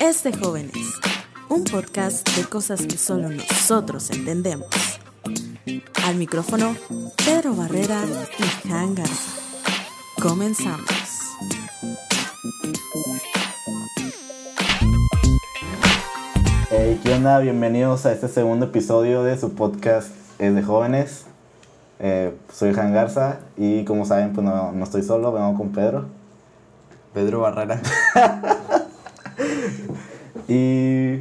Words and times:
Es 0.00 0.22
de 0.22 0.32
jóvenes, 0.32 0.72
un 1.50 1.64
podcast 1.64 2.26
de 2.34 2.44
cosas 2.46 2.86
que 2.86 2.96
solo 2.96 3.28
nosotros 3.28 4.08
entendemos. 4.08 4.68
Al 6.04 6.14
micrófono, 6.14 6.74
Pedro 7.18 7.54
Barrera 7.54 8.02
y 8.38 8.72
Han 8.72 8.94
Garza. 8.94 9.32
Comenzamos. 10.18 11.05
Hey, 16.88 17.00
¿qué 17.02 17.14
onda? 17.14 17.40
Bienvenidos 17.40 18.06
a 18.06 18.12
este 18.12 18.28
segundo 18.28 18.66
episodio 18.66 19.24
de 19.24 19.36
su 19.36 19.56
podcast 19.56 20.08
Es 20.38 20.54
de 20.54 20.62
Jóvenes. 20.62 21.24
Eh, 21.98 22.32
soy 22.54 22.72
Han 22.78 22.94
Garza 22.94 23.40
y 23.56 23.84
como 23.84 24.04
saben, 24.04 24.32
pues 24.32 24.46
no, 24.46 24.70
no 24.70 24.84
estoy 24.84 25.02
solo, 25.02 25.32
vengo 25.32 25.58
con 25.58 25.70
Pedro. 25.70 26.04
Pedro 27.12 27.40
Barrera. 27.40 27.80
Y 30.46 31.16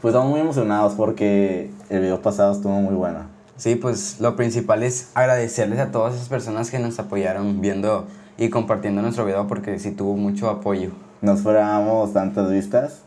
pues 0.00 0.14
estamos 0.14 0.30
muy 0.30 0.38
emocionados 0.38 0.94
porque 0.94 1.72
el 1.90 2.02
video 2.02 2.22
pasado 2.22 2.52
estuvo 2.52 2.74
muy 2.74 2.94
bueno. 2.94 3.22
Sí, 3.56 3.74
pues 3.74 4.20
lo 4.20 4.36
principal 4.36 4.84
es 4.84 5.10
agradecerles 5.14 5.80
a 5.80 5.90
todas 5.90 6.14
esas 6.14 6.28
personas 6.28 6.70
que 6.70 6.78
nos 6.78 7.00
apoyaron 7.00 7.60
viendo 7.60 8.06
y 8.38 8.48
compartiendo 8.48 9.02
nuestro 9.02 9.24
video 9.24 9.48
porque 9.48 9.80
sí 9.80 9.90
tuvo 9.90 10.16
mucho 10.16 10.48
apoyo. 10.48 10.90
No 11.20 11.32
esperábamos 11.32 12.12
tantas 12.12 12.48
vistas 12.48 13.00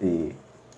y 0.00 0.32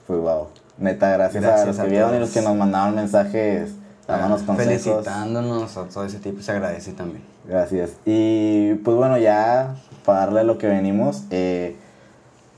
pues 0.06 0.20
wow. 0.20 0.48
Neta, 0.79 1.11
gracias, 1.11 1.45
a 1.45 1.66
los 1.66 1.77
que 1.77 1.88
vieron 1.88 2.15
y 2.15 2.19
los 2.19 2.30
que 2.30 2.41
nos 2.41 2.56
mandaron 2.56 2.95
mensajes, 2.95 3.73
dándonos 4.06 4.43
consejos. 4.43 4.83
Felicitándonos 4.83 5.77
a 5.77 5.84
todo 5.84 6.05
ese 6.05 6.19
tipo, 6.19 6.43
se 6.43 6.52
agradece 6.52 6.93
también. 6.93 7.23
Gracias. 7.46 7.93
Y 8.04 8.74
pues 8.76 8.96
bueno, 8.96 9.18
ya 9.18 9.76
para 10.04 10.21
darle 10.21 10.45
lo 10.45 10.59
que 10.59 10.66
venimos, 10.66 11.24
eh, 11.30 11.76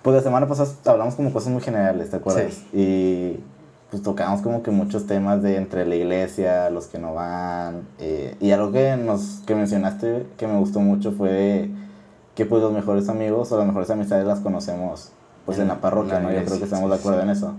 pues 0.03 0.17
la 0.17 0.23
semana 0.23 0.47
pasada 0.47 0.71
hablamos 0.87 1.15
como 1.15 1.33
cosas 1.33 1.53
muy 1.53 1.63
generales, 1.63 2.11
¿te 2.11 2.17
acuerdas? 2.17 2.55
Sí. 2.55 2.67
Y 2.73 3.45
pues 3.91 4.03
tocamos 4.03 4.43
como 4.43 4.63
que 4.63 4.71
muchos 4.71 5.07
temas 5.07 5.43
de 5.43 5.57
entre 5.57 5.87
la 5.87 5.95
iglesia, 5.97 6.71
los 6.71 6.87
que 6.87 6.99
no 6.99 7.15
van. 7.15 7.87
eh, 7.99 8.37
y 8.41 8.51
algo 8.53 8.73
que, 8.73 8.97
nos, 8.97 9.43
que 9.47 9.55
mencionaste 9.55 10.27
que 10.37 10.47
me 10.47 10.59
gustó 10.59 10.81
mucho 10.81 11.13
fue 11.13 11.71
que 12.35 12.47
pues 12.47 12.63
los 12.63 12.73
mejores 12.73 13.09
amigos 13.09 13.53
o 13.53 13.59
las 13.59 13.67
mejores 13.67 13.91
amistades 13.91 14.27
las 14.27 14.41
conocemos 14.41 15.13
pues 15.45 15.59
en, 15.59 15.63
En 15.63 15.69
la 15.69 15.81
parroquia, 15.81 16.15
la 16.15 16.21
¿no? 16.21 16.33
Yo 16.33 16.45
creo 16.45 16.59
que 16.59 16.65
estamos 16.65 16.91
de 16.91 16.97
acuerdo 16.97 17.21
en 17.23 17.31
eso. 17.31 17.55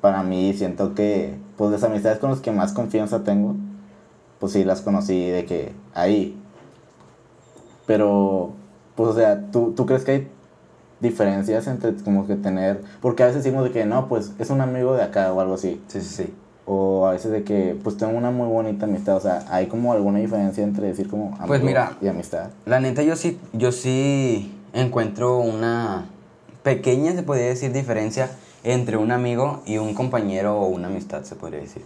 Para 0.00 0.22
mí 0.22 0.54
siento 0.54 0.94
que 0.94 1.36
pues 1.56 1.70
las 1.70 1.84
amistades 1.84 2.18
con 2.18 2.30
las 2.30 2.40
que 2.40 2.50
más 2.52 2.72
confianza 2.72 3.22
tengo, 3.22 3.54
pues 4.38 4.52
sí 4.52 4.64
las 4.64 4.80
conocí 4.80 5.28
de 5.28 5.44
que 5.44 5.72
ahí, 5.94 6.40
pero, 7.90 8.52
pues, 8.94 9.10
o 9.10 9.14
sea, 9.14 9.50
¿tú, 9.50 9.72
¿tú 9.74 9.84
crees 9.84 10.04
que 10.04 10.12
hay 10.12 10.28
diferencias 11.00 11.66
entre 11.66 11.92
como 11.96 12.24
que 12.24 12.36
tener... 12.36 12.82
Porque 13.02 13.24
a 13.24 13.26
veces 13.26 13.42
decimos 13.42 13.64
de 13.64 13.72
que 13.72 13.84
no, 13.84 14.06
pues, 14.06 14.30
es 14.38 14.48
un 14.50 14.60
amigo 14.60 14.94
de 14.94 15.02
acá 15.02 15.32
o 15.32 15.40
algo 15.40 15.54
así. 15.54 15.82
Sí, 15.88 16.00
sí, 16.00 16.22
sí. 16.24 16.34
O 16.66 17.08
a 17.08 17.10
veces 17.10 17.32
de 17.32 17.42
que, 17.42 17.76
pues, 17.82 17.96
tengo 17.96 18.16
una 18.16 18.30
muy 18.30 18.46
bonita 18.46 18.86
amistad. 18.86 19.16
O 19.16 19.20
sea, 19.20 19.44
¿hay 19.50 19.66
como 19.66 19.92
alguna 19.92 20.20
diferencia 20.20 20.62
entre 20.62 20.86
decir 20.86 21.08
como 21.08 21.30
amigo 21.34 21.48
Pues 21.48 21.64
mira. 21.64 21.96
y 22.00 22.06
amistad? 22.06 22.50
La 22.64 22.78
neta 22.78 23.02
yo 23.02 23.16
sí, 23.16 23.40
yo 23.52 23.72
sí 23.72 24.56
encuentro 24.72 25.38
una 25.40 26.04
pequeña, 26.62 27.12
se 27.12 27.22
podría 27.22 27.46
decir, 27.46 27.72
diferencia 27.72 28.30
entre 28.64 28.96
un 28.96 29.10
amigo 29.12 29.62
y 29.66 29.78
un 29.78 29.94
compañero 29.94 30.58
o 30.58 30.66
una 30.66 30.88
amistad, 30.88 31.22
se 31.22 31.34
podría 31.34 31.60
decir. 31.60 31.84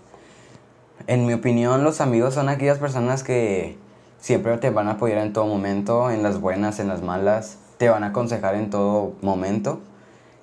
En 1.06 1.26
mi 1.26 1.32
opinión, 1.32 1.84
los 1.84 2.00
amigos 2.00 2.34
son 2.34 2.48
aquellas 2.48 2.78
personas 2.78 3.22
que 3.22 3.76
siempre 4.18 4.56
te 4.58 4.70
van 4.70 4.88
a 4.88 4.92
apoyar 4.92 5.18
en 5.18 5.32
todo 5.32 5.46
momento, 5.46 6.10
en 6.10 6.22
las 6.22 6.40
buenas, 6.40 6.80
en 6.80 6.88
las 6.88 7.02
malas, 7.02 7.58
te 7.78 7.88
van 7.88 8.04
a 8.04 8.08
aconsejar 8.08 8.54
en 8.54 8.70
todo 8.70 9.12
momento. 9.20 9.80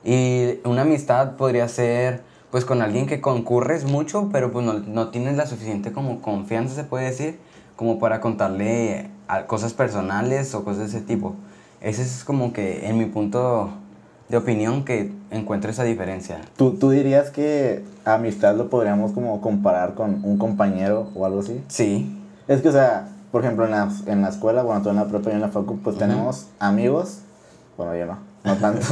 Y 0.04 0.60
una 0.64 0.82
amistad 0.82 1.36
podría 1.36 1.68
ser 1.68 2.22
pues 2.52 2.66
con 2.66 2.82
alguien 2.82 3.08
que 3.08 3.22
concurres 3.22 3.86
mucho, 3.86 4.30
pero 4.32 4.52
pues 4.52 4.66
no, 4.66 4.74
no 4.74 5.10
tienes 5.10 5.38
la 5.38 5.46
suficiente 5.46 5.94
como 5.94 6.22
confianza, 6.22 6.76
se 6.76 6.84
puede 6.84 7.06
decir, 7.06 7.40
como 7.78 7.98
para 7.98 8.20
contarle 8.20 9.10
cosas 9.48 9.74
personales 9.74 10.54
o 10.54 10.64
cosas 10.64 10.92
de 10.92 10.98
ese 10.98 11.02
tipo. 11.02 11.36
Ese 11.80 12.04
es 12.04 12.24
como 12.24 12.54
que 12.54 12.88
en 12.88 12.98
mi 12.98 13.06
punto 13.06 13.72
de 14.32 14.38
opinión 14.38 14.86
que 14.86 15.12
encuentro 15.30 15.70
esa 15.70 15.84
diferencia. 15.84 16.40
¿Tú, 16.58 16.72
¿Tú 16.72 16.90
dirías 16.90 17.30
que 17.30 17.84
amistad 18.06 18.56
lo 18.56 18.70
podríamos 18.70 19.12
como 19.12 19.42
comparar 19.42 19.94
con 19.94 20.24
un 20.24 20.38
compañero 20.38 21.10
o 21.14 21.26
algo 21.26 21.42
así? 21.42 21.62
Sí, 21.68 22.18
Es 22.48 22.62
que, 22.62 22.70
o 22.70 22.72
sea, 22.72 23.10
por 23.32 23.44
ejemplo, 23.44 23.66
en 23.66 23.72
la, 23.72 23.92
en 24.08 24.22
la 24.22 24.30
escuela, 24.30 24.64
bueno, 24.64 24.82
tú 24.82 24.90
en 24.90 24.96
la 24.96 25.06
prepa 25.06 25.30
y 25.30 25.34
en 25.34 25.42
la 25.42 25.50
facu, 25.50 25.80
pues 25.80 25.98
tenemos 25.98 26.48
amigos, 26.60 27.20
bueno, 27.78 27.96
yo 27.96 28.06
no, 28.06 28.18
no 28.46 28.56
tantos, 28.56 28.90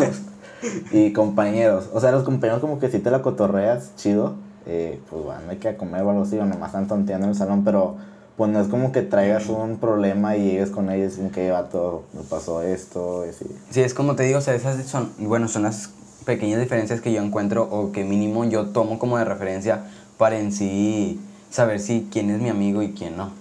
y 0.91 1.13
compañeros. 1.13 1.89
O 1.93 2.01
sea, 2.01 2.11
los 2.11 2.23
compañeros 2.23 2.59
como 2.59 2.77
que 2.77 2.89
si 2.89 2.99
te 2.99 3.09
la 3.09 3.21
cotorreas, 3.21 3.95
chido, 3.95 4.35
eh, 4.65 4.99
pues 5.09 5.23
bueno, 5.23 5.41
hay 5.49 5.57
que 5.57 5.75
comer 5.77 6.03
o 6.03 6.09
algo 6.09 6.23
así, 6.23 6.37
o 6.37 6.45
nomás 6.45 6.69
están 6.69 6.87
tonteando 6.87 7.25
en 7.25 7.31
el 7.31 7.37
salón, 7.37 7.63
pero 7.63 7.95
pues 8.39 8.49
no 8.53 8.61
es 8.61 8.69
como 8.69 8.93
que 8.93 9.01
traigas 9.01 9.49
un 9.49 9.79
problema 9.79 10.37
y 10.37 10.51
llegues 10.51 10.69
con 10.69 10.89
ellos 10.89 11.17
y 11.17 11.29
que 11.29 11.51
vato, 11.51 12.05
me 12.13 12.21
pasó 12.21 12.61
esto, 12.61 13.25
y 13.25 13.31
así. 13.31 13.45
sí, 13.69 13.81
es 13.81 13.93
como 13.93 14.15
te 14.15 14.23
digo, 14.23 14.37
o 14.37 14.41
sea, 14.41 14.55
esas 14.55 14.81
son, 14.85 15.11
bueno, 15.17 15.49
son 15.49 15.63
las 15.63 15.89
pequeñas 16.23 16.61
diferencias 16.61 17.01
que 17.01 17.11
yo 17.11 17.21
encuentro 17.21 17.63
o 17.63 17.91
que 17.91 18.05
mínimo 18.05 18.45
yo 18.45 18.67
tomo 18.67 18.97
como 18.97 19.17
de 19.17 19.25
referencia 19.25 19.83
para 20.17 20.39
en 20.39 20.53
sí 20.53 21.19
saber 21.51 21.81
si 21.81 22.07
quién 22.09 22.29
es 22.29 22.39
mi 22.39 22.47
amigo 22.47 22.81
y 22.81 22.93
quién 22.93 23.17
no. 23.17 23.31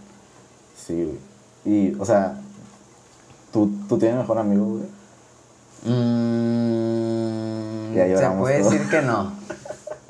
Sí, 0.77 1.17
güey. 1.65 1.65
Y, 1.65 1.95
o 2.01 2.05
sea, 2.05 2.41
¿tú, 3.53 3.71
tú 3.89 3.99
tienes 3.99 4.19
mejor 4.19 4.39
amigo, 4.39 4.65
güey? 4.65 4.83
Mm, 5.85 7.95
se 7.95 8.31
puede 8.37 8.65
decir 8.65 8.81
que 8.91 9.03
no. 9.03 9.31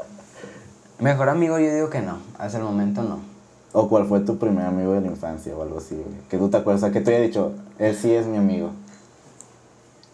Mejor 0.99 1.29
amigo 1.29 1.59
yo 1.59 1.75
digo 1.75 1.91
que 1.91 2.01
no, 2.01 2.21
hasta 2.39 2.57
el 2.57 2.65
momento 2.65 3.03
no. 3.03 3.37
¿O 3.73 3.89
cuál 3.89 4.07
fue 4.07 4.21
tu 4.21 4.39
primer 4.39 4.65
amigo 4.65 4.93
de 4.95 5.03
la 5.03 5.09
infancia 5.09 5.55
o 5.55 5.63
algo 5.63 5.79
así? 5.79 6.03
Que 6.31 6.39
tú 6.39 6.49
te 6.49 6.57
acuerdas, 6.57 6.91
que 6.91 7.01
te 7.01 7.15
haya 7.15 7.25
dicho, 7.25 7.53
él 7.79 7.95
sí 7.95 8.13
es 8.13 8.27
mi 8.27 8.39
amigo. 8.39 8.71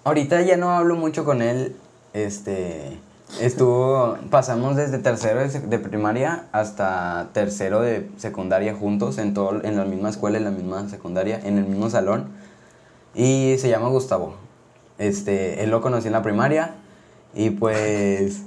Ahorita 0.03 0.43
ya 0.43 0.57
no 0.57 0.71
hablo 0.71 0.97
mucho 0.97 1.25
con 1.25 1.41
él. 1.41 1.77
Este. 2.13 2.99
Estuvo. 3.41 4.19
Pasamos 4.31 4.77
desde 4.77 4.99
tercero 4.99 5.41
de, 5.49 5.79
primaria 5.79 6.45
hasta 6.53 7.31
tercero 7.33 7.81
de 7.81 8.11
secundaria 8.19 8.75
juntos, 8.75 9.19
en, 9.19 9.35
todo, 9.35 9.65
en 9.65 9.77
la 9.77 9.85
misma 9.85 10.11
escuela, 10.11 10.37
en 10.37 10.45
la 10.45 10.51
misma 10.51 10.89
secundaria, 10.89 11.41
en 11.43 11.59
el 11.59 11.65
mismo 11.65 11.89
salón. 11.89 12.29
Y 13.15 13.57
se 13.59 13.69
llama 13.69 13.89
Gustavo. 13.89 14.35
Este, 14.99 15.63
él 15.63 15.71
lo 15.71 15.81
conocí 15.81 16.09
en 16.09 16.13
la 16.13 16.23
primaria. 16.23 16.75
Y 17.35 17.51
pues. 17.51 18.43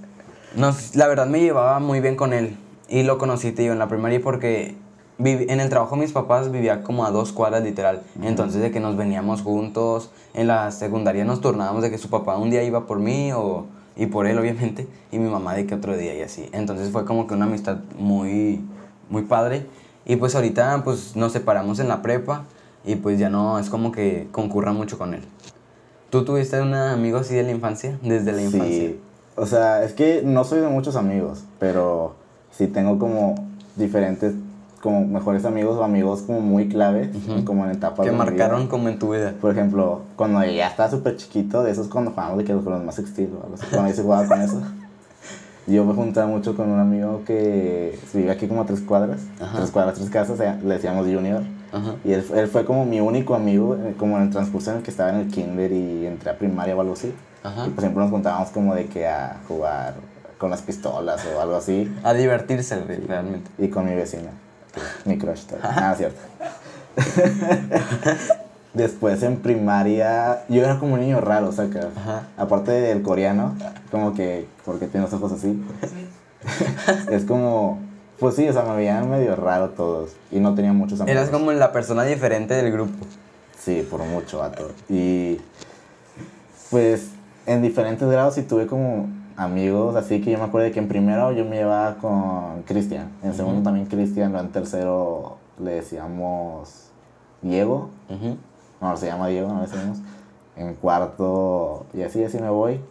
Nos, 0.55 0.95
la 0.95 1.07
verdad 1.07 1.27
me 1.27 1.39
llevaba 1.39 1.79
muy 1.79 2.01
bien 2.01 2.15
con 2.15 2.33
él. 2.33 2.57
Y 2.89 3.03
lo 3.03 3.17
conocí, 3.17 3.51
digo, 3.51 3.73
en 3.73 3.79
la 3.79 3.87
primaria 3.87 4.21
porque 4.21 4.75
en 5.19 5.59
el 5.59 5.69
trabajo 5.69 5.95
de 5.95 6.01
mis 6.01 6.11
papás 6.11 6.51
vivía 6.51 6.83
como 6.83 7.05
a 7.05 7.11
dos 7.11 7.31
cuadras 7.31 7.63
literal. 7.63 8.03
Entonces 8.21 8.61
de 8.61 8.71
que 8.71 8.79
nos 8.79 8.97
veníamos 8.97 9.41
juntos. 9.41 10.11
En 10.33 10.47
la 10.47 10.71
secundaria 10.71 11.25
nos 11.25 11.41
turnábamos 11.41 11.81
de 11.81 11.91
que 11.91 11.97
su 11.97 12.09
papá 12.09 12.37
un 12.37 12.49
día 12.49 12.63
iba 12.63 12.85
por 12.85 12.99
mí 12.99 13.31
o, 13.31 13.65
y 13.95 14.05
por 14.07 14.27
él 14.27 14.37
obviamente. 14.37 14.87
Y 15.11 15.19
mi 15.19 15.29
mamá 15.29 15.55
de 15.55 15.65
que 15.65 15.75
otro 15.75 15.97
día 15.97 16.15
y 16.15 16.21
así. 16.21 16.49
Entonces 16.51 16.91
fue 16.91 17.05
como 17.05 17.27
que 17.27 17.33
una 17.33 17.45
amistad 17.45 17.77
muy, 17.97 18.61
muy 19.09 19.23
padre. 19.23 19.65
Y 20.05 20.15
pues 20.15 20.35
ahorita 20.35 20.83
pues 20.83 21.15
nos 21.15 21.31
separamos 21.31 21.79
en 21.79 21.87
la 21.87 22.01
prepa. 22.01 22.45
Y 22.85 22.95
pues 22.95 23.19
ya 23.19 23.29
no 23.29 23.59
es 23.59 23.69
como 23.69 23.91
que 23.91 24.27
concurra 24.31 24.71
mucho 24.71 24.97
con 24.97 25.13
él. 25.13 25.23
¿Tú 26.09 26.23
tuviste 26.23 26.61
un 26.61 26.73
amigo 26.73 27.17
así 27.17 27.35
de 27.35 27.43
la 27.43 27.51
infancia? 27.51 27.99
Desde 28.01 28.31
la 28.31 28.41
infancia. 28.41 28.69
Sí. 28.69 28.99
O 29.35 29.45
sea, 29.45 29.83
es 29.83 29.93
que 29.93 30.21
no 30.23 30.43
soy 30.45 30.61
de 30.61 30.67
muchos 30.67 30.95
amigos, 30.95 31.43
pero 31.59 32.15
sí 32.51 32.67
tengo 32.67 32.97
como 32.97 33.35
diferentes, 33.75 34.33
como 34.87 35.05
mejores 35.05 35.43
amigos 35.45 35.77
o 35.77 35.83
amigos 35.83 36.21
como 36.21 36.39
muy 36.39 36.69
clave, 36.69 37.11
Ujú. 37.13 37.43
como 37.45 37.65
en 37.65 37.71
etapas 37.71 38.05
Que 38.05 38.11
de 38.11 38.17
mi 38.17 38.23
vida. 38.23 38.25
marcaron 38.31 38.67
como 38.67 38.87
en 38.89 38.97
tu 38.99 39.11
vida. 39.13 39.33
Por 39.41 39.51
ejemplo, 39.51 40.01
cuando 40.15 40.43
ya 40.45 40.67
estaba 40.67 40.89
súper 40.89 41.17
chiquito, 41.17 41.61
de 41.63 41.71
esos 41.71 41.87
cuando 41.89 42.11
jugábamos 42.11 42.37
de 42.39 42.43
que 42.45 42.53
con 42.53 42.71
los 42.73 42.83
más 42.83 42.97
así, 42.99 43.29
cuando 43.71 43.89
yo 43.89 43.93
se 43.95 44.01
jugaba 44.03 44.25
con 44.27 44.41
eso. 44.41 44.61
Yo 45.67 45.83
me 45.83 45.93
juntaba 45.93 46.27
mucho 46.27 46.55
con 46.55 46.69
un 46.69 46.79
amigo 46.79 47.23
que 47.27 47.99
vive 48.13 48.31
aquí 48.31 48.47
como 48.47 48.61
a 48.61 48.65
tres 48.65 48.79
cuadras, 48.79 49.19
Ajá. 49.41 49.57
tres 49.57 49.69
cuadras, 49.71 49.95
tres 49.95 50.09
casas, 50.09 50.37
sea, 50.37 50.57
le 50.63 50.75
decíamos 50.75 51.05
Junior. 51.05 51.43
Ajá. 51.73 51.95
Y 52.05 52.13
él, 52.13 52.23
él 52.35 52.47
fue 52.47 52.63
como 52.63 52.85
mi 52.85 53.01
único 53.01 53.35
amigo, 53.35 53.75
eh, 53.75 53.93
como 53.99 54.15
en 54.15 54.23
el 54.23 54.29
transcurso 54.29 54.71
en 54.71 54.77
el 54.77 54.83
que 54.83 54.91
estaba 54.91 55.09
en 55.09 55.17
el 55.17 55.27
kinder 55.27 55.73
y 55.73 56.05
entré 56.05 56.29
a 56.29 56.37
primaria 56.37 56.73
o 56.73 56.79
algo 56.79 56.93
así. 56.93 57.13
Ajá. 57.43 57.67
Y 57.67 57.71
pues 57.71 57.81
siempre 57.81 58.01
nos 58.01 58.11
juntábamos 58.11 58.47
como 58.51 58.73
de 58.75 58.85
que 58.85 59.07
a 59.07 59.39
jugar 59.49 59.95
con 60.37 60.49
las 60.51 60.61
pistolas 60.61 61.27
o 61.35 61.41
algo 61.41 61.57
así. 61.57 61.93
A 62.01 62.13
divertirse 62.13 62.79
re- 62.85 63.01
realmente. 63.05 63.51
Y 63.57 63.67
con 63.67 63.85
mi 63.87 63.93
vecina, 63.93 64.29
que 64.79 64.99
es 64.99 65.05
mi 65.05 65.17
crush 65.17 65.45
todavía. 65.45 65.89
Ah, 65.89 65.95
cierto. 65.95 66.19
Después 68.73 69.23
en 69.23 69.37
primaria, 69.37 70.43
yo 70.49 70.63
era 70.63 70.77
como 70.77 70.93
un 70.93 70.99
niño 71.01 71.19
raro, 71.19 71.49
o 71.49 71.51
sea, 71.51 71.67
que 71.67 71.79
aparte 72.37 72.71
del 72.71 73.01
coreano, 73.01 73.55
como 73.89 74.13
que, 74.13 74.47
porque 74.65 74.87
tiene 74.87 75.05
los 75.05 75.13
ojos 75.13 75.31
así, 75.31 75.59
es 77.11 77.23
como, 77.25 77.79
Pues 78.19 78.35
sí, 78.35 78.47
o 78.47 78.53
sea, 78.53 78.63
me 78.63 78.75
veían 78.75 79.09
medio 79.09 79.35
raro 79.35 79.69
todos. 79.69 80.11
Y 80.31 80.39
no 80.39 80.53
tenía 80.55 80.73
muchos 80.73 81.01
amigos. 81.01 81.17
Eras 81.17 81.29
como 81.29 81.51
la 81.51 81.71
persona 81.71 82.03
diferente 82.03 82.53
del 82.53 82.71
grupo. 82.71 83.05
Sí, 83.59 83.85
por 83.89 84.03
mucho, 84.03 84.39
vato. 84.39 84.71
Y 84.89 85.39
pues 86.69 87.09
en 87.45 87.61
diferentes 87.61 88.07
grados 88.07 88.35
sí 88.35 88.43
tuve 88.43 88.67
como 88.67 89.07
amigos, 89.37 89.95
así 89.95 90.19
que 90.21 90.31
yo 90.31 90.37
me 90.39 90.45
acuerdo 90.45 90.65
de 90.65 90.71
que 90.71 90.79
en 90.79 90.87
primero 90.87 91.31
yo 91.31 91.45
me 91.45 91.57
llevaba 91.57 91.95
con 91.95 92.63
Cristian, 92.63 93.09
en 93.23 93.33
segundo 93.35 93.61
también 93.61 93.85
Cristian, 93.85 94.35
en 94.35 94.49
tercero 94.49 95.37
le 95.63 95.71
decíamos 95.75 96.89
Diego, 97.41 97.89
Ujú. 98.09 98.35
no, 98.81 98.97
se 98.97 99.05
llama 99.05 99.27
Diego, 99.27 99.47
no 99.49 99.61
le 99.61 99.67
decimos, 99.67 99.99
en 100.55 100.73
cuarto 100.75 101.85
y 101.93 102.01
así, 102.01 102.23
así 102.23 102.39
me 102.39 102.49
voy, 102.49 102.81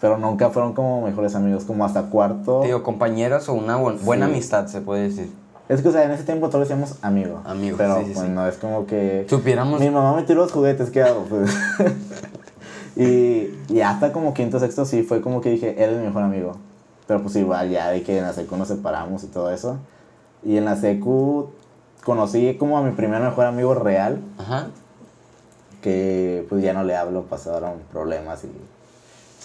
pero 0.00 0.16
nunca 0.18 0.50
fueron 0.50 0.72
como 0.72 1.02
mejores 1.02 1.34
amigos, 1.34 1.64
como 1.64 1.84
hasta 1.84 2.04
cuarto, 2.04 2.62
Digo, 2.62 2.82
compañeros 2.82 3.48
o 3.48 3.54
una 3.54 3.78
bu- 3.78 4.00
buena 4.00 4.26
Sí. 4.26 4.32
amistad, 4.32 4.66
se 4.68 4.80
puede 4.80 5.02
decir. 5.04 5.30
es 5.68 5.80
que 5.82 5.88
o 5.88 5.92
sea, 5.92 6.04
en 6.04 6.10
ese 6.12 6.24
tiempo 6.24 6.48
todos 6.48 6.66
decíamos 6.68 6.96
amigos, 7.02 7.40
Amigos, 7.44 7.76
pero 7.78 7.98
sí, 7.98 8.06
sí, 8.06 8.10
pues 8.14 8.26
sí. 8.26 8.32
no 8.32 8.46
es 8.48 8.56
como 8.56 8.86
que... 8.86 9.26
Supiéramos. 9.28 9.80
Mi 9.80 9.90
mamá 9.90 10.14
me 10.16 10.22
tiró 10.22 10.40
los 10.42 10.52
juguetes, 10.52 10.90
¿qué 10.90 11.02
hago? 11.02 11.24
Pues, 11.28 11.50
y, 12.96 13.48
y 13.68 13.80
hasta 13.80 14.12
como 14.12 14.34
quinto, 14.34 14.58
sexto 14.60 14.84
sí 14.84 15.02
fue 15.02 15.20
como 15.22 15.40
que 15.40 15.50
dije, 15.50 15.82
él 15.82 15.90
es 15.94 15.98
mi 15.98 16.06
mejor 16.06 16.22
amigo. 16.22 16.56
Pero 17.06 17.20
pues 17.22 17.34
igual 17.36 17.70
ya 17.70 17.90
de 17.90 18.02
que 18.02 18.18
en 18.18 18.24
la 18.24 18.32
secu 18.32 18.56
nos 18.56 18.68
separamos 18.68 19.24
y 19.24 19.26
todo 19.26 19.50
eso. 19.50 19.78
Y 20.44 20.56
en 20.56 20.64
la 20.64 20.76
secu 20.76 21.50
conocí 22.04 22.54
como 22.58 22.78
a 22.78 22.82
mi 22.82 22.92
primer 22.92 23.20
mejor 23.22 23.46
amigo 23.46 23.74
real, 23.74 24.20
Ajá. 24.38 24.68
que 25.80 26.46
pues 26.48 26.62
ya 26.62 26.72
no 26.72 26.84
le 26.84 26.96
hablo, 26.96 27.22
pasaron 27.24 27.74
problemas 27.90 28.44
y 28.44 28.50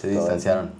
Se 0.00 0.08
distanciaron. 0.08 0.70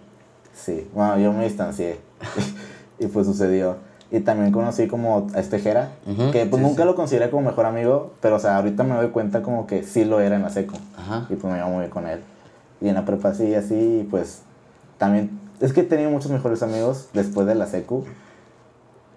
sí. 0.55 0.88
Bueno, 0.94 1.19
yo 1.19 1.32
me 1.32 1.44
distancié 1.44 1.99
y 2.99 3.06
pues 3.06 3.26
sucedió. 3.26 3.76
Y 4.11 4.21
también 4.21 4.53
conocí 4.53 4.88
como 4.88 5.26
a 5.35 5.41
este 5.41 5.59
Jera, 5.59 5.91
Ujú, 6.06 6.31
que 6.31 6.47
pues 6.47 6.62
sí, 6.62 6.67
nunca 6.67 6.82
sí. 6.82 6.87
lo 6.88 6.94
consideré 6.94 7.29
como 7.29 7.43
mejor 7.43 7.67
amigo, 7.67 8.12
pero 8.23 8.37
o 8.37 8.38
sea, 8.38 8.56
ahorita 8.56 8.82
me 8.82 8.94
doy 8.94 9.09
cuenta 9.09 9.43
como 9.43 9.67
que 9.67 9.82
sí 9.82 10.05
lo 10.06 10.21
era 10.21 10.37
en 10.37 10.43
la 10.43 10.49
secu. 10.50 10.76
Ajá. 10.97 11.26
Y 11.29 11.35
pues 11.35 11.53
me 11.53 11.59
iba 11.59 11.67
muy 11.69 11.81
bien 11.81 11.91
con 11.91 12.06
él. 12.09 12.21
Y 12.80 12.88
en 12.88 12.94
la 12.94 13.04
prepa 13.04 13.34
sí, 13.34 13.54
así, 13.54 14.06
pues 14.10 14.42
también... 14.98 15.38
Es 15.60 15.72
que 15.72 15.80
he 15.80 15.84
tenido 15.84 16.10
muchos 16.10 16.30
mejores 16.30 16.62
amigos 16.62 17.08
después 17.12 17.46
de 17.46 17.54
la 17.56 17.66
secu. 17.66 18.04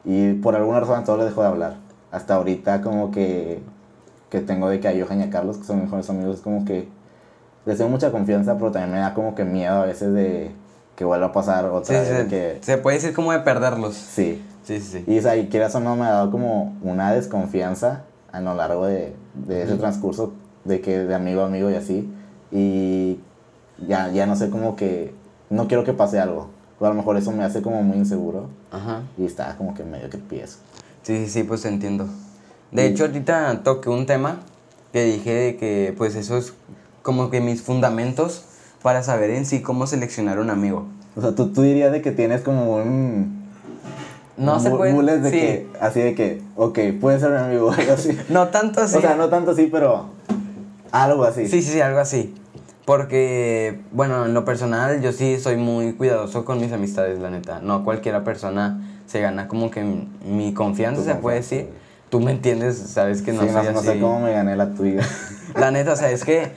Y 0.03 0.33
por 0.33 0.55
alguna 0.55 0.79
razón 0.79 0.99
a 0.99 1.03
todos 1.03 1.19
les 1.19 1.27
dejo 1.29 1.41
de 1.41 1.47
hablar. 1.47 1.75
Hasta 2.11 2.35
ahorita 2.35 2.81
como 2.81 3.11
que, 3.11 3.61
que 4.29 4.39
tengo 4.39 4.67
de 4.69 4.79
que 4.79 4.87
a 4.87 4.93
Johan 5.05 5.19
y 5.19 5.23
a 5.23 5.29
Carlos, 5.29 5.57
que 5.57 5.63
son 5.65 5.81
mejores 5.83 6.09
amigos, 6.09 6.37
es 6.37 6.41
como 6.41 6.65
que 6.65 6.87
les 7.65 7.77
tengo 7.77 7.91
mucha 7.91 8.11
confianza, 8.11 8.55
pero 8.57 8.71
también 8.71 8.91
me 8.93 8.99
da 8.99 9.13
como 9.13 9.35
que 9.35 9.43
miedo 9.45 9.75
a 9.83 9.85
veces 9.85 10.11
de 10.13 10.51
que 10.95 11.05
vuelva 11.05 11.27
a 11.27 11.31
pasar 11.31 11.65
Sí, 11.65 11.69
otra 11.71 11.99
vez. 12.01 12.09
de 12.09 12.23
se, 12.23 12.27
que, 12.27 12.57
se 12.61 12.77
puede 12.79 12.97
decir 12.97 13.13
como 13.13 13.31
de 13.31 13.39
perderlos. 13.39 13.93
sí. 13.95 14.43
Sí, 14.63 14.79
sí, 14.79 15.03
sí. 15.03 15.11
Y 15.11 15.19
o 15.19 15.49
quieras 15.49 15.73
o 15.73 15.79
no, 15.79 15.95
me 15.95 16.05
ha 16.05 16.11
dado 16.11 16.29
como 16.31 16.75
una 16.83 17.11
desconfianza 17.13 18.03
a 18.31 18.41
lo 18.41 18.53
largo 18.53 18.85
de, 18.85 19.15
de 19.33 19.63
ese 19.63 19.75
transcurso 19.75 20.33
de 20.65 20.81
que 20.81 20.99
de 20.99 21.15
amigo 21.15 21.41
a 21.41 21.45
amigo 21.45 21.69
y 21.71 21.75
así. 21.75 22.07
Y 22.51 23.19
ya, 23.87 24.09
ya 24.09 24.25
no 24.25 24.35
sé 24.35 24.49
como 24.49 24.75
que 24.75 25.13
no 25.49 25.67
quiero 25.67 25.83
que 25.83 25.93
pase 25.93 26.19
algo. 26.19 26.49
O 26.79 26.85
a 26.85 26.89
lo 26.89 26.95
mejor 26.95 27.15
eso 27.17 27.31
me 27.31 27.43
hace 27.43 27.61
como 27.61 27.83
muy 27.83 27.97
inseguro 27.97 28.47
Ajá. 28.71 29.03
y 29.17 29.25
está 29.25 29.55
como 29.57 29.75
que 29.75 29.83
medio 29.83 30.09
que 30.09 30.17
empiezo. 30.17 30.57
Sí, 31.03 31.17
sí, 31.25 31.29
sí, 31.29 31.43
pues 31.43 31.63
entiendo. 31.65 32.07
De 32.71 32.87
hecho, 32.87 33.05
ahorita 33.05 33.61
toqué 33.63 33.89
un 33.89 34.05
tema 34.05 34.37
que 34.91 35.03
dije 35.03 35.33
de 35.33 35.57
que, 35.57 35.93
pues, 35.97 36.15
eso 36.15 36.37
es 36.37 36.53
como 37.01 37.29
que 37.29 37.41
mis 37.41 37.61
fundamentos 37.61 38.45
para 38.81 39.03
saber 39.03 39.29
en 39.29 39.45
sí 39.45 39.61
cómo 39.61 39.87
seleccionar 39.87 40.39
un 40.39 40.49
amigo. 40.49 40.87
O 41.15 41.21
sea, 41.21 41.35
tú, 41.35 41.49
tú 41.51 41.61
dirías 41.61 41.91
de 41.91 42.01
que 42.01 42.11
tienes 42.11 42.41
como 42.41 42.77
un... 42.77 43.41
No 44.37 44.59
se 44.59 44.71
puede. 44.71 45.19
de 45.19 45.29
sí. 45.29 45.37
que, 45.37 45.67
así 45.79 45.99
de 45.99 46.15
que, 46.15 46.41
ok, 46.55 46.79
puede 46.99 47.19
ser 47.19 47.31
mi 47.31 47.37
amigo, 47.37 47.71
algo 47.77 47.93
así. 47.93 48.17
No 48.29 48.47
tanto 48.47 48.81
así. 48.81 48.97
O 48.97 49.01
sea, 49.01 49.15
no 49.15 49.29
tanto 49.29 49.51
así, 49.51 49.67
pero 49.71 50.05
algo 50.91 51.25
así. 51.25 51.47
Sí, 51.47 51.61
sí, 51.61 51.73
sí, 51.73 51.81
algo 51.81 51.99
así. 51.99 52.33
Porque, 52.85 53.79
bueno, 53.91 54.25
en 54.25 54.33
lo 54.33 54.43
personal, 54.43 55.01
yo 55.01 55.11
sí 55.11 55.39
soy 55.39 55.55
muy 55.57 55.93
cuidadoso 55.93 56.45
con 56.45 56.59
mis 56.59 56.71
amistades, 56.71 57.19
la 57.19 57.29
neta. 57.29 57.59
No 57.61 57.83
cualquiera 57.83 58.23
persona 58.23 58.81
se 59.05 59.21
gana 59.21 59.47
como 59.47 59.69
que 59.69 59.83
mi, 59.83 60.07
mi 60.25 60.53
confianza, 60.53 61.03
se 61.03 61.15
puede 61.15 61.37
decir. 61.37 61.69
Tú 62.09 62.19
me 62.19 62.31
entiendes, 62.31 62.77
sabes 62.77 63.21
que 63.21 63.31
no 63.33 63.41
Sí, 63.43 63.47
soy 63.49 63.63
no, 63.63 63.71
no 63.71 63.79
así. 63.79 63.87
sé 63.87 63.99
cómo 63.99 64.19
me 64.19 64.33
gané 64.33 64.55
la 64.55 64.73
tuya. 64.73 65.01
La 65.55 65.69
neta, 65.71 65.93
o 65.93 65.95
sea, 65.95 66.11
es 66.11 66.23
que, 66.23 66.51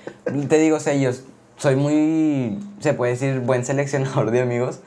te 0.49 0.59
digo, 0.59 0.77
o 0.77 0.81
sea, 0.81 0.95
yo 0.95 1.11
soy 1.57 1.75
muy, 1.77 2.61
se 2.81 2.95
puede 2.95 3.13
decir, 3.13 3.41
buen 3.41 3.65
seleccionador 3.65 4.31
de 4.31 4.41
amigos. 4.41 4.81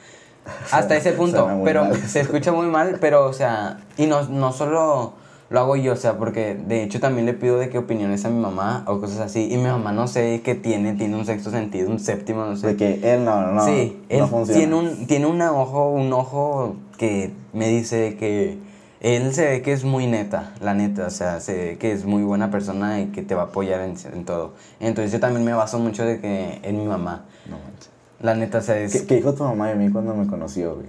Hasta 0.71 0.95
ese 0.95 1.11
punto, 1.13 1.47
pero 1.65 1.85
mal. 1.85 1.95
se 2.07 2.21
escucha 2.21 2.51
muy 2.53 2.67
mal, 2.67 2.97
pero, 3.01 3.25
o 3.25 3.33
sea, 3.33 3.79
y 3.97 4.05
no, 4.07 4.23
no 4.29 4.53
solo 4.53 5.13
lo 5.49 5.59
hago 5.59 5.75
yo, 5.75 5.93
o 5.93 5.95
sea, 5.95 6.17
porque 6.17 6.55
de 6.55 6.83
hecho 6.83 6.99
también 6.99 7.25
le 7.25 7.33
pido 7.33 7.57
de 7.57 7.69
qué 7.69 7.77
opiniones 7.77 8.25
a 8.25 8.29
mi 8.29 8.39
mamá 8.39 8.83
o 8.87 8.99
cosas 8.99 9.19
así, 9.19 9.47
y 9.51 9.57
mi 9.57 9.63
mamá 9.63 9.91
no 9.91 10.07
sé 10.07 10.41
qué 10.43 10.55
tiene, 10.55 10.93
tiene 10.93 11.15
un 11.15 11.25
sexto 11.25 11.51
sentido, 11.51 11.89
un 11.89 11.99
séptimo, 11.99 12.45
no 12.45 12.55
sé. 12.55 12.67
De 12.67 12.75
que 12.75 13.13
él 13.13 13.23
no, 13.23 13.53
no, 13.53 13.65
sí, 13.65 13.97
no 14.09 14.15
él 14.23 14.27
funciona. 14.27 14.59
tiene 14.59 14.75
un, 14.75 15.07
tiene 15.07 15.25
un 15.25 15.41
ojo, 15.41 15.89
un 15.89 16.11
ojo 16.11 16.75
que 16.97 17.31
me 17.53 17.69
dice 17.69 18.17
que 18.17 18.57
él 18.99 19.33
se 19.33 19.45
ve 19.45 19.61
que 19.61 19.71
es 19.71 19.83
muy 19.83 20.07
neta, 20.07 20.53
la 20.59 20.73
neta, 20.73 21.07
o 21.07 21.11
sea, 21.11 21.39
se 21.39 21.53
ve 21.53 21.77
que 21.77 21.91
es 21.91 22.05
muy 22.05 22.23
buena 22.23 22.51
persona 22.51 22.99
y 22.99 23.07
que 23.07 23.21
te 23.21 23.35
va 23.35 23.43
a 23.43 23.45
apoyar 23.45 23.81
en, 23.81 23.95
en 24.13 24.25
todo. 24.25 24.53
Entonces 24.79 25.11
yo 25.11 25.19
también 25.19 25.45
me 25.45 25.53
baso 25.53 25.79
mucho 25.79 26.03
de 26.03 26.19
que 26.19 26.59
en 26.63 26.77
mi 26.77 26.85
mamá. 26.85 27.25
No 27.49 27.57
manches. 27.57 27.89
La 28.19 28.33
neta, 28.33 28.57
o 28.57 28.61
sea, 28.61 28.79
es... 28.79 28.93
¿Qué, 28.93 29.05
qué 29.05 29.15
dijo 29.17 29.33
tu 29.33 29.43
mamá 29.43 29.67
de 29.67 29.75
mí 29.75 29.91
cuando 29.91 30.15
me 30.15 30.25
conoció, 30.25 30.75
güey? 30.75 30.87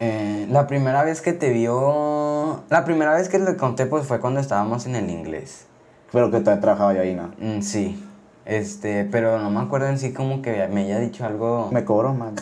Eh, 0.00 0.46
la 0.50 0.66
primera 0.66 1.02
vez 1.02 1.20
que 1.20 1.32
te 1.32 1.50
vio... 1.50 2.62
La 2.70 2.84
primera 2.84 3.14
vez 3.14 3.28
que 3.28 3.38
le 3.38 3.56
conté 3.56 3.86
pues 3.86 4.06
fue 4.06 4.20
cuando 4.20 4.40
estábamos 4.40 4.86
en 4.86 4.96
el 4.96 5.10
inglés. 5.10 5.66
Pero 6.12 6.30
que 6.30 6.40
todavía 6.40 6.60
trabajaba 6.60 6.90
ahí, 6.90 7.14
¿no? 7.14 7.30
Mm, 7.38 7.62
sí. 7.62 8.02
Este, 8.44 9.04
pero 9.10 9.40
no 9.40 9.50
me 9.50 9.58
acuerdo 9.60 9.88
en 9.88 9.98
sí 9.98 10.12
como 10.12 10.40
que 10.40 10.68
me 10.68 10.82
haya 10.84 11.00
dicho 11.00 11.24
algo... 11.24 11.68
Me 11.72 11.84
cobró, 11.84 12.14
man. 12.14 12.34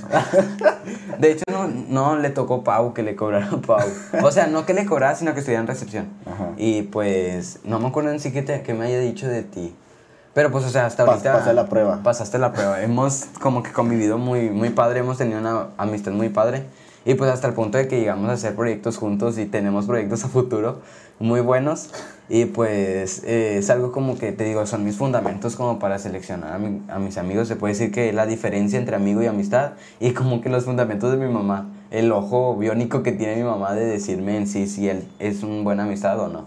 De 1.19 1.33
hecho, 1.33 1.45
no, 1.51 1.67
no 1.67 2.17
le 2.19 2.29
tocó 2.29 2.63
Pau 2.63 2.93
que 2.93 3.03
le 3.03 3.17
cobrara 3.17 3.49
a 3.51 3.57
Pau. 3.57 3.81
O 4.23 4.31
sea, 4.31 4.47
no 4.47 4.67
que 4.67 4.75
le 4.75 4.85
cobrara, 4.85 5.15
sino 5.15 5.33
que 5.33 5.39
estuviera 5.41 5.63
en 5.63 5.67
recepción. 5.67 6.09
Ajá. 6.27 6.51
Y 6.59 6.83
pues, 6.83 7.61
no 7.65 7.79
me 7.81 7.87
acuerdo 7.89 8.11
en 8.11 8.21
sí 8.21 8.33
que, 8.33 8.43
te- 8.43 8.63
que 8.63 8.75
me 8.75 8.85
haya 8.87 8.99
dicho 8.99 9.27
de 9.29 9.43
ti. 9.45 9.75
Pero 10.35 10.51
pues, 10.51 10.65
o 10.65 10.69
sea, 10.69 10.85
hasta 10.85 11.05
ahorita. 11.05 11.33
pasé 11.33 11.55
la 11.55 11.67
prueba. 11.69 12.01
Pasaste 12.03 12.39
la 12.39 12.53
prueba. 12.53 12.83
Hemos 12.83 13.27
como 13.41 13.63
que 13.63 13.73
convivido 13.73 14.19
muy, 14.19 14.51
muy 14.51 14.69
padre, 14.71 15.01
hemos 15.01 15.17
tenido 15.17 15.39
una 15.41 15.69
amistad 15.79 16.13
muy 16.13 16.29
padre. 16.29 16.65
Y 17.05 17.15
pues 17.15 17.31
hasta 17.31 17.49
el 17.49 17.55
punto 17.55 17.77
de 17.79 17.87
que 17.87 17.99
llegamos 18.01 18.31
a 18.31 18.33
hacer 18.33 18.55
proyectos 18.55 18.97
juntos 18.97 19.37
y 19.39 19.45
tenemos 19.47 19.87
proyectos 19.87 20.25
a 20.25 20.29
futuro 20.29 20.79
muy 21.21 21.41
buenos. 21.41 21.91
Y 22.31 22.47
pues 22.47 23.23
eh, 23.25 23.59
es 23.59 23.69
algo 23.69 23.93
como 23.93 24.17
que 24.17 24.33
te 24.33 24.45
digo, 24.45 24.65
son 24.67 24.85
mis 24.85 24.97
fundamentos 24.97 25.55
como 25.57 25.79
para 25.79 25.99
seleccionar 25.99 26.55
a, 26.55 26.59
mi- 26.59 26.81
a 26.89 26.99
mis 26.99 27.19
amigos. 27.19 27.47
Se 27.49 27.57
puede 27.57 27.75
decir 27.75 27.93
que 27.93 28.13
la 28.15 28.25
diferencia 28.25 28.79
entre 28.79 28.97
amigo 28.97 29.23
y 29.23 29.27
amistad 29.27 29.73
y 30.01 30.13
como 30.13 30.41
que 30.41 30.49
los 30.49 30.65
fundamentos 30.65 31.11
de 31.11 31.19
mi 31.19 31.31
mamá. 31.33 31.71
El 31.91 32.11
ojo 32.11 32.57
biónico 32.57 33.03
que 33.03 33.13
tiene 33.13 33.37
mi 33.37 33.43
mamá 33.45 33.75
de 33.75 33.85
decirme 33.85 34.37
en 34.39 34.47
sí 34.49 34.67
si 34.67 34.89
él 34.89 35.07
es 35.19 35.43
una 35.43 35.63
buena 35.63 35.85
amistad 35.85 36.19
o 36.19 36.29
no. 36.29 36.47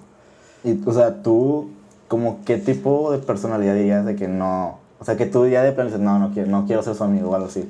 Y, 0.63 0.81
o 0.85 0.91
sea, 0.91 1.21
tú, 1.21 1.69
como, 2.07 2.39
¿qué 2.45 2.57
tipo 2.57 3.11
de 3.11 3.19
personalidad 3.19 3.75
dirías 3.75 4.05
de 4.05 4.15
que 4.15 4.27
no... 4.27 4.79
O 4.99 5.05
sea, 5.05 5.15
que 5.15 5.27
tú 5.27 5.47
ya 5.47 5.61
de 5.61 5.71
plano 5.71 5.89
dices, 5.91 6.03
no, 6.03 6.17
no 6.17 6.31
quiero, 6.33 6.49
no 6.49 6.65
quiero 6.65 6.81
ser 6.81 6.95
su 6.95 7.03
amigo 7.03 7.29
o 7.29 7.35
algo 7.35 7.47
así. 7.47 7.69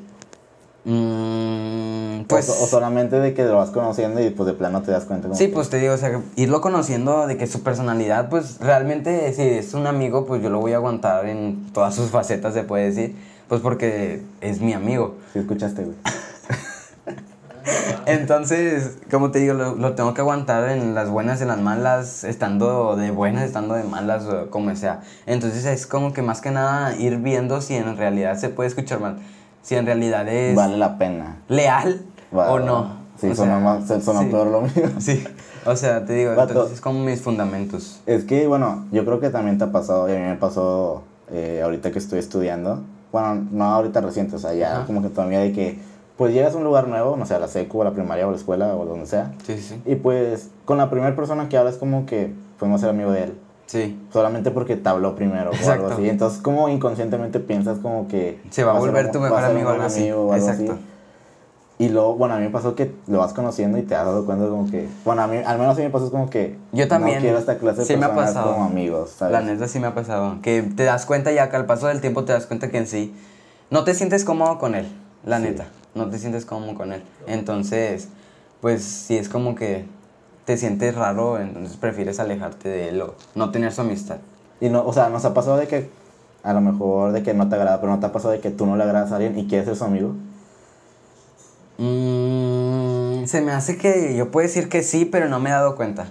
Mm, 0.90 2.24
Pues, 2.28 2.50
o, 2.50 2.64
o 2.64 2.68
solamente 2.68 3.20
de 3.20 3.34
que 3.34 3.44
lo 3.44 3.58
vas 3.58 3.70
conociendo 3.72 4.22
y 4.22 4.30
pues 4.30 4.48
de 4.48 4.54
plano 4.54 4.82
te 4.82 4.92
das 4.92 5.04
cuenta. 5.06 5.34
Sí, 5.36 5.48
que- 5.48 5.54
pues 5.54 5.70
te 5.70 5.80
digo, 5.80 5.94
o 5.94 5.98
sea, 5.98 6.22
irlo 6.38 6.62
conociendo 6.62 7.28
de 7.28 7.38
que 7.38 7.46
su 7.46 7.62
personalidad, 7.62 8.30
pues 8.30 8.58
realmente 8.60 9.34
si 9.34 9.42
es 9.42 9.74
un 9.74 9.86
amigo, 9.86 10.26
pues 10.26 10.42
yo 10.42 10.50
lo 10.50 10.60
voy 10.60 10.72
a 10.74 10.78
aguantar 10.78 11.26
en 11.28 11.68
todas 11.74 11.94
sus 11.94 12.10
facetas, 12.10 12.54
se 12.54 12.64
puede 12.64 12.86
decir, 12.86 13.16
pues 13.50 13.60
porque 13.62 14.22
es 14.42 14.62
mi 14.62 14.74
amigo. 14.74 15.16
Sí, 15.34 15.40
escuchaste, 15.40 15.84
güey. 15.84 15.98
Entonces, 18.06 18.98
como 19.12 19.32
te 19.32 19.40
digo, 19.40 19.54
lo, 19.54 19.76
lo 19.76 19.94
tengo 19.94 20.14
que 20.14 20.22
aguantar 20.22 20.70
en 20.70 20.96
las 20.96 21.10
buenas, 21.10 21.42
en 21.42 21.50
las 21.50 21.60
malas, 21.60 22.24
estando 22.24 22.96
de 22.96 23.12
buenas, 23.12 23.44
estando 23.44 23.74
de 23.76 23.84
malas, 23.84 24.24
como 24.50 24.74
sea. 24.78 25.02
Entonces 25.26 25.66
es 25.66 25.86
como 25.86 26.14
que 26.14 26.22
más 26.22 26.40
que 26.40 26.50
nada 26.52 26.96
ir 26.96 27.18
viendo 27.18 27.60
si 27.60 27.76
en 27.76 27.98
realidad 27.98 28.38
se 28.38 28.48
puede 28.48 28.70
escuchar 28.70 29.02
mal, 29.02 29.18
si 29.68 29.76
en 29.76 29.86
realidad 29.86 30.26
es 30.30 30.56
Vale 30.56 30.78
la 30.78 30.98
pena. 30.98 31.40
leal 31.50 32.06
o 32.32 32.58
no. 32.60 33.06
Sí, 33.20 33.28
O 33.32 33.36
sonó, 33.36 33.52
sea, 33.52 33.60
más, 33.60 33.88
sí. 33.88 34.26
peor 34.32 34.48
lo 34.48 34.62
mío. 34.62 34.72
Sí, 35.00 35.24
o 35.66 35.76
sea, 35.76 36.06
te 36.06 36.14
digo, 36.14 36.32
entonces 36.40 36.76
es 36.76 36.82
como 36.82 37.04
mis 37.04 37.22
fundamentos. 37.22 38.00
Es 38.06 38.24
que, 38.24 38.48
bueno, 38.48 38.86
yo 38.94 39.04
creo 39.04 39.20
que 39.20 39.30
también 39.30 39.58
te 39.58 39.66
ha 39.66 39.72
pasado, 39.74 40.08
y 40.08 40.16
a 40.16 40.20
mí 40.20 40.24
me 40.26 40.36
pasó 40.36 41.04
eh, 41.32 41.60
ahorita 41.64 41.92
que 41.92 42.00
estoy 42.00 42.20
estudiando. 42.20 42.82
Bueno, 43.12 43.46
no 43.52 43.66
ahorita 43.66 44.00
reciente, 44.00 44.38
o 44.38 44.40
sea, 44.40 44.54
ya 44.54 44.78
Ajá. 44.78 44.86
como 44.86 45.02
que 45.02 45.10
todavía 45.10 45.40
de 45.40 45.52
que, 45.52 45.80
pues 46.16 46.34
llegas 46.34 46.54
a 46.54 46.58
un 46.58 46.64
lugar 46.64 46.88
nuevo, 46.88 47.18
no 47.18 47.26
sé, 47.26 47.34
a 47.34 47.40
la 47.40 47.48
secu, 47.50 47.82
a 47.82 47.86
la 47.86 47.92
primaria 47.92 48.26
o 48.26 48.30
a 48.30 48.32
la 48.32 48.38
escuela 48.38 48.74
o 48.76 48.86
donde 48.86 49.06
sea. 49.08 49.34
Sí, 49.46 49.58
sí, 49.58 49.64
sí. 49.64 49.82
Y 49.86 49.96
pues 49.96 50.50
con 50.64 50.78
la 50.78 50.90
primera 50.90 51.14
persona 51.16 51.50
que 51.50 51.58
hablas 51.58 51.76
como 51.76 52.06
que 52.06 52.34
podemos 52.60 52.80
ser 52.82 52.92
amigo 52.92 53.12
de 53.12 53.24
él. 53.26 53.34
Sí, 53.68 54.00
Solamente 54.12 54.50
porque 54.52 54.76
te 54.78 54.90
habló 54.90 55.16
primero 55.16 55.52
o 55.52 55.54
algo 55.54 55.56
Exacto. 55.58 55.88
así. 55.94 56.10
Entonces 56.10 56.42
como 56.42 56.70
inconscientemente 56.70 57.40
piensas 57.40 57.78
como 57.80 58.08
que... 58.08 58.42
Se 58.50 58.64
va 58.64 58.76
a 58.76 58.80
volver 58.80 59.12
tu 59.12 59.20
mejor 59.20 59.44
amigo, 59.44 59.70
algo 59.70 59.84
así. 59.84 60.02
amigo 60.04 60.28
o 60.28 60.34
algo 60.34 60.48
así. 60.50 60.64
Exacto. 60.64 60.82
Y 61.80 61.90
luego, 61.90 62.16
bueno, 62.16 62.34
a 62.34 62.38
mí 62.40 62.46
me 62.46 62.50
pasó 62.50 62.74
que 62.74 62.92
lo 63.06 63.20
vas 63.20 63.34
conociendo 63.34 63.78
y 63.78 63.84
te 63.84 63.94
has 63.94 64.04
dado 64.06 64.26
cuenta 64.26 64.48
como 64.48 64.72
que, 64.72 64.88
bueno, 65.06 65.22
a 65.22 65.28
mí, 65.28 65.38
al 65.46 65.60
menos 65.60 65.76
a 65.76 65.78
mí 65.78 65.84
me 65.86 65.92
pasó 65.92 66.10
como 66.10 66.28
que 66.28 66.58
Yo 66.72 66.88
también. 66.88 67.18
no 67.18 67.22
quiero 67.22 67.38
esta 67.38 67.60
clase 67.60 67.82
de 67.82 67.86
sí 67.86 67.98
me 67.98 68.06
ha 68.06 68.08
personas 68.08 68.34
pasado. 68.34 68.54
como 68.54 68.66
amigos, 68.66 69.12
¿sabes? 69.12 69.34
La 69.34 69.42
neta 69.42 69.68
sí 69.68 69.80
me 69.80 69.86
ha 69.88 69.94
pasado. 69.94 70.38
Que 70.42 70.64
te 70.64 70.86
das 70.86 71.06
cuenta 71.06 71.32
ya 71.32 71.50
que 71.52 71.56
al 71.56 71.66
paso 71.68 71.86
del 71.88 72.02
tiempo 72.02 72.24
te 72.26 72.34
das 72.34 72.48
cuenta 72.48 72.72
que 72.72 72.78
en 72.80 72.88
sí 72.88 73.14
no 73.70 73.84
te 73.84 73.94
sientes 73.94 74.24
cómodo 74.24 74.58
con 74.58 74.74
él. 74.74 74.88
La 75.24 75.38
Sí. 75.38 75.44
neta. 75.44 75.66
No 75.94 76.10
te 76.10 76.18
sientes 76.18 76.46
cómodo 76.46 76.74
con 76.74 76.94
él. 76.94 77.04
Entonces, 77.28 78.08
pues 78.60 78.84
sí 78.84 79.16
es 79.18 79.30
como 79.30 79.54
que 79.54 79.86
te 80.48 80.56
sientes 80.56 80.96
raro, 80.96 81.40
entonces 81.42 81.76
prefieres 81.76 82.22
alejarte 82.22 82.70
de 82.70 82.88
él 82.88 83.02
o 83.02 83.16
no 83.36 83.52
tener 83.52 83.74
su 83.74 83.82
amistad. 83.82 84.20
Y 84.62 84.70
no, 84.70 84.82
o 84.86 84.94
sea, 84.94 85.10
nos 85.10 85.26
ha 85.26 85.34
pasado 85.34 85.58
de 85.58 85.68
que, 85.68 85.90
a 86.42 86.54
lo 86.54 86.62
mejor 86.62 87.12
de 87.12 87.22
que 87.22 87.34
no 87.34 87.50
te 87.50 87.56
agrada, 87.56 87.82
pero 87.82 87.92
no 87.92 88.00
te 88.00 88.06
ha 88.06 88.14
pasado 88.14 88.32
de 88.32 88.40
que 88.40 88.50
tú 88.50 88.66
no 88.66 88.78
le 88.78 88.84
agradas 88.86 89.12
a 89.12 89.18
alguien 89.18 89.38
y 89.38 89.46
quieres 89.48 89.66
ser 89.68 89.76
su 89.76 89.84
amigo. 89.84 90.16
Mm, 91.80 93.26
se 93.26 93.42
me 93.42 93.52
hace 93.52 93.78
que 93.78 94.16
yo 94.16 94.32
puedo 94.32 94.48
decir 94.48 94.70
que 94.70 94.84
sí, 94.84 95.04
pero 95.04 95.28
no 95.28 95.42
me 95.42 95.50
he 95.50 95.52
dado 95.54 95.76
cuenta. 95.76 96.08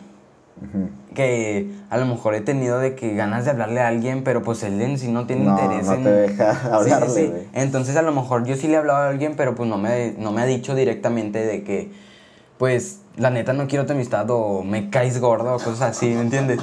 Que 1.15 1.71
a 1.89 1.97
lo 1.97 2.05
mejor 2.05 2.35
he 2.35 2.43
tenido 2.43 2.79
de 2.79 2.95
que 2.95 3.15
ganas 3.15 3.47
de 3.47 3.53
hablarle 3.53 3.81
a 3.81 3.89
alguien, 3.89 4.23
pero 4.23 4.43
pues 4.43 4.63
él 4.63 4.79
en 4.83 4.99
sí 4.99 5.11
no 5.11 5.27
tiene 5.27 5.45
No, 5.47 5.59
interés 5.59 5.87
no 5.87 5.95
en... 5.95 6.05
te 6.05 6.13
deja 6.13 6.53
Sí, 6.53 6.61
sí, 6.61 6.69
hablarle, 6.73 7.09
sí. 7.09 7.49
Entonces 7.55 7.97
a 7.97 8.03
lo 8.03 8.13
mejor 8.13 8.45
yo 8.45 8.55
sí 8.55 8.69
le 8.69 8.75
he 8.75 8.77
hablado 8.77 8.99
a 8.99 9.09
alguien, 9.09 9.33
pero 9.35 9.55
pues 9.55 9.67
no 9.67 9.79
me, 9.79 10.15
no 10.19 10.31
me 10.33 10.43
ha 10.43 10.45
dicho 10.45 10.75
directamente 10.75 11.39
de 11.39 11.65
que, 11.65 11.91
pues, 12.59 13.01
la 13.17 13.31
neta 13.31 13.53
no 13.53 13.67
quiero 13.67 13.87
tu 13.87 13.93
amistad 13.93 14.27
o 14.31 14.63
me 14.63 14.91
caes 14.91 15.21
gordo 15.21 15.55
o 15.55 15.59
cosas 15.59 15.83
así, 15.83 16.07
¿me 16.11 16.21
entiendes? 16.23 16.61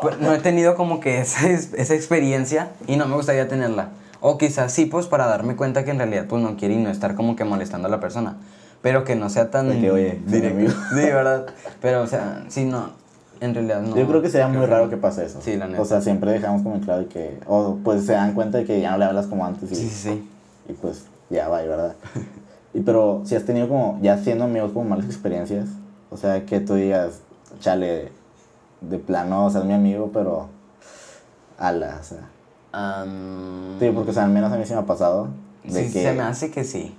Pues, 0.00 0.18
no 0.18 0.32
he 0.34 0.38
tenido 0.38 0.74
como 0.74 1.00
que 1.00 1.20
esa, 1.20 1.48
es- 1.48 1.72
esa 1.74 1.94
experiencia 1.94 2.70
y 2.86 2.96
no 2.96 3.06
me 3.06 3.14
gustaría 3.16 3.48
tenerla. 3.48 3.90
O 4.20 4.38
quizás 4.38 4.72
sí, 4.72 4.86
pues, 4.86 5.06
para 5.06 5.26
darme 5.26 5.54
cuenta 5.56 5.84
que 5.84 5.90
en 5.90 5.98
realidad 5.98 6.24
pues 6.28 6.42
no 6.42 6.56
quiere 6.56 6.74
y 6.74 6.78
no 6.78 6.90
estar 6.90 7.14
como 7.14 7.36
que 7.36 7.44
molestando 7.44 7.88
a 7.88 7.90
la 7.90 8.00
persona. 8.00 8.36
Pero 8.82 9.04
que 9.04 9.16
no 9.16 9.30
sea 9.30 9.50
tan 9.50 9.68
De 9.68 9.80
que, 9.80 9.90
oye, 9.90 10.20
directo. 10.26 10.72
Sí, 10.90 11.00
¿verdad? 11.00 11.46
Pero, 11.80 12.02
o 12.02 12.06
sea, 12.06 12.44
sí, 12.48 12.64
no. 12.64 12.90
En 13.40 13.54
realidad 13.54 13.80
no. 13.82 13.96
Yo 13.96 14.06
creo 14.06 14.22
que 14.22 14.28
sería 14.30 14.48
muy 14.48 14.64
raro 14.66 14.88
que 14.90 14.96
pase 14.96 15.24
eso. 15.26 15.40
Sí, 15.42 15.56
la 15.56 15.66
neta. 15.66 15.80
O 15.82 15.84
sea, 15.84 16.00
siempre 16.00 16.30
dejamos 16.32 16.62
como 16.62 16.80
claro 16.80 17.00
de 17.00 17.06
que, 17.06 17.38
o 17.46 17.78
pues 17.84 18.04
se 18.06 18.12
dan 18.12 18.32
cuenta 18.34 18.58
de 18.58 18.64
que 18.64 18.80
ya 18.80 18.92
no 18.92 18.98
le 18.98 19.04
hablas 19.06 19.26
como 19.26 19.44
antes 19.44 19.70
y, 19.72 19.74
Sí, 19.74 19.88
sí, 19.88 19.94
sí. 20.10 20.30
y 20.68 20.72
pues 20.74 21.04
ya 21.30 21.48
va, 21.48 21.62
¿verdad? 21.62 21.94
y 22.74 22.80
pero 22.80 23.22
si 23.24 23.36
has 23.36 23.44
tenido 23.44 23.68
como, 23.68 23.98
ya 24.02 24.18
siendo 24.18 24.44
amigos, 24.44 24.72
como 24.72 24.90
malas 24.90 25.06
experiencias, 25.06 25.68
o 26.10 26.16
sea, 26.16 26.44
que 26.44 26.60
tú 26.60 26.74
digas, 26.74 27.20
chale, 27.60 28.10
de 28.80 28.98
plano, 28.98 29.46
o 29.46 29.50
sea, 29.50 29.60
es 29.60 29.66
mi 29.66 29.74
amigo, 29.74 30.10
pero 30.12 30.48
ala, 31.56 31.98
o 32.00 32.04
sea. 32.04 32.28
Am, 32.72 33.78
Sí, 33.78 33.90
porque 33.94 34.10
o 34.10 34.14
sea, 34.14 34.24
al 34.24 34.30
menos 34.30 34.52
a 34.52 34.56
mí 34.56 34.64
sí 34.66 34.72
me 34.72 34.80
ha 34.80 34.86
pasado. 34.86 35.28
De 35.62 35.86
sí, 35.86 35.92
que 35.92 36.02
se 36.02 36.12
me 36.12 36.22
hace 36.22 36.50
que 36.50 36.64
sí. 36.64 36.94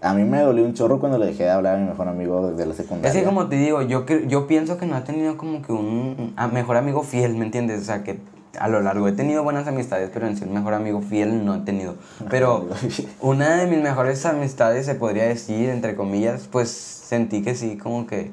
A 0.00 0.14
mí 0.14 0.22
me 0.22 0.40
dolió 0.40 0.64
un 0.64 0.74
chorro 0.74 1.00
cuando 1.00 1.18
le 1.18 1.26
dejé 1.26 1.44
de 1.44 1.50
hablar 1.50 1.76
a 1.76 1.78
mi 1.78 1.88
mejor 1.88 2.06
amigo 2.06 2.50
desde 2.50 2.64
la 2.64 2.74
secundaria. 2.74 3.10
Es 3.10 3.16
que 3.16 3.24
como 3.24 3.48
te 3.48 3.56
digo, 3.56 3.82
yo, 3.82 4.06
yo 4.06 4.46
pienso 4.46 4.78
que 4.78 4.86
no 4.86 4.96
he 4.96 5.00
tenido 5.00 5.36
como 5.36 5.62
que 5.62 5.72
un 5.72 6.34
mejor 6.52 6.76
amigo 6.76 7.02
fiel, 7.02 7.34
¿me 7.34 7.44
entiendes? 7.44 7.82
O 7.82 7.84
sea, 7.84 8.04
que 8.04 8.20
a 8.58 8.68
lo 8.68 8.80
largo 8.80 9.06
he 9.08 9.12
tenido 9.12 9.42
buenas 9.42 9.66
amistades, 9.66 10.10
pero 10.12 10.26
en 10.26 10.36
un 10.42 10.54
mejor 10.54 10.74
amigo 10.74 11.00
fiel 11.00 11.44
no 11.44 11.54
he 11.54 11.58
tenido. 11.60 11.94
Pero 12.30 12.66
una 13.20 13.56
de 13.56 13.66
mis 13.66 13.80
mejores 13.82 14.24
amistades, 14.26 14.86
se 14.86 14.94
podría 14.94 15.24
decir, 15.24 15.68
entre 15.70 15.94
comillas, 15.96 16.48
pues 16.50 16.70
sentí 16.70 17.42
que 17.42 17.54
sí, 17.54 17.76
como 17.76 18.06
que 18.06 18.30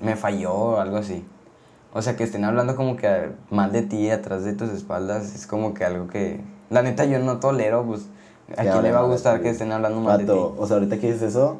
me 0.00 0.16
falló 0.16 0.52
o 0.52 0.76
algo 0.78 0.96
así. 0.96 1.24
O 1.92 2.00
sea, 2.02 2.16
que 2.16 2.24
estén 2.24 2.44
hablando 2.44 2.74
como 2.74 2.96
que 2.96 3.30
mal 3.50 3.70
de 3.72 3.82
ti, 3.82 4.10
atrás 4.10 4.44
de 4.44 4.54
tus 4.54 4.70
espaldas, 4.70 5.34
es 5.34 5.46
como 5.46 5.74
que 5.74 5.84
algo 5.84 6.08
que, 6.08 6.40
la 6.70 6.82
neta, 6.82 7.04
yo 7.04 7.18
no 7.18 7.38
tolero, 7.38 7.84
pues, 7.84 8.06
¿a 8.56 8.62
quién 8.62 8.82
le 8.82 8.92
va 8.92 9.00
a 9.00 9.02
gustar 9.12 9.40
que 9.42 9.50
estén 9.50 9.72
hablando 9.72 10.00
mal 10.00 10.18
de 10.18 10.24
ti? 10.24 10.30
O 10.58 10.66
sea, 10.66 10.76
ahorita 10.76 10.98
que 10.98 11.12
dices 11.12 11.22
eso, 11.30 11.58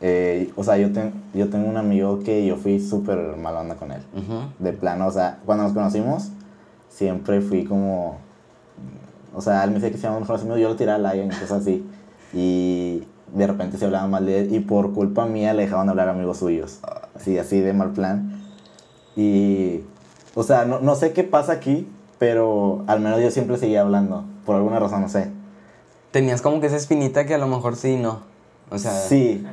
eh, 0.00 0.50
o 0.56 0.64
sea, 0.64 0.76
yo, 0.76 0.92
ten- 0.92 1.12
yo 1.34 1.48
tengo 1.50 1.68
un 1.68 1.76
amigo 1.76 2.18
que 2.20 2.44
yo 2.44 2.56
fui 2.56 2.80
súper 2.80 3.36
mala 3.36 3.60
onda 3.60 3.76
con 3.76 3.92
él. 3.92 4.02
De 4.58 4.72
plano, 4.72 5.06
o 5.06 5.12
sea, 5.12 5.38
cuando 5.46 5.64
nos 5.64 5.72
conocimos, 5.72 6.30
siempre 6.90 7.40
fui 7.40 7.64
como. 7.64 8.18
O 9.34 9.40
sea, 9.40 9.64
él 9.64 9.70
me 9.70 9.76
decía 9.76 9.90
que 9.90 9.96
se 9.96 10.02
llama 10.02 10.20
mejores 10.20 10.42
amigos, 10.42 10.60
yo 10.60 10.68
lo 10.68 10.76
tiraba 10.76 10.96
al 10.96 11.06
aire 11.06 11.26
y 11.26 11.28
cosas 11.28 11.62
así. 11.62 11.86
Y 12.34 13.04
de 13.32 13.46
repente 13.46 13.78
se 13.78 13.84
hablaban 13.84 14.10
mal 14.10 14.26
de 14.26 14.40
él, 14.40 14.54
y 14.54 14.60
por 14.60 14.92
culpa 14.92 15.24
mía 15.26 15.54
le 15.54 15.62
dejaban 15.62 15.86
de 15.86 15.90
hablar 15.90 16.08
a 16.08 16.12
amigos 16.12 16.38
suyos. 16.38 16.80
Así, 17.14 17.38
así 17.38 17.60
de 17.60 17.72
mal 17.72 17.92
plan. 17.92 18.42
Y. 19.16 19.80
O 20.34 20.42
sea, 20.42 20.64
no, 20.64 20.80
no 20.80 20.94
sé 20.94 21.12
qué 21.12 21.24
pasa 21.24 21.52
aquí, 21.52 21.88
pero 22.18 22.84
al 22.86 23.00
menos 23.00 23.20
yo 23.20 23.30
siempre 23.30 23.56
seguía 23.56 23.80
hablando. 23.80 24.24
Por 24.44 24.56
alguna 24.56 24.78
razón, 24.78 25.00
no 25.00 25.08
sé. 25.08 25.30
Tenías 26.10 26.42
como 26.42 26.60
que 26.60 26.66
esa 26.66 26.76
espinita 26.76 27.24
que 27.24 27.34
a 27.34 27.38
lo 27.38 27.46
mejor 27.46 27.76
sí, 27.76 27.96
no. 27.96 28.20
O 28.70 28.78
sea, 28.78 28.92
Sí. 28.92 29.44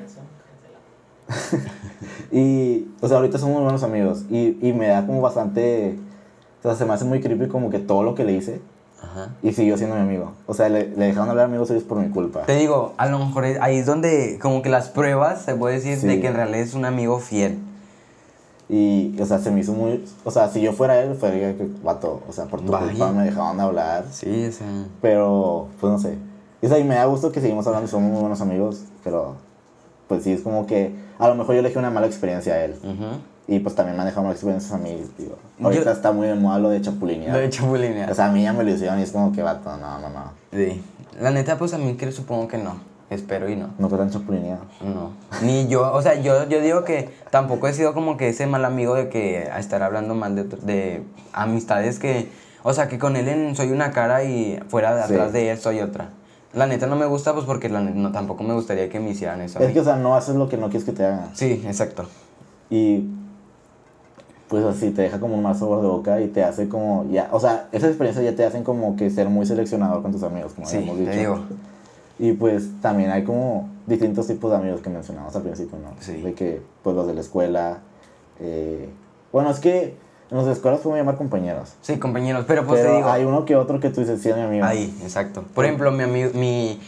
y, 2.32 2.88
o 3.02 3.08
sea, 3.08 3.18
ahorita 3.18 3.38
somos 3.38 3.62
buenos 3.62 3.84
amigos. 3.84 4.24
Y, 4.30 4.58
y 4.62 4.74
me 4.74 4.88
da 4.88 5.06
como 5.06 5.22
bastante. 5.22 6.00
O 6.68 6.70
sea, 6.70 6.78
se 6.78 6.86
me 6.86 6.94
hace 6.94 7.06
muy 7.06 7.22
creepy 7.22 7.48
como 7.48 7.70
que 7.70 7.80
todo 7.80 8.04
lo 8.04 8.14
que 8.16 8.24
le 8.24 8.34
hice. 8.34 8.60
Ajá. 9.02 9.30
Y 9.44 9.54
siguió 9.54 9.78
siendo 9.78 9.96
mi 9.96 10.02
amigo. 10.02 10.32
O 10.48 10.54
sea, 10.54 10.70
le, 10.70 10.90
le 10.90 11.06
dejaron 11.06 11.30
hablar 11.30 11.46
amigos 11.46 11.68
suyos 11.68 11.84
por 11.84 11.98
mi 12.00 12.10
culpa. 12.10 12.42
Te 12.42 12.56
digo, 12.56 12.94
a 12.98 13.06
lo 13.08 13.20
mejor 13.20 13.46
ahí 13.62 13.78
es 13.78 13.86
donde 13.86 14.40
como 14.42 14.62
que 14.62 14.70
las 14.70 14.90
pruebas 14.90 15.44
se 15.44 15.56
puede 15.56 15.76
decir 15.76 16.00
de 16.00 16.16
Sí. 16.16 16.22
que 16.22 16.28
en 16.28 16.34
realidad 16.34 16.62
es 16.62 16.74
un 16.74 16.84
amigo 16.86 17.20
fiel. 17.20 17.60
Y, 18.70 19.16
o 19.22 19.26
sea, 19.26 19.40
se 19.40 19.50
me 19.52 19.62
hizo 19.62 19.72
muy. 19.74 20.04
O 20.26 20.32
sea, 20.32 20.50
si 20.50 20.62
yo 20.62 20.74
fuera 20.74 21.00
él, 21.02 21.16
fuera 21.16 21.36
que, 21.36 21.70
vato. 21.84 22.22
O 22.28 22.34
sea, 22.34 22.46
por 22.46 22.60
tu 22.62 22.72
Vaya. 22.72 22.88
culpa 22.90 23.12
me 23.14 23.24
dejaron 23.24 23.56
de 23.58 23.64
hablar. 23.64 24.06
Sí, 24.12 24.48
o 24.48 24.52
sea. 24.52 24.68
Pero, 25.02 25.68
pues 25.80 25.92
no 25.94 26.00
sé. 26.00 26.18
Y, 26.62 26.66
o 26.66 26.70
sea, 26.70 26.78
y 26.80 26.84
me 26.84 26.96
da 26.96 27.06
gusto 27.06 27.32
que 27.32 27.40
seguimos 27.40 27.66
hablando 27.68 27.88
somos 27.88 28.12
muy 28.12 28.20
buenos 28.20 28.42
amigos. 28.42 28.84
Pero, 29.06 29.36
pues 30.10 30.24
sí, 30.24 30.34
es 30.34 30.42
como 30.42 30.66
que. 30.68 30.94
A 31.18 31.30
lo 31.30 31.36
mejor 31.36 31.56
yo 31.56 31.62
le 31.62 31.70
dejé 31.70 31.80
una 31.80 31.92
mala 31.92 32.08
experiencia 32.08 32.56
a 32.56 32.64
él. 32.66 32.76
ujú. 32.84 33.06
Y 33.48 33.60
pues 33.60 33.76
también 33.76 33.96
me 33.96 34.02
han 34.02 34.08
dejado 34.08 34.24
malas 34.24 34.38
experiencias 34.38 34.74
a 34.74 34.78
mí. 34.78 35.02
Digo. 35.18 35.38
Ahorita 35.64 35.92
está 35.92 36.12
muy 36.12 36.28
de 36.28 36.36
moda 36.36 36.60
lo 36.60 36.70
de 36.70 36.82
chapulinear. 36.82 37.32
Lo 37.34 37.40
de 37.40 37.50
chapulinear. 37.50 38.12
O 38.12 38.16
sea, 38.16 38.26
a 38.28 38.32
mí 38.32 38.44
ya 38.44 38.52
me 38.54 38.64
lo 38.64 38.72
hicieron 38.72 39.00
y 39.00 39.04
es 39.04 39.12
como 39.12 39.32
que, 39.32 39.42
vato, 39.42 39.76
no, 39.78 40.00
no, 40.00 40.10
no. 40.10 40.32
Sí. 40.52 40.82
La 41.22 41.32
neta, 41.32 41.58
pues 41.58 41.74
a 41.74 41.78
mí 41.78 41.96
creo, 41.98 42.12
supongo 42.12 42.48
que 42.48 42.58
no. 42.58 42.76
Espero 43.10 43.50
y 43.50 43.56
no. 43.56 43.70
No 43.80 43.88
fue 43.88 43.98
tan 43.98 44.10
chapulineado. 44.10 44.64
No. 44.82 45.12
Ni 45.42 45.68
yo, 45.70 45.94
o 45.94 46.02
sea, 46.02 46.16
yo, 46.22 46.48
yo 46.50 46.60
digo 46.60 46.84
que 46.84 47.10
tampoco 47.32 47.70
he 47.70 47.74
sido 47.74 47.94
como 47.94 48.18
que 48.18 48.28
ese 48.28 48.48
mal 48.48 48.66
amigo 48.66 48.96
de 48.96 49.08
que 49.08 49.48
a 49.50 49.60
estar 49.60 49.82
hablando 49.82 50.14
mal 50.14 50.36
de, 50.36 50.42
otro- 50.42 50.60
de 50.62 51.04
amistades 51.32 52.00
que, 52.00 52.28
o 52.64 52.74
sea, 52.74 52.90
que 52.90 53.00
con 53.00 53.16
él 53.16 53.30
en- 53.30 53.56
soy 53.56 53.72
una 53.72 53.92
cara 53.92 54.26
y 54.26 54.60
fuera 54.68 54.94
de 54.94 55.08
Sí. 55.08 55.14
atrás 55.14 55.32
de 55.32 55.52
él 55.52 55.58
soy 55.58 55.80
otra. 55.80 56.10
La 56.54 56.68
neta 56.68 56.86
no 56.88 56.98
me 56.98 57.06
gusta, 57.06 57.34
pues 57.34 57.46
porque 57.46 57.70
la 57.70 57.80
neta, 57.80 57.98
no, 57.98 58.12
tampoco 58.12 58.44
me 58.44 58.54
gustaría 58.54 58.90
que 58.90 59.00
me 59.00 59.12
hicieran 59.12 59.40
eso. 59.40 59.60
Es 59.60 59.72
que, 59.72 59.80
o 59.80 59.84
sea, 59.86 59.96
no 59.96 60.16
haces 60.18 60.36
lo 60.36 60.50
que 60.50 60.58
no 60.58 60.70
quieres 60.70 60.84
que 60.84 60.92
te 60.92 61.06
hagan. 61.06 61.30
Sí, 61.34 61.64
exacto. 61.66 62.08
Y 62.70 63.06
pues 64.48 64.64
así 64.66 64.92
te 64.92 65.02
deja 65.04 65.20
como 65.20 65.36
un 65.36 65.44
mal 65.44 65.56
sabor 65.56 65.82
de 65.82 65.88
boca 65.88 66.22
y 66.22 66.28
te 66.28 66.44
hace 66.44 66.70
como 66.70 67.06
ya, 67.12 67.30
o 67.32 67.40
sea, 67.40 67.68
esas 67.72 67.90
experiencias 67.90 68.24
ya 68.26 68.36
te 68.36 68.46
hacen 68.46 68.64
como 68.64 68.96
que 68.96 69.10
ser 69.10 69.30
muy 69.30 69.46
seleccionador 69.46 70.02
con 70.02 70.12
tus 70.12 70.24
amigos, 70.24 70.54
como 70.54 70.68
Sí, 70.68 70.78
hemos 70.78 70.96
te 70.96 71.02
dicho. 71.02 71.14
digo. 71.18 71.40
Y 72.20 72.32
pues 72.34 72.70
también 72.82 73.12
hay 73.12 73.24
como 73.24 73.70
distintos 73.86 74.26
tipos 74.28 74.50
de 74.52 74.58
amigos 74.58 74.82
que 74.82 74.90
mencionamos 74.90 75.36
al 75.36 75.44
principio, 75.44 75.78
¿no? 75.78 75.90
Sí. 76.00 76.22
De 76.22 76.34
que, 76.34 76.62
pues 76.84 76.96
los 76.96 77.06
de 77.08 77.14
la 77.14 77.22
escuela. 77.22 77.78
eh, 78.40 78.90
bueno, 79.32 79.52
es 79.52 79.60
que 79.60 79.96
en 80.32 80.38
las 80.38 80.48
escuelas 80.48 80.80
podemos 80.82 81.00
llamar 81.00 81.16
compañeros. 81.18 81.74
Sí, 81.82 81.98
compañeros, 82.00 82.46
pero 82.48 82.66
pues 82.66 82.80
pero 82.82 82.92
te 82.94 82.98
digo. 82.98 83.10
hay 83.10 83.24
uno 83.24 83.46
que 83.46 83.56
otro 83.56 83.80
que 83.80 83.90
tú 83.90 84.02
dices, 84.02 84.22
sí, 84.22 84.32
mi 84.34 84.42
amigo. 84.42 84.66
Ahí, 84.66 84.98
exacto. 85.04 85.44
Por 85.54 85.66
ejemplo, 85.66 85.92
mi 85.92 86.04
amigo, 86.04 86.32
mi... 86.34 86.80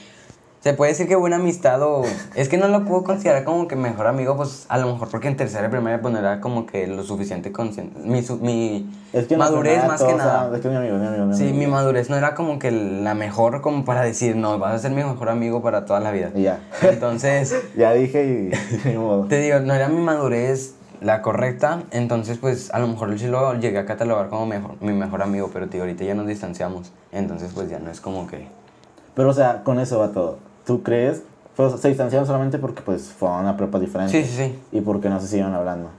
Se 0.62 0.74
puede 0.74 0.92
decir 0.92 1.08
que 1.08 1.16
buena 1.16 1.38
amistad 1.38 1.82
o... 1.82 2.04
Es 2.36 2.50
que 2.50 2.58
no 2.58 2.68
lo 2.68 2.84
puedo 2.84 3.06
considerar 3.06 3.46
como 3.46 3.70
que 3.70 3.78
mejor 3.78 4.08
amigo, 4.08 4.36
pues 4.36 4.66
a 4.68 4.78
lo 4.78 4.92
mejor 4.92 5.08
porque 5.08 5.30
en 5.30 5.38
tercera 5.38 5.68
y 5.68 5.72
primaria 5.72 6.02
pues 6.02 6.14
no 6.14 6.20
era 6.20 6.42
como 6.42 6.66
que 6.66 6.86
lo 6.86 7.02
suficiente 7.04 7.54
consciente. 7.54 7.98
Mi, 8.04 8.22
su- 8.24 8.36
mi 8.40 8.90
Es 9.14 9.28
que 9.28 9.38
madurez 9.38 9.88
más 9.88 10.04
que 10.04 10.14
nada. 10.16 10.40
saben, 10.42 10.56
Es 10.56 10.62
que 10.62 10.68
mi 10.68 10.76
amigo, 10.76 10.98
mi 10.98 11.08
amigo. 11.08 11.26
mi 11.28 11.34
Sí, 11.34 11.44
amigo". 11.44 11.58
mi 11.60 11.68
madurez 11.68 12.10
no 12.10 12.18
era 12.18 12.36
como 12.36 12.60
que 12.60 12.72
la 12.72 13.14
mejor 13.16 13.62
como 13.62 13.86
para 13.86 14.02
decir, 14.02 14.36
no, 14.36 14.60
vas 14.60 14.76
a 14.76 14.80
ser 14.80 14.92
mi 14.92 15.02
mejor 15.02 15.30
amigo 15.30 15.62
para 15.62 15.86
toda 15.86 16.02
la 16.02 16.12
vida. 16.12 16.32
Y 16.36 16.42
ya. 16.44 16.60
Entonces, 16.82 17.56
ya 17.78 17.94
dije 17.94 18.52
y 18.86 18.90
modo. 18.98 19.28
te 19.28 19.40
digo, 19.40 19.62
no 19.62 19.74
era 19.74 19.88
mi 19.88 20.02
madurez 20.02 20.76
la 21.00 21.22
correcta, 21.22 21.84
entonces 21.92 22.38
pues 22.38 22.70
a 22.74 22.80
lo 22.80 22.88
mejor 22.90 23.18
sí 23.18 23.28
lo 23.28 23.54
llegué 23.54 23.80
a 23.80 23.86
catalogar 23.86 24.28
como 24.28 24.46
mejor, 24.46 24.72
mi 24.82 24.92
mejor 24.92 25.22
amigo, 25.22 25.50
pero 25.54 25.68
digo, 25.68 25.86
ahorita 25.86 26.04
ya 26.04 26.16
nos 26.16 26.28
distanciamos, 26.28 26.92
entonces 27.14 27.52
pues 27.56 27.70
ya 27.70 27.80
no 27.80 27.90
es 27.90 28.02
como 28.02 28.28
que... 28.28 28.50
Pero, 29.16 29.30
o 29.30 29.34
sea, 29.34 29.64
con 29.64 29.80
eso 29.80 30.00
va 30.00 30.12
todo. 30.12 30.49
¿Tú 30.70 30.84
crees? 30.84 31.24
Pues 31.56 31.82
se 31.82 31.88
distanciaron 31.88 32.28
solamente 32.28 32.60
porque 32.60 32.84
pues 32.84 33.06
fue 33.12 33.28
una 33.28 33.58
prepa 33.58 33.80
diferente. 33.80 34.22
Sí, 34.22 34.24
sí, 34.30 34.38
sí. 34.38 34.60
Y 34.72 34.82
porque 34.82 35.10
no 35.10 35.20
se 35.20 35.26
siguieron 35.26 35.56
hablando. 35.56 35.90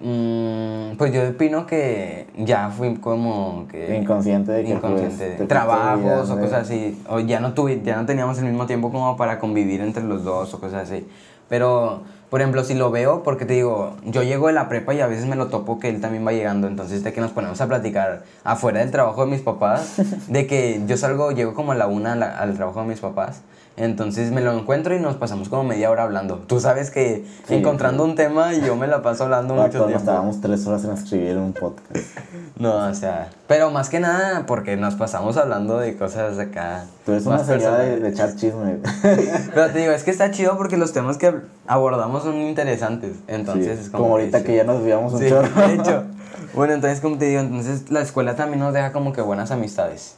Mm, 0.00 0.96
pues 0.96 1.12
yo 1.12 1.28
opino 1.28 1.66
que 1.66 2.28
ya 2.38 2.70
fui 2.70 2.94
como 2.98 3.66
que... 3.68 3.96
Inconsciente 3.96 4.52
de 4.52 4.62
que 4.62 4.70
inconsciente 4.70 5.26
pues, 5.26 5.38
de 5.40 5.46
trabajos 5.46 6.30
o 6.30 6.38
cosas 6.38 6.62
así. 6.68 7.02
O 7.08 7.18
ya 7.18 7.40
no, 7.40 7.54
tuve, 7.54 7.82
ya 7.82 7.96
no 7.96 8.06
teníamos 8.06 8.38
el 8.38 8.44
mismo 8.44 8.66
tiempo 8.66 8.92
como 8.92 9.16
para 9.16 9.40
convivir 9.40 9.80
entre 9.80 10.04
los 10.04 10.22
dos 10.22 10.54
o 10.54 10.60
cosas 10.60 10.88
así. 10.88 11.04
Pero, 11.48 12.02
por 12.30 12.40
ejemplo, 12.40 12.62
si 12.62 12.74
lo 12.74 12.92
veo, 12.92 13.24
porque 13.24 13.46
te 13.46 13.54
digo, 13.54 13.94
yo 14.04 14.22
llego 14.22 14.46
de 14.46 14.52
la 14.52 14.68
prepa 14.68 14.94
y 14.94 15.00
a 15.00 15.08
veces 15.08 15.26
me 15.26 15.34
lo 15.34 15.48
topo 15.48 15.80
que 15.80 15.88
él 15.88 16.00
también 16.00 16.24
va 16.24 16.30
llegando. 16.30 16.68
Entonces, 16.68 17.02
de 17.02 17.12
que 17.12 17.20
nos 17.20 17.32
ponemos 17.32 17.60
a 17.60 17.66
platicar 17.66 18.22
afuera 18.44 18.78
del 18.78 18.92
trabajo 18.92 19.24
de 19.24 19.32
mis 19.32 19.40
papás, 19.40 19.96
de 20.28 20.46
que 20.46 20.82
yo 20.86 20.96
salgo, 20.96 21.32
llego 21.32 21.52
como 21.52 21.72
a 21.72 21.74
la 21.74 21.88
una 21.88 22.12
a 22.12 22.16
la- 22.16 22.38
al 22.38 22.54
trabajo 22.54 22.80
de 22.80 22.86
mis 22.86 23.00
papás. 23.00 23.40
Entonces 23.76 24.30
me 24.30 24.40
lo 24.40 24.52
encuentro 24.56 24.94
y 24.94 25.00
nos 25.00 25.16
pasamos 25.16 25.48
como 25.48 25.64
media 25.64 25.90
hora 25.90 26.04
hablando. 26.04 26.36
Tú 26.46 26.60
sabes 26.60 26.90
que 26.92 27.24
Sí, 27.48 27.54
encontrando 27.56 28.04
sí. 28.04 28.10
un 28.10 28.16
tema 28.16 28.54
y 28.54 28.60
yo 28.60 28.76
me 28.76 28.86
la 28.86 29.02
paso 29.02 29.24
hablando 29.24 29.54
mucho 29.54 29.78
nos 29.78 29.86
tiempo. 29.88 30.04
tardábamos 30.04 30.40
tres 30.40 30.64
horas 30.66 30.84
en 30.84 30.92
escribir 30.92 31.36
un 31.38 31.52
podcast. 31.52 31.96
No, 32.56 32.86
o 32.88 32.94
sea, 32.94 33.30
pero 33.48 33.72
más 33.72 33.88
que 33.88 33.98
nada 33.98 34.46
porque 34.46 34.76
nos 34.76 34.94
pasamos 34.94 35.36
hablando 35.36 35.78
de 35.78 35.96
cosas 35.96 36.38
acá. 36.38 36.84
Tú 37.04 37.10
eres 37.10 37.26
una 37.26 37.38
más 37.38 37.46
señora 37.48 37.78
de, 37.78 38.08
echar 38.08 38.36
chisme. 38.36 38.76
Pero 39.54 39.70
te 39.72 39.80
digo, 39.80 39.90
es 39.90 40.04
que 40.04 40.12
está 40.12 40.30
chido 40.30 40.56
porque 40.56 40.76
los 40.76 40.92
temas 40.92 41.18
que 41.18 41.34
abordamos 41.66 42.22
son 42.22 42.36
interesantes. 42.36 43.16
Entonces 43.26 43.78
Sí, 43.80 43.84
es 43.86 43.90
como, 43.90 44.04
como. 44.04 44.14
ahorita 44.14 44.44
que 44.44 44.54
ya 44.54 44.62
nos 44.62 44.78
desviamos 44.78 45.14
un 45.14 45.18
Sí, 45.18 45.28
chorro. 45.28 45.48
de 45.66 45.74
hecho. 45.74 46.04
Bueno, 46.54 46.74
entonces 46.74 47.00
como 47.00 47.18
te 47.18 47.24
digo, 47.24 47.40
entonces 47.40 47.90
la 47.90 48.00
escuela 48.02 48.36
también 48.36 48.60
nos 48.60 48.72
deja 48.72 48.92
como 48.92 49.12
que 49.12 49.20
buenas 49.20 49.50
amistades. 49.50 50.14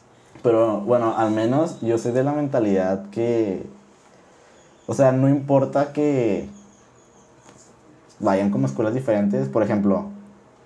Pero 0.47 0.79
bueno, 0.79 1.13
al 1.17 1.31
menos 1.31 1.81
yo 1.81 1.97
soy 1.97 2.13
de 2.13 2.23
la 2.23 2.31
mentalidad 2.31 3.09
que. 3.09 3.65
O 4.85 4.93
sea, 4.93 5.11
no 5.11 5.27
importa 5.27 5.91
que 5.91 6.47
vayan 8.21 8.49
como 8.49 8.65
a 8.65 8.69
escuelas 8.69 8.93
diferentes. 8.93 9.49
Por 9.49 9.61
ejemplo, 9.61 10.05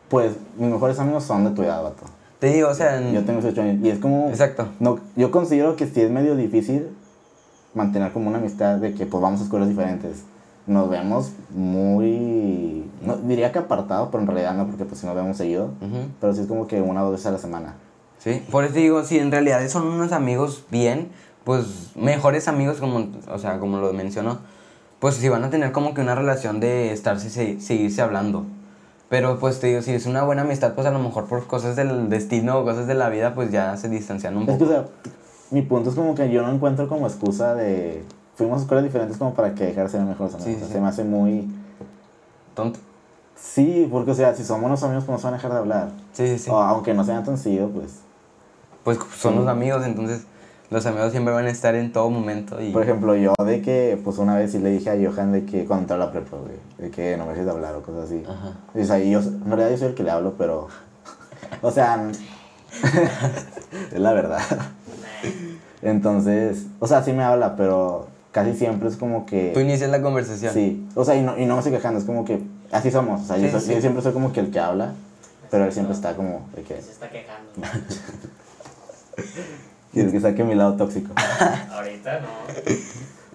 pues 0.07 0.33
mis 0.55 0.69
mejores 0.69 1.00
amigos 1.00 1.23
son 1.23 1.45
de 1.45 1.50
tu 1.51 1.63
edad, 1.63 1.81
vato. 1.81 2.03
Te 2.38 2.53
digo, 2.53 2.69
o 2.69 2.75
sea, 2.75 3.01
en- 3.01 3.11
Yo 3.11 3.25
tengo 3.25 3.41
18 3.41 3.59
años. 3.59 3.83
Y 3.83 3.89
es 3.89 3.97
como. 3.97 4.27
Exacto. 4.29 4.67
No, 4.79 5.00
yo 5.15 5.31
considero 5.31 5.75
que 5.75 5.88
sí 5.88 6.00
es 6.01 6.11
medio 6.11 6.35
difícil 6.35 6.88
mantener 7.73 8.11
como 8.13 8.27
una 8.29 8.38
amistad 8.38 8.75
de 8.77 8.93
que 8.93 9.07
pues 9.07 9.19
vamos 9.19 9.39
a 9.41 9.45
escuelas 9.45 9.67
diferentes. 9.67 10.25
Nos 10.67 10.91
vemos 10.91 11.31
muy. 11.50 12.88
No, 13.01 13.15
diría 13.15 13.51
que 13.51 13.57
apartado, 13.57 14.11
pero 14.11 14.21
en 14.21 14.27
realidad 14.27 14.53
no, 14.53 14.67
porque 14.67 14.85
pues 14.85 15.01
si 15.01 15.07
nos 15.07 15.15
vemos 15.15 15.38
seguido. 15.38 15.69
Pero 16.19 16.35
sí 16.35 16.41
es 16.41 16.47
como 16.47 16.67
que 16.67 16.79
una 16.83 17.01
o 17.01 17.05
dos 17.05 17.13
veces 17.13 17.25
a 17.25 17.31
la 17.31 17.39
semana. 17.39 17.73
Sí, 18.23 18.43
por 18.51 18.63
eso 18.65 18.75
digo, 18.75 19.03
si 19.03 19.17
en 19.17 19.31
realidad 19.31 19.67
son 19.67 19.87
unos 19.87 20.11
amigos 20.11 20.63
bien, 20.69 21.09
pues 21.43 21.95
mejores 21.95 22.47
amigos, 22.47 22.77
como, 22.77 23.07
o 23.31 23.39
sea, 23.39 23.57
como 23.59 23.79
lo 23.79 23.91
mencionó, 23.93 24.37
pues 24.99 25.15
si 25.15 25.27
van 25.27 25.43
a 25.43 25.49
tener 25.49 25.71
como 25.71 25.93
que 25.95 26.01
una 26.01 26.13
relación 26.13 26.59
de 26.59 26.91
estarse, 26.93 27.29
se- 27.31 27.59
seguirse 27.59 28.01
hablando. 28.01 28.45
Pero 29.09 29.39
pues 29.39 29.59
te 29.59 29.67
digo, 29.67 29.81
si 29.81 29.91
es 29.91 30.05
una 30.05 30.23
buena 30.23 30.43
amistad, 30.43 30.73
pues 30.75 30.85
a 30.87 30.91
lo 30.91 30.99
mejor 30.99 31.25
por 31.25 31.45
cosas 31.47 31.75
del 31.75 32.09
destino 32.09 32.59
o 32.59 32.63
cosas 32.63 32.85
de 32.87 32.93
la 32.93 33.09
vida, 33.09 33.33
pues 33.33 33.51
ya 33.51 33.75
se 33.75 33.89
distancian 33.89 34.37
un 34.37 34.43
Es 34.47 34.57
que, 34.57 34.63
o 34.63 34.67
poco. 34.67 34.71
sea, 34.71 34.85
mi 35.49 35.63
punto 35.63 35.89
es 35.89 35.95
como 35.95 36.13
que 36.15 36.29
yo 36.31 36.43
no 36.43 36.51
encuentro 36.53 36.87
como 36.87 37.07
excusa 37.07 37.55
de. 37.55 38.03
Fuimos 38.35 38.59
a 38.59 38.61
escuelas 38.61 38.85
diferentes 38.85 39.17
como 39.17 39.33
para 39.33 39.53
que 39.55 39.65
dejar 39.65 39.85
de 39.85 39.89
ser 39.91 40.01
mejores 40.01 40.35
amigos. 40.35 40.45
Sí, 40.51 40.55
O 40.55 40.59
sea, 40.59 40.67
sí. 40.67 40.73
Se 40.73 40.79
me 40.81 40.87
hace 40.87 41.03
muy. 41.03 41.49
Tonto. 42.55 42.79
Sí, 43.35 43.87
porque, 43.91 44.11
o 44.11 44.15
sea, 44.15 44.33
si 44.35 44.43
somos 44.43 44.61
buenos 44.61 44.83
amigos, 44.83 45.03
pues 45.05 45.15
no 45.15 45.19
se 45.19 45.23
van 45.25 45.33
a 45.33 45.37
dejar 45.37 45.51
de 45.53 45.57
hablar. 45.57 45.89
Sí, 46.13 46.27
sí, 46.27 46.37
sí. 46.39 46.49
O, 46.51 46.57
aunque 46.57 46.93
no 46.93 47.03
sean 47.03 47.23
tan 47.25 47.37
seguido, 47.37 47.67
pues. 47.69 48.01
Pues 48.83 48.97
son 49.15 49.35
los 49.35 49.47
amigos, 49.47 49.85
entonces 49.85 50.23
los 50.69 50.85
amigos 50.85 51.11
siempre 51.11 51.33
van 51.33 51.45
a 51.45 51.50
estar 51.51 51.75
en 51.75 51.91
todo 51.91 52.09
momento 52.09 52.61
y... 52.61 52.71
Por 52.71 52.81
ejemplo, 52.83 53.15
yo 53.15 53.33
de 53.45 53.61
que, 53.61 54.00
pues 54.03 54.17
una 54.17 54.35
vez 54.38 54.51
sí 54.53 54.59
le 54.59 54.69
dije 54.71 54.89
a 54.89 54.95
Johan 54.95 55.31
de 55.33 55.45
que 55.45 55.65
cuando 55.65 55.83
entró 55.83 55.95
a 55.97 56.00
la 56.00 56.11
prepa, 56.11 56.38
güey, 56.38 56.53
de 56.77 56.89
que 56.89 57.17
no 57.17 57.25
me 57.25 57.31
dejes 57.31 57.45
de 57.45 57.51
hablar 57.51 57.75
o 57.75 57.81
cosas 57.83 58.05
así. 58.05 58.23
Ajá. 58.27 58.53
Y, 58.73 58.81
o 58.81 58.85
sea, 58.85 58.97
yo, 59.00 59.19
en 59.19 59.45
realidad 59.47 59.69
yo 59.71 59.77
soy 59.77 59.88
el 59.89 59.95
que 59.95 60.03
le 60.03 60.11
hablo, 60.11 60.33
pero. 60.38 60.67
O 61.61 61.71
sea. 61.71 62.09
es 63.91 64.00
la 64.00 64.13
verdad. 64.13 64.39
Entonces, 65.81 66.67
o 66.79 66.88
sea, 66.88 67.03
sí 67.03 67.11
me 67.11 67.23
habla, 67.23 67.55
pero 67.57 68.07
casi 68.31 68.53
siempre 68.55 68.88
es 68.88 68.95
como 68.95 69.25
que. 69.25 69.51
Tú 69.53 69.59
inicias 69.59 69.89
la 69.89 70.01
conversación. 70.01 70.53
Sí, 70.53 70.88
o 70.95 71.03
sea, 71.03 71.15
y 71.15 71.21
no, 71.21 71.38
y 71.38 71.45
no 71.45 71.55
me 71.55 71.59
estoy 71.59 71.73
quejando, 71.73 72.00
es 72.00 72.05
como 72.05 72.23
que 72.23 72.41
así 72.71 72.91
somos. 72.91 73.21
O 73.21 73.25
sea, 73.25 73.38
yo, 73.38 73.47
Sí, 73.47 73.51
soy- 73.51 73.61
sí. 73.61 73.73
yo 73.75 73.81
siempre 73.81 74.01
soy 74.01 74.13
como 74.13 74.31
que 74.31 74.39
el 74.39 74.51
que 74.51 74.59
habla, 74.59 74.93
pero 75.50 75.65
él 75.65 75.73
siempre 75.73 75.93
está 75.93 76.15
como 76.15 76.47
de 76.55 76.61
que. 76.63 76.81
Se 76.81 76.91
está 76.91 77.09
quejando. 77.09 77.51
Quieres 79.93 80.11
que 80.13 80.19
saque 80.21 80.43
mi 80.43 80.55
lado 80.55 80.75
tóxico. 80.75 81.13
Ahorita 81.71 82.19
no. 82.21 82.27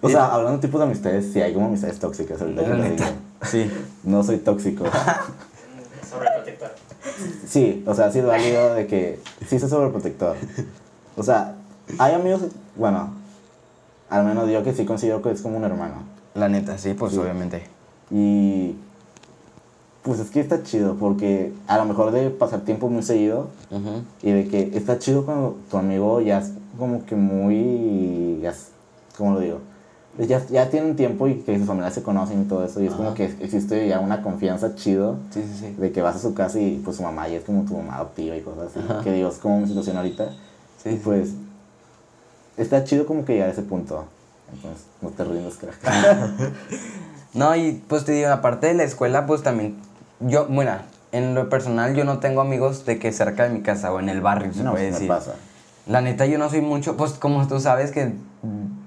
O 0.01 0.09
sea, 0.09 0.27
hablando 0.27 0.57
de 0.59 0.67
tipos 0.67 0.79
de 0.79 0.85
amistades, 0.87 1.31
sí 1.33 1.41
hay 1.41 1.53
como 1.53 1.67
amistades 1.67 1.99
tóxicas, 1.99 2.41
ahorita 2.41 2.63
que 2.63 2.69
La 2.69 2.75
lo 2.75 2.83
neta. 2.83 3.05
digo. 3.05 3.15
Sí. 3.43 3.71
No 4.03 4.23
soy 4.23 4.37
tóxico. 4.37 4.85
Sobreprotector. 6.09 6.71
Sí, 7.47 7.83
o 7.85 7.93
sea, 7.93 8.11
sí 8.11 8.21
válido 8.21 8.73
de 8.75 8.87
que 8.87 9.19
sí 9.47 9.59
soy 9.59 9.69
sobreprotector. 9.69 10.35
O 11.15 11.23
sea, 11.23 11.55
hay 11.97 12.13
amigos, 12.13 12.43
bueno, 12.75 13.11
al 14.09 14.23
menos 14.25 14.49
yo 14.49 14.63
que 14.63 14.73
sí 14.73 14.85
considero 14.85 15.21
que 15.21 15.31
es 15.31 15.41
como 15.41 15.57
un 15.57 15.63
hermano. 15.63 16.03
La 16.35 16.47
neta, 16.49 16.77
sí, 16.77 16.93
pues 16.93 17.13
Sí. 17.13 17.17
obviamente. 17.19 17.63
Y 18.11 18.75
pues 20.03 20.19
es 20.19 20.29
que 20.29 20.39
está 20.39 20.63
chido 20.63 20.95
porque 20.95 21.51
a 21.67 21.77
lo 21.77 21.85
mejor 21.85 22.11
de 22.11 22.29
pasar 22.29 22.61
tiempo 22.61 22.89
muy 22.89 23.03
seguido 23.03 23.47
Ujú. 23.71 24.03
y 24.23 24.31
de 24.31 24.47
que 24.47 24.71
está 24.77 24.99
chido 24.99 25.25
cuando 25.25 25.57
tu 25.69 25.77
amigo 25.77 26.21
ya 26.21 26.39
es 26.39 26.51
como 26.77 27.05
que 27.05 27.15
muy, 27.15 28.39
ya 28.41 28.51
es- 28.51 28.69
¿cómo 29.17 29.33
lo 29.33 29.39
digo? 29.39 29.59
Ya, 30.19 30.43
ya 30.47 30.69
tienen 30.71 30.95
tiempo 30.95 31.27
y 31.27 31.35
que 31.41 31.57
sus 31.59 31.67
familias 31.67 31.93
se 31.93 32.01
conocen 32.01 32.41
y 32.41 32.45
todo 32.45 32.63
eso 32.65 32.81
y 32.81 32.87
es 32.87 32.93
como 32.93 33.13
que 33.13 33.25
existe 33.39 33.87
ya 33.87 33.99
una 33.99 34.23
confianza 34.23 34.73
chido 34.75 35.17
Sí, 35.31 35.43
sí, 35.43 35.59
sí. 35.59 35.75
de 35.79 35.91
que 35.91 36.01
vas 36.01 36.15
a 36.15 36.19
su 36.19 36.33
casa 36.33 36.59
y 36.59 36.81
pues 36.83 36.97
su 36.97 37.03
mamá 37.03 37.27
ya 37.27 37.37
es 37.37 37.43
como 37.43 37.63
tu 37.65 37.75
mamá 37.77 37.97
adoptiva 37.97 38.35
y 38.35 38.41
cosas 38.41 38.69
así. 38.75 38.79
Que 39.03 39.11
digo, 39.11 39.29
es 39.29 39.35
como 39.37 39.59
mi 39.61 39.67
situación 39.67 39.97
ahorita. 39.97 40.29
Sí, 40.81 40.89
y 40.89 40.95
pues 40.95 41.29
está 42.57 42.83
chido 42.83 43.05
como 43.05 43.25
que 43.25 43.33
llegar 43.33 43.49
a 43.49 43.51
ese 43.51 43.61
punto. 43.61 44.05
Entonces, 44.53 44.85
no 45.01 45.09
te 45.09 45.23
rindas, 45.23 45.55
crack. 45.57 45.77
No, 47.33 47.55
y 47.55 47.83
pues 47.87 48.03
te 48.05 48.13
digo, 48.13 48.29
aparte 48.29 48.65
de 48.67 48.73
la 48.73 48.83
escuela, 48.83 49.27
pues 49.27 49.43
también, 49.43 49.75
yo, 50.19 50.47
bueno, 50.47 50.73
en 51.11 51.35
lo 51.35 51.49
personal 51.49 51.95
yo 51.95 52.03
no 52.03 52.19
tengo 52.19 52.41
amigos 52.41 52.85
de 52.85 52.99
que 52.99 53.11
cerca 53.11 53.43
de 53.43 53.49
mi 53.49 53.61
casa 53.61 53.91
o 53.91 53.99
en 53.99 54.09
el 54.09 54.21
barrio, 54.21 54.53
se 54.53 54.63
no, 54.63 54.71
puede 54.71 54.91
decir. 54.91 55.07
pasa. 55.07 55.35
La 55.85 56.01
neta 56.01 56.25
yo 56.25 56.37
no 56.37 56.49
soy 56.49 56.61
mucho, 56.61 56.97
pues 56.97 57.13
como 57.13 57.47
tú 57.47 57.59
sabes 57.59 57.91
que 57.91 58.13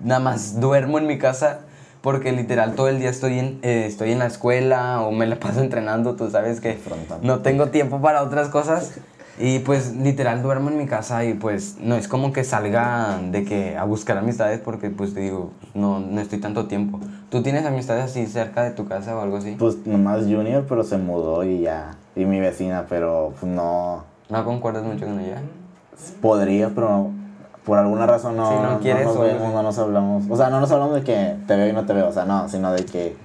nada 0.05 0.21
más 0.21 0.61
duermo 0.61 0.99
en 0.99 1.07
mi 1.07 1.19
casa 1.19 1.61
porque 2.03 2.33
literal 2.33 2.75
todo 2.75 2.89
el 2.89 2.99
día 2.99 3.11
estoy 3.11 3.39
en, 3.39 3.59
eh, 3.63 3.85
estoy 3.87 4.13
en 4.13 4.19
la 4.19 4.27
escuela 4.27 5.03
o 5.03 5.13
me 5.13 5.27
la 5.27 5.37
paso 5.37 5.61
entrenando, 5.63 6.15
tú 6.15 6.31
sabes 6.31 6.61
que 6.61 6.79
no 7.23 7.41
tengo 7.41 7.69
tiempo 7.69 8.01
para 8.01 8.23
otras 8.23 8.49
cosas 8.49 8.93
y 9.41 9.61
pues 9.61 9.97
literal 9.97 10.43
duermo 10.43 10.69
en 10.69 10.77
mi 10.77 10.87
casa 10.87 11.25
y 11.25 11.33
pues 11.35 11.77
no 11.81 11.97
es 11.97 12.09
como 12.09 12.33
que 12.33 12.45
salga 12.45 13.19
de 13.31 13.45
que 13.45 13.77
a 13.77 13.85
buscar 13.85 14.19
amistades 14.19 14.61
porque 14.61 14.91
pues 14.91 15.15
te 15.15 15.21
digo, 15.21 15.51
no, 15.75 15.99
no 15.99 16.21
estoy 16.21 16.39
tanto 16.41 16.67
tiempo. 16.67 17.01
¿Tú 17.31 17.43
tienes 17.43 17.65
amistades 17.65 18.05
así 18.05 18.27
cerca 18.27 18.63
de 18.63 18.73
tu 18.73 18.87
casa 18.87 19.17
o 19.17 19.21
algo 19.21 19.39
así? 19.39 19.57
Pues 19.59 19.87
nomás 19.87 20.25
Junior, 20.25 20.67
pero 20.69 20.85
se 20.85 20.99
mudó 20.99 21.43
y 21.45 21.61
ya. 21.61 21.97
Y 22.15 22.27
mi 22.27 22.39
vecina, 22.39 22.85
pero 22.89 23.33
pues 23.41 23.51
no. 23.51 24.05
¿No 24.29 24.45
concuerdas 24.45 24.85
mucho 24.85 25.07
con 25.07 25.19
ella? 25.21 25.41
Podría, 26.21 26.69
pero 26.75 27.11
por 27.65 27.79
alguna 27.79 28.07
razón 28.07 28.37
no, 28.37 28.49
Sí, 28.49 28.57
no 28.63 28.81
quieres 28.81 29.07
nos 29.07 29.17
o 29.17 29.23
algo 29.23 29.33
vemos, 29.33 29.47
así. 29.47 29.55
no 29.55 29.63
nos 29.63 29.79
hablamos. 29.79 30.25
O 30.29 30.37
sea, 30.37 30.51
no 30.51 30.61
nos 30.61 30.71
hablamos 30.71 30.97
de 30.97 31.03
que 31.03 31.37
te 31.47 31.57
veo 31.57 31.69
y 31.69 31.73
no 31.73 31.87
te 31.87 31.93
veo, 31.95 32.09
o 32.09 32.13
sea, 32.13 32.25
no, 32.27 32.49
sino 32.49 32.73
de 32.73 32.85
que 32.85 33.17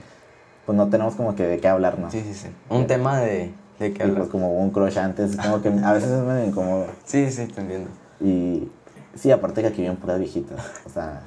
pues 0.66 0.78
no 0.78 0.88
tenemos 0.88 1.16
como 1.16 1.36
que 1.36 1.44
de 1.44 1.60
qué 1.60 1.68
hablarnos. 1.68 2.12
Sí, 2.12 2.22
sí, 2.22 2.34
sí. 2.34 2.48
Un 2.70 2.88
tema 2.88 3.20
de, 3.20 3.54
que 3.78 3.88
Y 3.88 4.12
pues 4.12 4.30
como 4.30 4.54
un 4.58 4.70
crush 4.72 4.98
antes, 4.98 5.36
como 5.38 5.62
que 5.62 5.70
a 5.70 5.94
veces 5.94 6.10
es 6.12 6.22
medio 6.24 6.46
incómodo. 6.46 6.86
Sí, 7.06 7.30
sí, 7.32 7.46
te 7.48 7.62
entiendo. 7.62 7.90
Y 8.22 8.70
sí, 9.16 9.32
aparte 9.32 9.62
que 9.62 9.68
aquí 9.68 9.82
viven 9.82 9.98
puras 9.98 10.20
viejitas. 10.20 10.60
O 10.86 10.90
sea, 10.90 11.22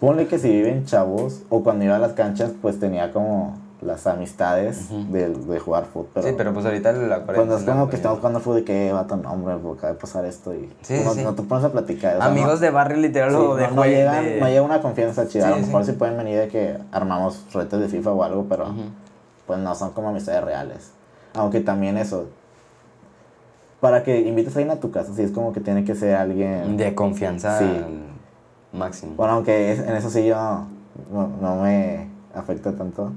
ponle 0.00 0.26
que 0.26 0.38
si 0.38 0.48
viven 0.50 0.84
chavos 0.84 1.42
o 1.48 1.62
cuando 1.62 1.84
iba 1.84 1.96
a 1.96 1.98
las 1.98 2.12
canchas, 2.12 2.50
pues 2.60 2.78
tenía 2.80 3.12
como 3.12 3.56
las 3.82 4.06
amistades 4.06 4.88
de, 5.12 5.28
de 5.28 5.58
jugar 5.60 5.84
fútbol. 5.84 6.08
Pero 6.14 6.26
sí, 6.28 6.34
pero 6.36 6.52
pues 6.54 6.64
ahorita 6.64 6.92
la 6.92 7.20
cuando 7.20 7.56
es 7.58 7.62
como 7.64 7.88
que 7.88 7.96
estamos 7.96 8.18
jugando 8.18 8.40
fútbol, 8.40 8.56
de 8.56 8.64
que 8.64 8.92
vato, 8.92 9.16
no, 9.16 9.30
hombre, 9.32 9.54
acaba 9.54 9.92
de 9.92 9.98
pasar 9.98 10.24
esto 10.24 10.54
y 10.54 10.68
Sí, 10.82 11.00
no, 11.04 11.12
sí. 11.12 11.22
no 11.22 11.34
te 11.34 11.42
pones 11.42 11.64
a 11.64 11.70
platicar. 11.72 12.16
o 12.16 12.18
sea, 12.18 12.26
Amigos 12.26 12.54
no- 12.54 12.58
de 12.58 12.70
barrio 12.70 12.96
literal 12.98 13.30
sí, 13.30 13.36
o 13.36 13.54
de 13.54 13.68
no, 13.68 13.74
no 13.74 13.82
jue- 13.84 13.88
llega, 13.90 14.22
de- 14.22 14.40
no 14.40 14.48
llega 14.48 14.62
una 14.62 14.80
confianza 14.80 15.28
chida. 15.28 15.48
a 15.48 15.50
lo 15.50 15.58
mejor 15.58 15.84
sí. 15.84 15.92
pueden 15.92 16.16
venir 16.16 16.38
de 16.40 16.48
que 16.48 16.78
armamos 16.90 17.44
retos 17.52 17.80
de 17.80 17.88
FIFA 17.88 18.12
o 18.12 18.22
algo, 18.24 18.46
pero 18.48 18.66
pues 19.46 19.58
no 19.60 19.74
son 19.74 19.92
como 19.92 20.08
amistades 20.08 20.42
reales. 20.42 20.90
Aunque 21.36 21.60
también 21.60 21.96
eso, 21.98 22.26
para 23.80 24.02
que 24.02 24.20
invites 24.20 24.56
a 24.56 24.58
alguien 24.60 24.76
a 24.76 24.80
tu 24.80 24.90
casa, 24.90 25.12
sí 25.14 25.22
es 25.22 25.30
como 25.30 25.52
que 25.52 25.60
tiene 25.60 25.84
que 25.84 25.94
ser 25.94 26.16
alguien... 26.16 26.76
de 26.76 26.94
confianza 26.94 27.58
Sí. 27.58 27.84
máximo. 28.72 29.14
Bueno, 29.16 29.34
aunque 29.34 29.72
es- 29.72 29.80
en 29.80 29.94
eso 29.94 30.10
sí 30.10 30.24
yo 30.26 30.34
no, 31.12 31.28
no 31.40 31.56
me 31.62 32.08
afecta 32.34 32.72
tanto, 32.74 33.12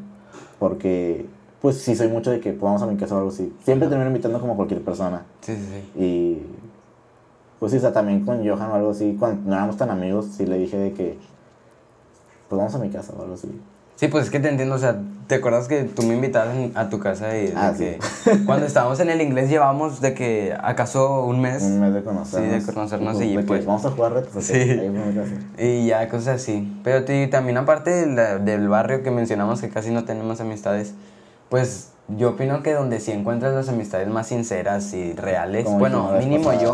porque 0.60 1.26
pues 1.62 1.78
sí 1.82 1.96
soy 1.96 2.08
mucho 2.10 2.32
de 2.32 2.40
que 2.40 2.52
vamos 2.52 2.82
a 2.82 2.86
mi 2.88 2.96
casa 2.98 3.16
o 3.16 3.20
algo 3.20 3.30
así. 3.32 3.54
Siempre 3.64 3.88
termino 3.88 4.10
invitando 4.10 4.40
como 4.40 4.56
cualquier 4.56 4.82
persona. 4.84 5.24
Sí, 5.42 5.56
sí, 5.56 5.62
sí. 5.96 6.00
Y 6.02 6.46
pues 7.60 7.72
sí, 7.72 7.78
o 7.78 7.82
sea, 7.82 7.92
también 7.92 8.24
con 8.26 8.38
Johan 8.48 8.72
o 8.72 8.76
algo 8.76 8.92
así, 8.92 9.16
cuando 9.20 9.50
no 9.50 9.56
éramos 9.56 9.76
tan 9.78 9.90
amigos, 9.90 10.28
sí 10.38 10.46
le 10.46 10.58
dije 10.58 10.78
de 10.78 10.94
que 10.94 11.18
pues 12.48 12.58
vamos 12.58 12.74
a 12.76 12.80
mi 12.80 12.90
casa 12.90 13.14
o 13.18 13.22
algo 13.22 13.34
así. 13.36 13.50
Sí, 14.00 14.08
pues 14.08 14.24
es 14.24 14.32
que 14.32 14.40
te 14.40 14.48
entiendo, 14.48 14.76
o 14.76 14.78
sea, 14.78 14.96
¿te 15.28 15.36
acuerdas 15.36 15.68
que 15.68 15.84
tú 15.84 16.04
me 16.04 16.14
invitabas 16.14 16.56
a 16.76 16.88
tu 16.88 17.00
casa 17.02 17.36
y 17.38 17.48
de 17.48 17.54
Ah, 17.54 17.74
que 17.78 18.00
cuando 18.46 18.66
estábamos 18.66 18.98
en 19.02 19.10
el 19.10 19.20
inglés 19.20 19.50
llevábamos 19.50 20.00
de 20.00 20.14
que 20.14 20.56
acaso 20.58 21.26
un 21.26 21.42
mes 21.42 21.62
Un 21.64 21.82
mes 21.82 21.94
de 21.94 22.02
conocernos. 22.02 22.50
Sí, 22.50 22.66
de 22.66 22.74
conocernos 22.74 23.16
pues, 23.18 23.28
y, 23.28 23.36
de 23.36 23.44
pues- 23.44 23.66
vamos 23.66 23.84
a 23.84 23.92
jugar 23.92 24.14
retos. 24.14 24.42
Sí. 24.42 24.54
ahí 24.54 25.84
y 25.84 25.88
ya 25.88 26.08
cosas 26.08 26.42
así. 26.42 26.80
Pero 26.82 27.04
también 27.30 27.58
aparte 27.58 27.90
de 27.90 28.06
la- 28.08 28.38
del 28.38 28.70
barrio 28.70 29.04
que 29.04 29.12
mencionamos 29.12 29.60
que 29.60 29.68
casi 29.68 29.92
no 29.92 30.06
tenemos 30.06 30.40
amistades, 30.40 30.94
pues 31.50 31.90
yo 32.08 32.30
opino 32.30 32.64
que 32.64 32.72
donde 32.72 33.02
sí 33.02 33.12
encuentras 33.12 33.54
las 33.54 33.68
amistades 33.68 34.08
más 34.08 34.28
sinceras 34.28 34.94
y 34.94 35.12
reales, 35.12 35.66
Como 35.66 35.78
bueno, 35.80 36.10
mínimo 36.20 36.54
yo, 36.54 36.74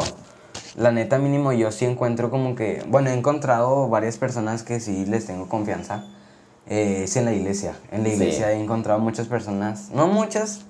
la 0.77 0.91
neta 0.91 1.17
mínimo 1.17 1.53
yo 1.53 1.71
sí 1.71 1.85
encuentro 1.85 2.29
como 2.29 2.53
que, 2.53 2.83
bueno, 2.87 3.09
he 3.09 3.13
encontrado 3.15 3.89
varias 3.89 4.19
personas 4.19 4.61
que 4.61 4.79
sí 4.79 5.07
les 5.07 5.25
tengo 5.25 5.49
confianza. 5.49 6.03
Eh, 6.67 7.01
es 7.03 7.15
en 7.15 7.25
la 7.25 7.33
iglesia. 7.33 7.75
En 7.91 8.03
la 8.03 8.09
Sí. 8.09 8.15
iglesia 8.15 8.51
he 8.51 8.61
encontrado 8.61 8.99
muchas 8.99 9.27
personas, 9.27 9.89
no 9.91 10.07
muchas, 10.07 10.61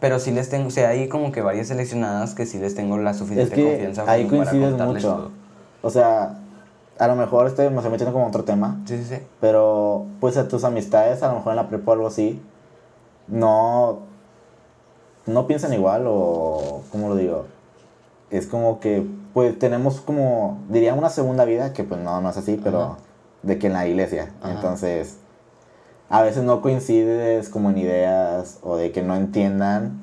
pero 0.00 0.18
sí 0.18 0.30
les 0.32 0.48
tengo, 0.48 0.68
o 0.68 0.70
sea, 0.70 0.88
hay 0.90 1.08
como 1.08 1.30
que 1.32 1.40
varias 1.42 1.68
seleccionadas 1.68 2.34
que 2.34 2.44
sí 2.46 2.58
les 2.58 2.74
tengo 2.74 2.98
la 2.98 3.12
Es 3.12 3.18
suficiente 3.18 3.54
que 3.54 3.64
confianza. 3.64 4.04
ahí 4.10 4.26
como 4.26 4.44
para 4.44 4.50
contarles 4.58 5.04
mucho. 5.04 5.08
todo. 5.16 5.30
O 5.82 5.90
sea, 5.90 6.38
a 6.98 7.06
lo 7.08 7.16
mejor 7.16 7.46
estoy, 7.46 7.68
me 7.70 7.76
estoy 7.76 7.90
metiendo 7.90 8.12
como 8.12 8.26
otro 8.26 8.44
tema, 8.44 8.80
Sí, 8.86 8.98
sí, 8.98 9.04
sí. 9.04 9.16
pero 9.40 10.06
pues 10.20 10.36
a 10.36 10.48
tus 10.48 10.64
amistades, 10.64 11.22
a 11.22 11.28
lo 11.28 11.34
mejor 11.36 11.52
en 11.52 11.56
la 11.56 11.68
prepa 11.68 11.90
o 11.92 11.94
algo 11.94 12.06
así, 12.08 12.40
no, 13.28 14.00
no 15.26 15.46
piensan 15.46 15.72
igual 15.72 16.04
o, 16.06 16.82
¿cómo 16.90 17.08
lo 17.08 17.16
digo? 17.16 17.46
Es 18.30 18.46
como 18.46 18.80
que, 18.80 19.06
pues 19.34 19.58
tenemos 19.58 20.00
como, 20.00 20.58
diría 20.68 20.94
una 20.94 21.10
segunda 21.10 21.44
vida, 21.44 21.72
que 21.72 21.84
pues 21.84 22.00
no, 22.00 22.20
no 22.20 22.30
es 22.30 22.36
así, 22.36 22.60
pero 22.62 22.82
Ajá. 22.82 22.96
De 23.42 23.58
que 23.58 23.66
en 23.68 23.72
la 23.74 23.86
iglesia. 23.86 24.30
Ajá. 24.40 24.52
Entonces, 24.54 25.16
a 26.08 26.22
veces 26.22 26.42
no 26.44 26.60
coincides 26.60 27.48
como 27.48 27.70
en 27.70 27.78
ideas 27.78 28.58
o 28.62 28.76
de 28.76 28.92
que 28.92 29.02
no 29.02 29.16
entiendan 29.16 30.00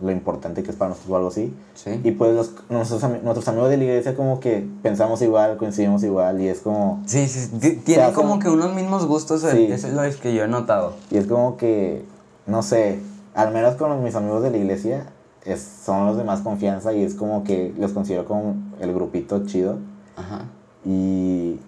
lo 0.00 0.10
importante 0.10 0.62
que 0.62 0.70
es 0.70 0.76
para 0.76 0.90
nosotros 0.90 1.12
o 1.12 1.16
algo 1.16 1.28
así. 1.28 1.54
Sí. 1.74 2.00
Y 2.02 2.10
pues 2.12 2.34
los, 2.34 2.52
nuestros, 2.68 3.02
nuestros 3.22 3.46
amigos 3.48 3.70
de 3.70 3.76
la 3.76 3.84
iglesia 3.84 4.16
como 4.16 4.40
que 4.40 4.66
pensamos 4.82 5.22
igual, 5.22 5.56
coincidimos 5.56 6.02
igual 6.02 6.40
y 6.40 6.48
es 6.48 6.60
como... 6.60 7.00
Sí, 7.06 7.26
sí, 7.28 7.48
ti- 7.60 7.76
tienen 7.76 8.12
como 8.12 8.38
que 8.38 8.48
unos 8.50 8.74
mismos 8.74 9.06
gustos, 9.06 9.44
eh, 9.44 9.50
Sí. 9.52 9.72
eso 9.72 9.86
es 9.88 9.94
lo 9.94 10.02
que 10.20 10.34
yo 10.34 10.44
he 10.44 10.48
notado. 10.48 10.94
Y 11.10 11.16
es 11.18 11.26
como 11.26 11.56
que, 11.56 12.04
no 12.46 12.62
sé, 12.62 12.98
al 13.34 13.52
menos 13.52 13.76
con 13.76 14.02
mis 14.02 14.14
amigos 14.14 14.42
de 14.42 14.50
la 14.50 14.56
iglesia 14.56 15.06
es, 15.44 15.62
son 15.84 16.06
los 16.06 16.16
de 16.16 16.24
más 16.24 16.40
confianza 16.40 16.92
y 16.92 17.02
es 17.04 17.14
como 17.14 17.44
que 17.44 17.72
los 17.78 17.92
considero 17.92 18.24
como 18.24 18.56
el 18.80 18.92
grupito 18.92 19.46
chido. 19.46 19.78
Ajá. 20.16 20.42
Y 20.84 21.60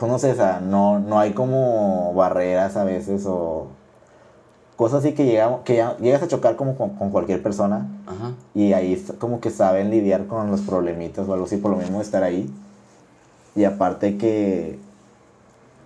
pues 0.00 0.10
no 0.10 0.18
sé, 0.18 0.32
o 0.32 0.34
sea, 0.34 0.60
no, 0.60 0.98
no 0.98 1.18
hay 1.20 1.32
como 1.32 2.14
barreras 2.14 2.74
a 2.78 2.84
veces 2.84 3.24
o 3.26 3.66
cosas 4.76 5.00
así 5.04 5.12
que, 5.12 5.26
llegamos, 5.26 5.60
que 5.60 5.76
ya- 5.76 5.98
llegas 5.98 6.22
a 6.22 6.28
chocar 6.28 6.56
como 6.56 6.74
con, 6.74 6.90
con 6.96 7.10
cualquier 7.10 7.42
persona 7.42 7.86
Ajá. 8.06 8.32
y 8.54 8.72
ahí 8.72 8.96
como 9.18 9.40
que 9.40 9.50
saben 9.50 9.90
lidiar 9.90 10.26
con 10.26 10.50
los 10.50 10.62
problemitas 10.62 11.28
o 11.28 11.34
algo 11.34 11.44
así, 11.44 11.58
por 11.58 11.70
lo 11.72 11.76
mismo 11.76 11.98
de 11.98 12.04
estar 12.04 12.22
ahí. 12.22 12.50
Y 13.54 13.64
aparte 13.64 14.16
que 14.16 14.78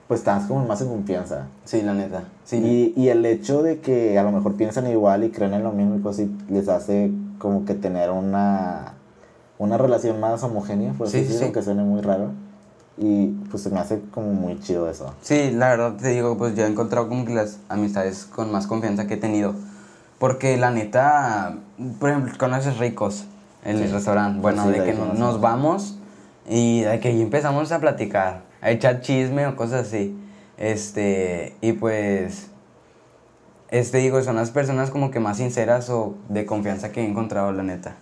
pues 0.06 0.20
estás 0.20 0.44
como 0.46 0.64
más 0.64 0.80
en 0.80 0.90
confianza. 0.90 1.46
Sí, 1.64 1.82
la 1.82 1.94
neta. 1.94 2.22
Sí. 2.44 2.58
Y, 2.96 3.00
y 3.02 3.08
el 3.08 3.26
hecho 3.26 3.64
de 3.64 3.80
que 3.80 4.16
a 4.16 4.22
lo 4.22 4.30
mejor 4.30 4.54
piensan 4.54 4.86
igual 4.88 5.24
y 5.24 5.30
creen 5.30 5.54
en 5.54 5.64
lo 5.64 5.72
mismo 5.72 5.96
y 5.96 6.00
cosas 6.02 6.20
así, 6.26 6.36
les 6.50 6.68
hace 6.68 7.10
como 7.38 7.64
que 7.64 7.74
tener 7.74 8.10
una, 8.12 8.92
una 9.58 9.76
relación 9.76 10.20
más 10.20 10.40
homogénea, 10.44 10.92
por 10.92 11.08
así 11.08 11.16
sí, 11.18 11.24
decirlo, 11.24 11.46
sí. 11.48 11.52
que 11.52 11.62
suene 11.62 11.82
muy 11.82 12.00
raro. 12.00 12.28
Y 12.96 13.34
pues 13.50 13.62
se 13.62 13.70
me 13.70 13.78
hace 13.80 14.00
como 14.10 14.32
muy 14.32 14.58
chido 14.60 14.88
eso. 14.90 15.14
Sí, 15.22 15.50
la 15.52 15.70
verdad 15.70 15.94
te 15.96 16.08
digo, 16.08 16.36
pues 16.36 16.54
yo 16.56 16.64
he 16.64 16.68
encontrado 16.68 17.08
como 17.08 17.24
que 17.24 17.34
las 17.34 17.58
amistades 17.68 18.24
con 18.24 18.50
más 18.52 18.66
confianza 18.66 19.06
que 19.06 19.14
he 19.14 19.18
tenido. 19.18 19.54
Porque 20.18 20.56
la 20.56 20.70
neta, 20.70 21.56
por 21.98 22.10
ejemplo, 22.10 22.32
conoces 22.38 22.78
Ricos, 22.78 23.26
el 23.64 23.78
Sí. 23.78 23.86
restaurante. 23.92 24.40
Bueno, 24.40 24.62
Sí, 24.64 24.68
de 24.70 24.78
de 24.78 24.84
que 24.84 24.90
ahí 24.92 24.96
no- 24.96 25.02
conozco. 25.04 25.24
nos 25.24 25.40
vamos 25.40 25.98
y 26.48 26.82
de 26.82 27.00
que 27.00 27.10
empezamos 27.20 27.72
a 27.72 27.78
platicar, 27.80 28.42
a 28.62 28.70
echar 28.70 29.00
chisme 29.00 29.46
o 29.46 29.56
cosas 29.56 29.86
así. 29.88 30.16
Este, 30.56 31.56
y 31.60 31.72
pues, 31.72 32.48
este 33.70 33.98
digo, 33.98 34.22
son 34.22 34.36
las 34.36 34.50
personas 34.50 34.90
como 34.90 35.10
que 35.10 35.18
más 35.20 35.38
sinceras 35.38 35.90
o 35.90 36.14
de 36.28 36.46
confianza 36.46 36.92
que 36.92 37.00
he 37.02 37.08
encontrado, 37.08 37.50
la 37.52 37.62
neta. 37.62 37.96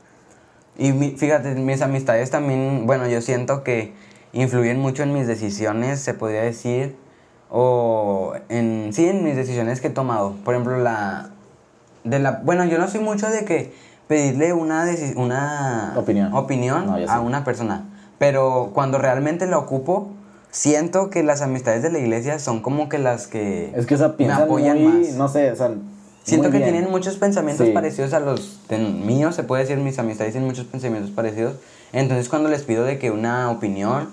Y 0.78 0.92
mi- 0.92 1.12
fíjate, 1.12 1.54
mis 1.54 1.80
amistades 1.82 2.30
también, 2.30 2.86
bueno, 2.86 3.06
yo 3.08 3.20
siento 3.22 3.62
que 3.64 3.94
influyen 4.32 4.78
mucho 4.80 5.02
en 5.02 5.12
mis 5.12 5.26
decisiones, 5.26 6.00
se 6.00 6.14
podría 6.14 6.42
decir, 6.42 6.96
o 7.50 8.32
en, 8.48 8.90
sí, 8.92 9.06
en 9.08 9.24
mis 9.24 9.36
decisiones 9.36 9.80
que 9.80 9.88
he 9.88 9.90
tomado. 9.90 10.34
Por 10.44 10.54
ejemplo, 10.54 10.78
la, 10.78 11.30
de 12.04 12.18
la, 12.18 12.40
bueno, 12.44 12.64
yo 12.64 12.78
no 12.78 12.88
soy 12.88 13.00
mucho 13.00 13.28
de 13.28 13.44
que 13.44 13.74
pedirle 14.08 14.52
una, 14.52 14.86
una 15.16 15.92
Opinión. 15.96 16.32
opinión 16.34 16.86
No, 16.86 16.96
a 17.10 17.20
una 17.20 17.44
persona, 17.44 17.84
pero 18.18 18.70
cuando 18.74 18.98
realmente 18.98 19.46
la 19.46 19.58
ocupo, 19.58 20.10
siento 20.50 21.10
que 21.10 21.22
las 21.22 21.40
amistades 21.42 21.82
de 21.82 21.90
la 21.90 21.98
iglesia 21.98 22.38
son 22.38 22.60
como 22.60 22.88
que 22.88 22.98
las 22.98 23.26
que 23.26 23.72
Es 23.74 23.86
que, 23.86 23.94
o 23.94 23.98
sea, 23.98 24.14
me 24.18 24.30
apoyan 24.32 24.82
muy, 24.82 24.92
más. 25.04 25.08
no 25.14 25.28
sé, 25.28 25.50
o 25.52 25.56
sea, 25.56 25.70
Siento 26.24 26.50
que 26.52 26.58
bien. 26.58 26.70
tienen 26.70 26.90
muchos 26.90 27.16
pensamientos 27.16 27.66
Sí. 27.66 27.72
parecidos 27.72 28.12
a 28.12 28.20
los 28.20 28.60
míos, 29.04 29.34
se 29.34 29.42
puede 29.42 29.62
decir, 29.64 29.76
mis 29.78 29.98
amistades 29.98 30.32
tienen 30.32 30.48
muchos 30.48 30.66
pensamientos 30.66 31.10
parecidos. 31.10 31.56
Entonces 31.92 32.28
cuando 32.28 32.48
les 32.48 32.62
pido 32.62 32.84
de 32.84 32.98
que 33.00 33.10
una 33.10 33.50
opinión 33.50 34.08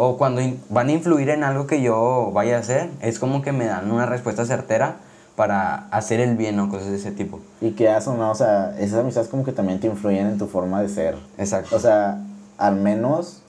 o 0.00 0.16
cuando 0.16 0.40
van 0.68 0.88
a 0.90 0.92
influir 0.92 1.28
en 1.28 1.42
algo 1.42 1.66
que 1.66 1.82
yo 1.82 2.30
vaya 2.32 2.56
a 2.56 2.60
hacer, 2.60 2.88
es 3.00 3.18
como 3.18 3.42
que 3.42 3.50
me 3.50 3.66
dan 3.66 3.90
una 3.90 4.06
respuesta 4.06 4.44
certera 4.44 4.98
para 5.34 5.88
hacer 5.90 6.20
el 6.20 6.36
bien 6.36 6.60
o 6.60 6.68
cosas 6.68 6.90
de 6.90 6.96
ese 6.98 7.10
tipo. 7.10 7.40
Y 7.60 7.72
que 7.72 7.88
o 7.88 8.14
no, 8.14 8.30
o 8.30 8.34
sea, 8.36 8.78
esas 8.78 9.00
amistades 9.00 9.28
como 9.28 9.44
que 9.44 9.50
también 9.50 9.80
te 9.80 9.88
influyen 9.88 10.28
en 10.28 10.38
tu 10.38 10.46
forma 10.46 10.80
de 10.80 10.88
ser. 10.88 11.16
Exacto. 11.36 11.74
O 11.74 11.80
sea, 11.80 12.22
al 12.58 12.76
menos 12.76 13.42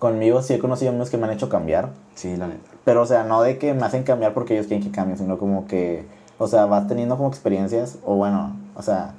conmigo 0.00 0.42
sí 0.42 0.54
he 0.54 0.58
conocido 0.58 0.90
amigos 0.90 1.10
que 1.10 1.16
me 1.16 1.26
han 1.26 1.32
hecho 1.32 1.48
cambiar. 1.48 1.90
sí, 2.16 2.36
la 2.36 2.48
neta. 2.48 2.68
Pero, 2.84 3.02
o 3.02 3.06
sea, 3.06 3.22
no 3.22 3.40
de 3.40 3.56
que 3.56 3.72
me 3.72 3.86
hacen 3.86 4.02
cambiar 4.02 4.34
porque 4.34 4.54
ellos 4.54 4.66
quieren 4.66 4.84
que 4.84 4.90
cambie, 4.90 5.16
sino 5.16 5.38
como 5.38 5.68
que, 5.68 6.06
o 6.38 6.48
sea, 6.48 6.66
vas 6.66 6.88
teniendo 6.88 7.16
como 7.16 7.28
experiencias, 7.28 7.98
o 8.04 8.16
bueno, 8.16 8.56
o 8.74 8.82
sea, 8.82 9.12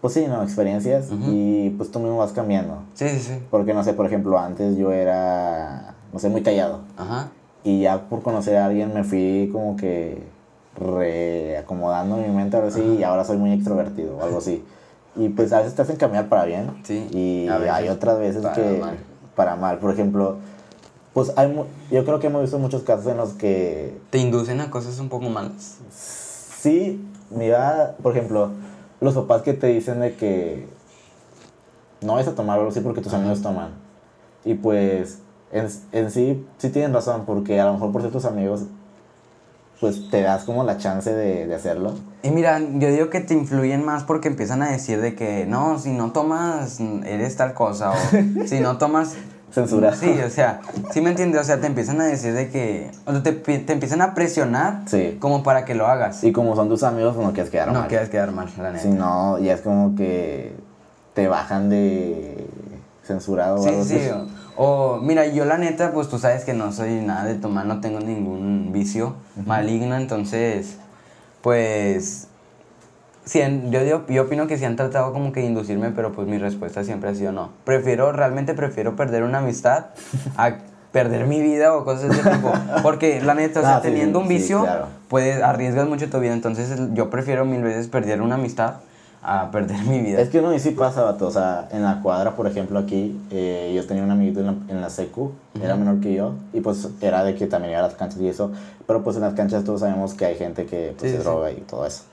pues 0.00 0.14
sí, 0.14 0.26
¿no? 0.28 0.42
Experiencias 0.42 1.08
y 1.28 1.70
pues 1.76 1.90
tú 1.90 1.98
mismo 2.00 2.16
vas 2.18 2.32
cambiando. 2.32 2.78
Sí, 2.94 3.08
sí, 3.10 3.18
sí. 3.20 3.32
Porque, 3.50 3.74
no 3.74 3.84
sé, 3.84 3.92
por 3.92 4.06
ejemplo, 4.06 4.38
antes 4.38 4.76
yo 4.76 4.92
era, 4.92 5.94
no 6.12 6.18
sé, 6.18 6.28
muy 6.28 6.42
callado. 6.42 6.80
Ajá. 6.96 7.28
Y 7.64 7.82
ya 7.82 8.08
por 8.08 8.22
conocer 8.22 8.56
a 8.56 8.66
alguien 8.66 8.94
me 8.94 9.04
fui 9.04 9.50
como 9.52 9.76
que 9.76 10.22
reacomodando 10.78 12.16
mi 12.16 12.28
mente 12.28 12.56
ahora 12.56 12.70
sí 12.70 12.96
y 12.98 13.02
ahora 13.02 13.24
soy 13.24 13.36
muy 13.36 13.52
extrovertido 13.52 14.16
o 14.16 14.22
algo 14.24 14.38
así. 14.38 14.64
Y 15.16 15.28
pues 15.30 15.52
a 15.52 15.58
veces 15.58 15.74
te 15.74 15.82
hacen 15.82 15.96
cambiar 15.96 16.28
para 16.28 16.44
bien 16.44 16.70
Sí, 16.84 17.06
y 17.12 17.48
hay 17.48 17.88
otras 17.88 18.18
veces 18.18 18.42
para 18.42 18.54
que 18.54 18.78
mal. 18.78 18.96
para 19.34 19.56
mal. 19.56 19.78
Por 19.78 19.92
ejemplo, 19.92 20.36
pues 21.12 21.32
hay 21.36 21.52
yo 21.90 22.04
creo 22.04 22.20
que 22.20 22.28
hemos 22.28 22.42
visto 22.42 22.58
muchos 22.58 22.82
casos 22.82 23.06
en 23.08 23.16
los 23.16 23.30
que 23.34 23.98
Te 24.10 24.18
inducen 24.18 24.60
a 24.60 24.70
cosas 24.70 24.98
un 25.00 25.08
poco 25.08 25.28
malas. 25.28 25.78
sí, 25.92 27.04
mira, 27.30 27.96
por 28.02 28.16
ejemplo, 28.16 28.50
los 29.00 29.14
papás 29.14 29.42
que 29.42 29.54
te 29.54 29.68
dicen 29.68 30.00
de 30.00 30.14
que 30.14 30.68
no 32.02 32.14
vas 32.14 32.28
a 32.28 32.34
tomar 32.34 32.58
algo 32.58 32.70
así 32.70 32.80
porque 32.80 33.00
tus 33.00 33.12
Ajá. 33.12 33.22
amigos 33.22 33.42
toman. 33.42 33.70
Y 34.44 34.54
pues 34.54 35.18
en, 35.52 35.68
en 35.92 36.10
sí, 36.10 36.46
sí 36.58 36.70
tienen 36.70 36.92
razón, 36.92 37.24
porque 37.26 37.60
a 37.60 37.66
lo 37.66 37.74
mejor 37.74 37.92
por 37.92 38.02
ser 38.02 38.10
tus 38.10 38.24
amigos, 38.24 38.64
pues 39.80 40.10
te 40.10 40.20
das 40.22 40.44
como 40.44 40.62
la 40.64 40.76
chance 40.76 41.12
de, 41.12 41.46
de 41.46 41.54
hacerlo. 41.54 41.94
Y 42.22 42.30
mira, 42.30 42.58
yo 42.58 42.88
digo 42.88 43.08
que 43.08 43.20
te 43.20 43.34
influyen 43.34 43.84
más 43.84 44.04
porque 44.04 44.28
empiezan 44.28 44.62
a 44.62 44.70
decir 44.70 45.00
de 45.00 45.14
que 45.14 45.46
no, 45.46 45.78
si 45.78 45.90
no 45.92 46.12
tomas, 46.12 46.78
eres 46.80 47.36
tal 47.36 47.54
cosa, 47.54 47.92
o 47.92 47.96
si 48.46 48.60
no 48.60 48.76
tomas, 48.78 49.14
Censura. 49.52 49.94
Sí, 49.94 50.16
o 50.24 50.30
sea, 50.30 50.60
sí 50.92 51.00
me 51.00 51.10
entiendes, 51.10 51.40
o 51.40 51.44
sea, 51.44 51.60
te 51.60 51.66
empiezan 51.66 52.00
a 52.00 52.04
decir 52.04 52.32
de 52.34 52.50
que, 52.50 52.90
o 53.04 53.12
sea, 53.12 53.22
te, 53.22 53.32
te 53.32 53.72
empiezan 53.72 54.00
a 54.00 54.14
presionar 54.14 54.82
Sí. 54.86 55.16
como 55.20 55.42
para 55.42 55.64
que 55.64 55.74
lo 55.74 55.86
hagas. 55.86 56.22
Y 56.22 56.32
como 56.32 56.54
son 56.54 56.68
tus 56.68 56.82
amigos, 56.84 57.14
pues 57.16 57.26
no 57.26 57.32
quieres 57.32 57.50
quedar 57.50 57.68
no 57.72 57.80
mal. 57.80 57.88
quieres 57.88 58.08
quedar 58.10 58.30
mal, 58.32 58.48
la 58.58 58.70
neta. 58.70 58.82
Si 58.82 58.88
no, 58.90 59.38
ya 59.38 59.54
es 59.54 59.60
como 59.60 59.96
que 59.96 60.54
te 61.14 61.26
bajan 61.26 61.68
de 61.68 62.46
censurado 63.04 63.56
o 63.56 63.62
Sí, 63.62 63.68
algo 63.70 63.84
sí, 63.84 63.96
así. 63.96 64.10
o, 64.56 64.62
o, 64.64 65.00
mira, 65.00 65.26
yo 65.26 65.44
la 65.44 65.58
neta, 65.58 65.90
pues 65.92 66.08
tú 66.08 66.18
sabes 66.18 66.44
que 66.44 66.52
no 66.54 66.70
soy 66.72 67.00
nada 67.00 67.24
de 67.24 67.34
tomar, 67.34 67.66
no 67.66 67.80
tengo 67.80 67.98
ningún 67.98 68.70
vicio 68.72 69.14
maligno, 69.46 69.96
entonces, 69.96 70.76
pues, 71.42 72.28
sí, 73.24 73.40
en- 73.40 73.70
yo, 73.70 73.84
digo- 73.84 74.02
yo 74.08 74.22
opino 74.22 74.46
que 74.46 74.58
sí 74.58 74.64
han 74.64 74.76
tratado 74.76 75.12
como 75.12 75.32
que 75.32 75.40
de 75.40 75.46
inducirme, 75.46 75.90
pero 75.90 76.12
pues 76.12 76.26
mi 76.28 76.38
respuesta 76.38 76.84
siempre 76.84 77.10
ha 77.10 77.14
sido 77.14 77.32
no. 77.32 77.50
Prefiero, 77.64 78.12
realmente 78.12 78.54
prefiero 78.54 78.96
perder 78.96 79.22
una 79.22 79.38
amistad 79.38 79.86
a 80.36 80.56
perder 80.92 81.26
mi 81.26 81.40
vida 81.40 81.74
o 81.76 81.84
cosas 81.84 82.02
de 82.08 82.20
ese 82.20 82.30
tipo. 82.30 82.52
Porque 82.82 83.20
la 83.22 83.34
neta, 83.34 83.60
o 83.60 83.62
sea, 83.62 83.76
Ah, 83.76 83.80
sí, 83.80 83.88
sí, 83.88 83.92
teniendo 83.92 84.18
un 84.18 84.26
sí, 84.28 84.34
vicio, 84.34 84.62
claro. 84.62 84.86
puedes, 85.08 85.42
arriesgas 85.42 85.86
mucho 85.88 86.08
tu 86.10 86.18
vida, 86.18 86.32
entonces 86.32 86.76
yo 86.94 87.10
prefiero 87.10 87.44
mil 87.44 87.62
veces 87.62 87.86
perder 87.88 88.22
una 88.22 88.34
amistad 88.34 88.74
a 89.22 89.50
perder 89.50 89.78
mi 89.84 90.00
vida. 90.00 90.18
Es 90.20 90.30
que 90.30 90.40
no, 90.40 90.52
y 90.54 90.58
sí 90.58 90.70
pasa, 90.70 91.02
vato. 91.02 91.26
O 91.26 91.30
sea, 91.30 91.68
en 91.72 91.82
la 91.84 92.00
cuadra, 92.02 92.34
por 92.34 92.46
ejemplo, 92.46 92.78
aquí, 92.78 93.20
eh, 93.30 93.70
yo 93.76 93.86
tenía 93.86 94.02
un 94.02 94.10
amiguito 94.10 94.40
en 94.40 94.46
la, 94.46 94.54
en 94.68 94.80
la 94.80 94.88
secu, 94.88 95.32
era 95.62 95.76
menor 95.76 96.00
que 96.00 96.14
yo, 96.14 96.34
y 96.54 96.60
pues 96.60 96.88
era 97.02 97.22
de 97.22 97.34
que 97.34 97.46
también 97.46 97.72
iba 97.72 97.80
a 97.80 97.82
las 97.82 97.94
canchas 97.94 98.18
y 98.18 98.28
eso. 98.28 98.50
Pero 98.86 99.04
pues 99.04 99.16
en 99.16 99.22
las 99.22 99.34
canchas 99.34 99.62
todos 99.62 99.80
sabemos 99.80 100.14
que 100.14 100.24
hay 100.24 100.36
gente 100.36 100.64
que 100.64 100.94
pues, 100.98 101.10
Sí, 101.12 101.16
se 101.18 101.22
sí, 101.22 101.28
droga 101.28 101.50
y 101.52 101.56
todo 101.60 101.84
eso. 101.86 102.04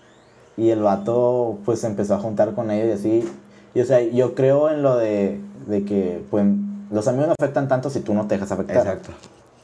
Y 0.58 0.70
el 0.72 0.82
vato, 0.82 1.60
pues 1.65 1.80
se 1.82 1.88
empezó 1.88 2.15
a 2.15 2.20
juntar 2.20 2.54
con 2.56 2.72
ellos 2.72 2.88
y 2.89 2.91
así. 3.22 3.30
Y 3.76 3.82
o 3.82 3.86
sea, 3.86 4.02
yo 4.02 4.34
creo 4.36 4.70
en 4.70 4.82
lo 4.82 4.98
de, 4.98 5.39
de 5.67 5.86
que, 5.86 6.26
pues, 6.32 6.46
los 6.91 7.08
amigos 7.08 7.28
no 7.28 7.34
afectan 7.39 7.67
tanto 7.67 7.89
si 7.91 8.00
tú 8.00 8.13
no 8.15 8.26
te 8.28 8.36
dejas 8.36 8.52
afectar. 8.52 8.78
Exacto. 8.78 9.10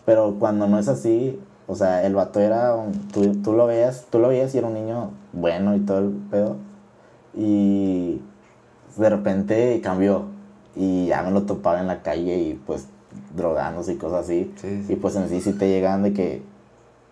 Pero 0.05 0.35
cuando 0.39 0.67
no 0.67 0.77
es 0.77 0.87
así, 0.87 1.39
o 1.67 1.75
sea, 1.75 2.05
el 2.05 2.13
vato 2.13 2.39
era, 2.39 2.75
un- 2.75 2.91
tú, 3.09 3.35
tú 3.41 3.53
lo 3.53 3.65
veías, 3.65 4.05
tú 4.11 4.19
lo 4.19 4.27
veías 4.27 4.53
y 4.53 4.57
era 4.59 4.67
un 4.67 4.73
niño 4.75 5.11
bueno 5.31 5.75
y 5.75 5.79
todo 5.79 5.99
el 5.99 6.09
pedo. 6.29 6.57
Y 7.35 8.21
de 8.97 9.09
repente 9.09 9.81
cambió. 9.81 10.25
y 10.75 11.05
ya 11.07 11.21
me 11.21 11.29
lo 11.31 11.43
topaba 11.43 11.79
en 11.81 11.85
la 11.87 12.01
calle 12.01 12.35
y 12.39 12.53
pues 12.65 12.87
drogándose 13.35 13.93
y 13.93 13.97
cosas 13.97 14.25
así. 14.25 14.51
Sí, 14.59 14.83
sí. 14.87 14.93
Y 14.93 14.95
pues 14.95 15.15
en 15.15 15.29
sí 15.29 15.39
sí 15.41 15.53
te 15.53 15.67
llegan 15.69 16.01
de 16.03 16.13
que 16.13 16.41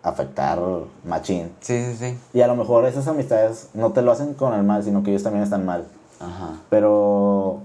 afectar 0.02 0.58
machín. 1.04 1.50
Sí, 1.60 1.84
sí, 1.84 1.96
sí. 1.98 2.18
Y 2.34 2.40
a 2.40 2.46
lo 2.48 2.56
mejor 2.56 2.84
esas 2.86 3.06
amistades 3.08 3.68
no 3.74 3.92
te 3.92 4.02
lo 4.02 4.10
hacen 4.12 4.34
con 4.34 4.52
el 4.54 4.62
mal, 4.64 4.82
sino 4.82 5.02
que 5.02 5.10
ellos 5.10 5.22
también 5.22 5.44
están 5.44 5.64
mal. 5.64 5.84
Ajá. 6.20 6.56
Pero. 6.70 7.60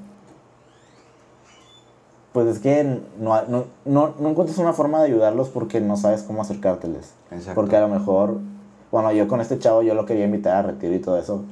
Pues 2.34 2.48
es 2.48 2.60
que 2.60 2.84
no, 3.20 3.42
no, 3.48 3.66
no, 3.86 4.14
no 4.20 4.30
encuentras 4.30 4.58
una 4.60 4.74
forma 4.74 5.00
de 5.00 5.06
ayudarlos 5.08 5.50
porque 5.50 5.82
no 5.82 5.98
sabes 5.98 6.22
cómo 6.24 6.42
acercárteles. 6.42 7.14
Exacto. 7.32 7.56
Porque 7.56 7.76
a 7.78 7.82
lo 7.82 7.88
mejor. 7.88 8.38
Bueno, 8.92 9.12
yo 9.12 9.28
con 9.28 9.42
este 9.42 9.58
chavo 9.60 9.82
yo 9.82 9.94
lo 9.96 10.06
quería 10.06 10.26
invitar 10.26 10.56
a 10.58 10.62
retiro 10.62 10.94
y 10.94 11.00
todo 11.00 11.18
eso. 11.18 11.44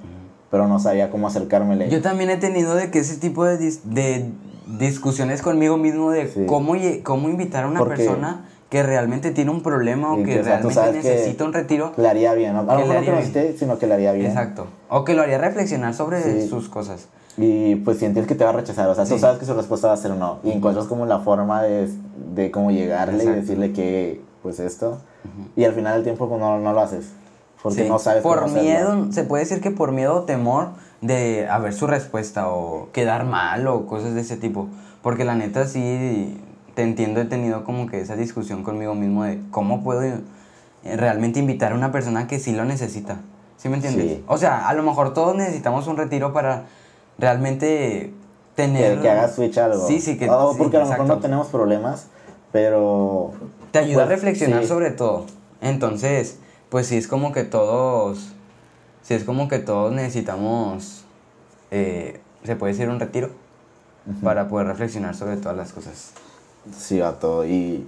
Pero 0.51 0.67
no 0.67 0.79
sabía 0.79 1.09
cómo 1.09 1.27
acercármele. 1.27 1.89
Yo 1.89 2.01
también 2.01 2.29
he 2.29 2.37
tenido 2.37 2.75
de 2.75 2.91
que 2.91 2.99
ese 2.99 3.17
tipo 3.17 3.43
de, 3.45 3.59
dis- 3.59 3.81
de 3.83 4.31
discusiones 4.77 5.41
conmigo 5.41 5.75
mismo 5.77 6.11
de 6.11 6.27
Sí. 6.27 6.45
cómo, 6.45 6.73
cómo 7.03 7.29
invitar 7.29 7.65
a 7.65 7.67
una 7.67 7.79
Porque- 7.79 7.95
persona 7.97 8.45
que 8.75 8.83
realmente 8.83 9.31
tiene 9.31 9.51
un 9.51 9.63
problema 9.63 10.11
o 10.11 10.17
que, 10.21 10.35
tú 10.39 10.43
realmente 10.43 10.73
sabes 10.75 11.01
que 11.01 11.09
necesita 11.09 11.45
un 11.45 11.53
retiro. 11.53 11.93
Le 11.95 12.09
haría 12.09 12.33
bien, 12.33 12.51
¿no? 12.55 12.59
A 12.59 12.63
lo 12.75 12.79
mejor 12.81 12.95
no 12.97 13.01
que 13.03 13.11
no 13.11 13.17
esté, 13.19 13.57
sino 13.57 13.79
que 13.79 13.87
le 13.87 13.93
haría 13.93 14.11
bien. 14.11 14.25
Exacto. 14.27 14.67
O 14.89 15.05
que 15.05 15.13
lo 15.13 15.21
haría 15.21 15.37
reflexionar 15.37 15.93
sobre 15.93 16.21
Sí. 16.41 16.49
sus 16.49 16.67
cosas. 16.67 17.07
Y 17.37 17.75
pues 17.77 17.99
sientes 17.99 18.27
que 18.27 18.35
te 18.35 18.43
va 18.43 18.49
a 18.49 18.53
rechazar, 18.53 18.89
o 18.89 18.93
sea, 18.95 19.05
tú 19.05 19.13
Sí. 19.13 19.19
sabes 19.19 19.39
que 19.39 19.45
su 19.45 19.53
respuesta 19.53 19.87
va 19.87 19.93
a 19.93 19.97
ser 19.97 20.11
no. 20.11 20.39
Y 20.43 20.51
encuentras 20.51 20.87
como 20.87 21.05
la 21.05 21.19
forma 21.19 21.63
de, 21.63 21.89
de 22.33 22.51
cómo 22.51 22.69
llegarle 22.71 23.19
Exacto. 23.19 23.37
y 23.37 23.41
decirle 23.41 23.71
que, 23.71 24.21
pues 24.43 24.59
esto. 24.59 24.97
Y 25.55 25.63
al 25.63 25.71
final 25.71 25.93
del 25.93 26.03
tiempo 26.03 26.27
pues, 26.27 26.41
no, 26.41 26.59
no 26.59 26.73
lo 26.73 26.81
haces. 26.81 27.13
Porque 27.63 27.83
Sí. 27.83 27.87
no 27.89 27.97
sabes 27.97 28.23
Por 28.23 28.41
cómo 28.41 28.57
hacerlo. 28.57 28.95
miedo, 28.95 29.11
se 29.13 29.23
puede 29.23 29.43
decir 29.45 29.61
que 29.61 29.71
por 29.71 29.93
miedo 29.93 30.15
o 30.15 30.21
temor 30.23 30.71
de 30.99 31.47
a 31.49 31.59
ver 31.59 31.71
su 31.71 31.87
respuesta 31.87 32.49
o 32.49 32.89
quedar 32.91 33.23
mal 33.23 33.67
o 33.67 33.85
cosas 33.87 34.15
de 34.15 34.19
ese 34.21 34.35
tipo. 34.35 34.67
Porque 35.01 35.23
la 35.23 35.35
neta 35.35 35.65
sí, 35.65 36.41
te 36.75 36.83
entiendo, 36.83 37.21
he 37.21 37.25
tenido 37.25 37.63
como 37.63 37.87
que 37.87 38.01
esa 38.01 38.15
discusión 38.15 38.63
conmigo 38.63 38.93
mismo 38.93 39.23
de 39.23 39.39
cómo 39.49 39.83
puedo 39.83 40.03
eh, 40.03 40.19
realmente 40.83 41.39
invitar 41.39 41.71
a 41.71 41.75
una 41.75 41.91
persona 41.91 42.27
que 42.27 42.39
sí 42.39 42.51
lo 42.51 42.65
necesita. 42.65 43.17
¿Sí 43.57 43.69
me 43.69 43.77
entiendes? 43.77 44.05
Sí. 44.05 44.23
O 44.27 44.37
sea, 44.37 44.67
a 44.67 44.73
lo 44.73 44.83
mejor 44.83 45.13
todos 45.13 45.35
necesitamos 45.35 45.87
un 45.87 45.97
retiro 45.97 46.33
para 46.33 46.65
realmente 47.17 48.13
tener... 48.55 48.97
Que, 48.97 49.01
que 49.03 49.09
hagas 49.09 49.35
switch 49.35 49.57
algo. 49.57 49.87
Sí, 49.87 50.01
sí, 50.01 50.17
que... 50.17 50.29
O 50.29 50.51
sí, 50.51 50.57
porque 50.57 50.77
a 50.77 50.81
lo 50.81 50.89
mejor 50.89 51.07
no 51.07 51.19
tenemos 51.19 51.47
problemas, 51.47 52.07
pero... 52.51 53.31
Te 53.71 53.79
ayuda 53.79 54.03
a 54.03 54.05
pues, 54.05 54.19
reflexionar 54.19 54.61
sí. 54.63 54.67
sobre 54.67 54.91
todo. 54.91 55.25
Entonces, 55.61 56.37
pues 56.69 56.87
sí 56.87 56.97
es 56.97 57.07
como 57.07 57.31
que 57.31 57.43
todos, 57.43 58.33
sí 59.01 59.13
es 59.13 59.23
como 59.23 59.47
que 59.47 59.59
todos 59.59 59.93
necesitamos, 59.93 61.05
eh, 61.71 62.19
se 62.43 62.55
puede 62.55 62.73
decir 62.73 62.89
un 62.89 62.99
retiro 62.99 63.29
para 64.21 64.47
poder 64.47 64.67
reflexionar 64.67 65.15
sobre 65.15 65.37
todas 65.37 65.57
las 65.57 65.71
cosas. 65.71 66.11
Sí, 66.71 66.99
vato. 66.99 67.45
Y 67.45 67.87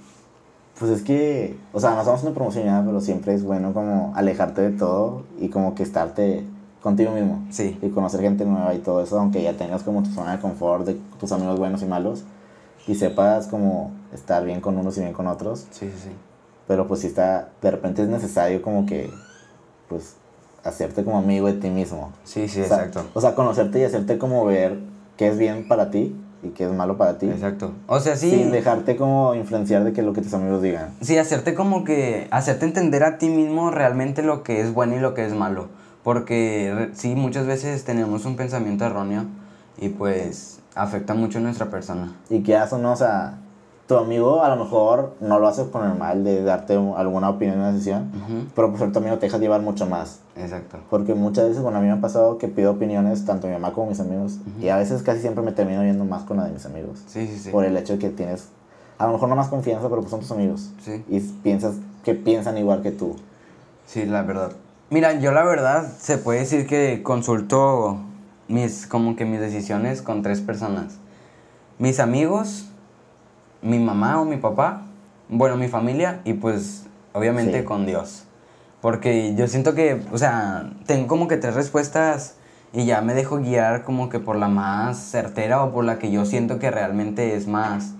pues 0.79 0.91
es 0.91 1.01
que, 1.01 1.57
o 1.73 1.79
sea, 1.79 1.91
no 1.91 1.99
estamos 1.99 2.19
haciendo 2.19 2.35
promoción 2.35 2.85
pero 2.85 3.01
siempre 3.01 3.33
es 3.33 3.43
bueno 3.43 3.73
como 3.73 4.13
alejarte 4.15 4.61
de 4.61 4.77
todo 4.77 5.23
y 5.39 5.49
como 5.49 5.73
que 5.75 5.83
estarte 5.83 6.45
contigo 6.81 7.11
mismo. 7.11 7.45
Sí. 7.49 7.77
Y 7.81 7.89
conocer 7.89 8.21
gente 8.21 8.45
nueva 8.45 8.73
y 8.73 8.79
todo 8.79 9.01
eso, 9.01 9.19
aunque 9.19 9.41
ya 9.41 9.53
tengas 9.53 9.83
como 9.83 10.03
tu 10.03 10.11
zona 10.11 10.33
de 10.33 10.39
confort 10.39 10.85
de 10.85 10.99
tus 11.19 11.31
amigos 11.31 11.57
buenos 11.57 11.81
y 11.81 11.85
malos. 11.85 12.23
Y 12.87 12.95
sepas 12.95 13.47
como 13.47 13.91
estar 14.13 14.45
bien 14.45 14.61
con 14.61 14.77
unos 14.77 14.97
y 14.97 15.01
bien 15.01 15.13
con 15.13 15.27
otros. 15.27 15.67
Sí, 15.71 15.89
sí, 15.89 16.03
sí. 16.03 16.09
Pero 16.67 16.87
pues 16.87 17.01
si 17.01 17.07
está, 17.07 17.49
de 17.61 17.71
repente 17.71 18.03
es 18.03 18.07
necesario 18.07 18.61
como 18.61 18.85
que, 18.85 19.09
pues, 19.89 20.15
hacerte 20.63 21.03
como 21.03 21.17
amigo 21.17 21.47
de 21.47 21.53
ti 21.53 21.69
mismo. 21.69 22.11
Sí, 22.23 22.47
sí, 22.47 22.61
O 22.61 22.65
sea, 22.65 22.77
exacto. 22.77 23.05
O 23.13 23.21
sea, 23.21 23.35
conocerte 23.35 23.79
y 23.79 23.83
hacerte 23.83 24.17
como 24.17 24.45
ver 24.45 24.79
qué 25.17 25.27
es 25.27 25.37
bien 25.37 25.67
para 25.67 25.89
ti 25.91 26.15
y 26.43 26.49
qué 26.49 26.65
es 26.65 26.71
malo 26.71 26.97
para 26.97 27.17
ti. 27.17 27.27
Exacto. 27.29 27.71
O 27.87 27.99
sea, 27.99 28.15
sí, 28.15 28.29
Sin 28.29 28.51
dejarte 28.51 28.95
como 28.95 29.35
influenciar 29.35 29.83
de 29.83 29.93
que 29.93 30.01
lo 30.01 30.13
que 30.13 30.21
tus 30.21 30.33
amigos 30.33 30.61
digan. 30.61 30.89
sí, 31.01 31.17
hacerte 31.17 31.53
como 31.53 31.83
que, 31.83 32.27
hacerte 32.31 32.65
entender 32.65 33.03
a 33.03 33.17
ti 33.17 33.29
mismo 33.29 33.71
realmente 33.71 34.21
lo 34.21 34.43
que 34.43 34.61
es 34.61 34.73
bueno 34.73 34.95
y 34.95 34.99
lo 34.99 35.13
que 35.13 35.25
es 35.25 35.33
malo. 35.33 35.67
Porque 36.03 36.89
sí, 36.93 37.15
muchas 37.15 37.45
veces 37.47 37.83
tenemos 37.83 38.25
un 38.25 38.35
pensamiento 38.35 38.85
erróneo 38.85 39.25
y 39.77 39.89
pues 39.89 40.59
afecta 40.75 41.13
mucho 41.13 41.39
a 41.39 41.41
nuestra 41.41 41.69
persona. 41.69 42.15
Y 42.29 42.43
que 42.43 42.55
o 42.55 42.77
no, 42.77 42.93
o 42.93 42.95
sea, 42.95 43.39
tu 43.87 43.95
amigo 43.95 44.43
a 44.43 44.49
lo 44.53 44.61
mejor 44.63 45.15
no 45.21 45.39
lo 45.39 45.47
hace 45.47 45.69
con 45.69 45.89
el 45.89 45.97
mal 45.97 46.23
de 46.25 46.43
darte 46.43 46.77
un- 46.77 46.97
alguna 46.97 47.29
opinión, 47.29 47.57
una 47.59 47.71
decisión, 47.71 48.11
Ujú. 48.15 48.45
pero 48.53 48.69
por 48.69 48.79
ser 48.79 48.91
tu 48.91 48.99
amigo 48.99 49.15
te 49.17 49.27
dejas 49.27 49.39
llevar 49.39 49.61
mucho 49.61 49.85
más. 49.85 50.19
Exacto. 50.35 50.77
Porque 50.89 51.15
muchas 51.15 51.47
veces, 51.47 51.63
bueno, 51.63 51.77
a 51.77 51.81
mí 51.81 51.87
me 51.87 51.93
ha 51.93 52.01
pasado 52.01 52.37
que 52.37 52.47
pido 52.49 52.71
opiniones, 52.71 53.25
tanto 53.25 53.47
mi 53.47 53.53
mamá 53.53 53.71
como 53.73 53.87
mis 53.91 53.99
amigos, 54.01 54.39
y 54.61 54.67
a 54.69 54.75
veces 54.77 55.03
casi 55.03 55.21
siempre 55.21 55.41
me 55.43 55.53
termino 55.53 55.83
yendo 55.83 56.03
más 56.03 56.23
con 56.23 56.35
la 56.37 56.43
de 56.45 56.51
mis 56.51 56.65
amigos. 56.65 57.01
Sí, 57.07 57.27
sí, 57.27 57.39
sí. 57.39 57.49
Por 57.49 57.63
el 57.63 57.77
hecho 57.77 57.93
de 57.93 57.99
que 57.99 58.09
tienes, 58.09 58.49
a 58.97 59.05
lo 59.07 59.13
mejor 59.13 59.29
no 59.29 59.35
más 59.37 59.47
confianza, 59.47 59.87
pero 59.87 60.01
pues 60.01 60.11
son 60.11 60.19
tus 60.19 60.31
amigos. 60.31 60.69
Sí. 60.83 61.05
Y 61.07 61.19
piensas 61.21 61.75
que 62.03 62.13
piensan 62.13 62.57
igual 62.57 62.81
que 62.81 62.91
tú. 62.91 63.15
Sí, 63.85 64.05
la 64.05 64.21
verdad. 64.23 64.51
Mira, 64.89 65.13
yo 65.19 65.31
la 65.31 65.43
verdad 65.43 65.87
se 65.97 66.17
puede 66.17 66.39
decir 66.39 66.67
que 66.67 67.03
consulto 67.03 67.97
mis 68.49 68.85
como 68.87 69.15
que 69.15 69.23
mis 69.25 69.39
decisiones 69.39 70.01
con 70.01 70.23
tres 70.23 70.41
personas. 70.41 70.97
Mis 71.79 71.99
amigos, 71.99 72.65
mi 73.61 73.79
mamá 73.79 74.21
o 74.21 74.25
mi 74.25 74.37
papá, 74.37 74.83
bueno, 75.29 75.57
mi 75.57 75.67
familia 75.67 76.21
y 76.23 76.33
pues 76.33 76.85
obviamente 77.13 77.59
Sí. 77.59 77.65
con 77.65 77.85
Dios. 77.85 78.23
Porque 78.81 79.33
yo 79.35 79.47
siento 79.47 79.73
que, 79.73 80.01
o 80.11 80.17
sea, 80.17 80.69
tengo 80.85 81.07
como 81.07 81.27
que 81.27 81.37
tres 81.37 81.55
respuestas 81.55 82.35
y 82.73 82.85
ya 82.85 83.01
me 83.01 83.13
dejo 83.13 83.37
guiar 83.37 83.83
como 83.83 84.09
que 84.09 84.19
por 84.19 84.35
la 84.35 84.47
más 84.47 84.97
certera 84.97 85.63
o 85.63 85.71
por 85.71 85.83
la 85.83 85.97
que 85.99 86.11
yo 86.11 86.25
siento 86.25 86.59
que 86.59 86.69
realmente 86.69 87.35
es 87.35 87.47
más, 87.47 87.93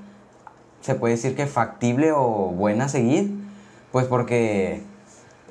se 0.81 0.95
puede 0.95 1.15
decir 1.15 1.35
que 1.35 1.47
factible 1.47 2.11
o 2.11 2.51
buena 2.55 2.87
seguir. 2.87 3.33
Pues 3.91 4.05
porque, 4.05 4.83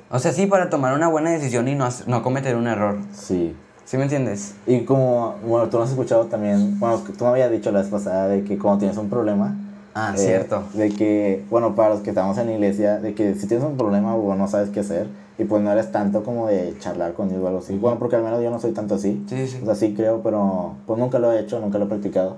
o 0.09 0.19
sea, 0.19 0.31
sí, 0.31 0.45
para 0.45 0.69
tomar 0.69 0.93
una 0.93 1.07
buena 1.09 1.31
decisión 1.31 1.67
y 1.67 1.75
no, 1.75 1.89
no 2.05 2.23
cometer 2.23 2.55
un 2.55 2.67
error. 2.67 2.97
Sí. 3.11 3.55
¿Sí 3.83 3.97
me 3.97 4.03
entiendes? 4.03 4.55
Y 4.65 4.81
como, 4.81 5.35
bueno, 5.45 5.69
tú 5.69 5.77
no 5.77 5.83
has 5.83 5.89
escuchado 5.89 6.25
también, 6.25 6.79
bueno, 6.79 7.01
tú 7.17 7.23
me 7.23 7.31
habías 7.31 7.51
dicho 7.51 7.71
la 7.71 7.79
vez 7.79 7.89
pasada 7.89 8.27
de 8.27 8.43
que 8.43 8.57
cuando 8.57 8.79
tienes 8.79 8.97
un 8.97 9.09
problema, 9.09 9.55
Ah, 9.99 10.13
eh, 10.13 10.17
cierto. 10.19 10.63
De 10.75 10.91
que, 10.91 11.43
bueno, 11.49 11.73
para 11.73 11.89
los 11.89 12.01
que 12.01 12.11
estamos 12.11 12.37
en 12.37 12.45
la 12.45 12.53
iglesia, 12.53 12.99
de 12.99 13.15
que 13.15 13.33
si 13.33 13.47
tienes 13.47 13.65
un 13.65 13.77
problema 13.77 14.13
o 14.15 14.35
no 14.35 14.47
sabes 14.47 14.69
qué 14.69 14.81
hacer, 14.81 15.07
y 15.39 15.43
pues 15.45 15.63
no 15.63 15.71
eres 15.71 15.91
tanto 15.91 16.23
como 16.23 16.45
de 16.47 16.75
charlar 16.79 17.13
con 17.13 17.29
Dios 17.29 17.41
o 17.41 17.47
algo 17.47 17.59
así. 17.59 17.75
Bueno, 17.75 17.97
porque 17.97 18.15
al 18.15 18.23
menos 18.23 18.43
yo 18.43 18.51
no 18.51 18.59
soy 18.59 18.73
tanto 18.73 18.93
así. 18.95 19.23
Sí, 19.27 19.47
sí. 19.47 19.59
O 19.63 19.65
sea, 19.65 19.73
sí 19.73 19.95
creo, 19.97 20.21
pero 20.21 20.73
pues 20.85 20.99
nunca 20.99 21.17
lo 21.17 21.31
he 21.31 21.39
hecho, 21.39 21.59
nunca 21.59 21.79
lo 21.79 21.85
he 21.85 21.87
practicado. 21.87 22.37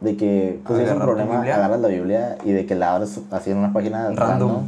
De 0.00 0.16
que, 0.16 0.60
pues 0.64 0.78
si 0.78 0.84
tienes 0.84 1.00
un 1.00 1.06
problema, 1.06 1.40
agarras 1.40 1.80
la 1.80 1.88
Biblia 1.88 2.38
y 2.44 2.52
de 2.52 2.64
que 2.64 2.76
la 2.76 2.94
abres 2.94 3.18
así 3.32 3.50
en 3.50 3.56
una 3.56 3.72
página 3.72 4.04
Random. 4.10 4.18
random. 4.18 4.62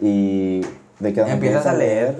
y 0.00 0.62
de 0.98 1.12
que 1.12 1.20
Empiezas 1.20 1.66
a 1.66 1.74
leer. 1.74 2.16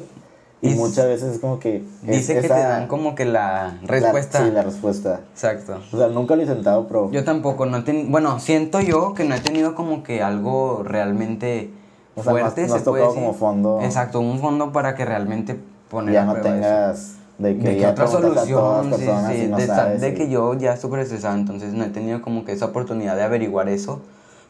Y, 0.64 0.70
Y 0.70 0.74
muchas 0.76 1.06
veces 1.06 1.34
es 1.34 1.38
como 1.40 1.58
que... 1.58 1.78
es 1.78 2.06
Dice 2.06 2.34
que 2.34 2.46
esa- 2.46 2.54
te 2.54 2.60
dan 2.62 2.86
como 2.86 3.16
que 3.16 3.24
la 3.24 3.74
la- 3.82 3.86
respuesta. 3.88 4.44
sí, 4.44 4.50
la 4.52 4.62
respuesta. 4.62 5.20
Exacto. 5.32 5.80
O 5.92 5.96
sea, 5.98 6.06
nunca 6.06 6.36
lo 6.36 6.42
he 6.42 6.44
intentado, 6.44 6.86
pero... 6.86 7.10
Yo 7.10 7.24
tampoco, 7.24 7.66
no 7.66 7.82
ten- 7.82 8.12
bueno, 8.12 8.38
siento 8.38 8.80
yo 8.80 9.12
que 9.12 9.24
no 9.24 9.34
he 9.34 9.40
tenido 9.40 9.74
como 9.74 10.04
que 10.04 10.22
algo 10.22 10.82
realmente 10.84 11.70
O 12.14 12.22
sea, 12.22 12.30
fuerte, 12.30 12.62
se 12.62 12.68
puede 12.68 12.84
tocado 12.84 13.06
decir. 13.08 13.20
como 13.22 13.34
fondo. 13.34 13.80
Exacto, 13.82 14.20
un 14.20 14.38
fondo 14.38 14.70
para 14.70 14.94
que 14.94 15.04
realmente 15.04 15.58
poner 15.90 16.14
ya 16.14 16.22
a 16.22 16.26
no 16.26 16.32
prueba 16.34 16.50
eso. 16.50 16.60
tengas 16.60 17.16
de 17.38 17.56
que 17.58 17.64
de 17.68 17.74
que 17.74 17.80
ya 17.80 17.90
otra 17.90 18.06
solución, 18.06 18.94
sí, 18.96 19.04
sí, 19.32 19.46
no 19.48 19.56
de, 19.56 19.66
sabes, 19.66 20.00
de 20.00 20.10
y- 20.10 20.14
que 20.14 20.28
yo 20.30 20.54
ya 20.54 20.76
súper 20.76 21.00
estresado, 21.00 21.34
entonces 21.34 21.72
no 21.72 21.82
he 21.84 21.88
tenido 21.88 22.22
como 22.22 22.44
que 22.44 22.52
esa 22.52 22.66
oportunidad 22.66 23.16
de 23.16 23.24
averiguar 23.24 23.68
eso, 23.68 24.00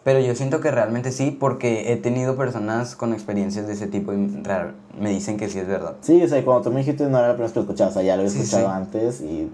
pero 0.05 0.19
yo 0.21 0.35
siento 0.35 0.61
que 0.61 0.71
realmente 0.71 1.13
sí, 1.13 1.31
porque 1.31 1.93
he 1.93 1.97
tenido 1.97 2.37
personas 2.37 2.97
con 2.97 3.13
experiencias 3.13 3.67
de 3.67 3.75
ese 3.75 3.87
tipo 3.87 4.13
y 4.13 4.17
me 4.99 5.11
dicen 5.11 5.37
que 5.37 5.49
sí 5.49 5.59
es 5.59 5.69
verdad. 5.69 5.95
Sí, 6.01 6.23
o 6.23 6.29
sea, 6.29 6.45
cuando 6.45 6.65
tú 6.65 6.71
me 6.71 6.81
dijiste 6.81 7.05
no 7.05 7.19
era 7.19 7.29
la 7.29 7.35
primera 7.35 7.45
vez 7.45 7.53
que 7.53 7.61
lo 7.61 7.65
escuchaba, 7.65 7.91
o 7.91 7.93
sea, 7.93 8.03
ya 8.03 8.17
lo 8.17 8.23
había 8.23 8.33
escuchado 8.33 8.67
sí. 8.67 8.73
antes 8.73 9.21
y 9.21 9.53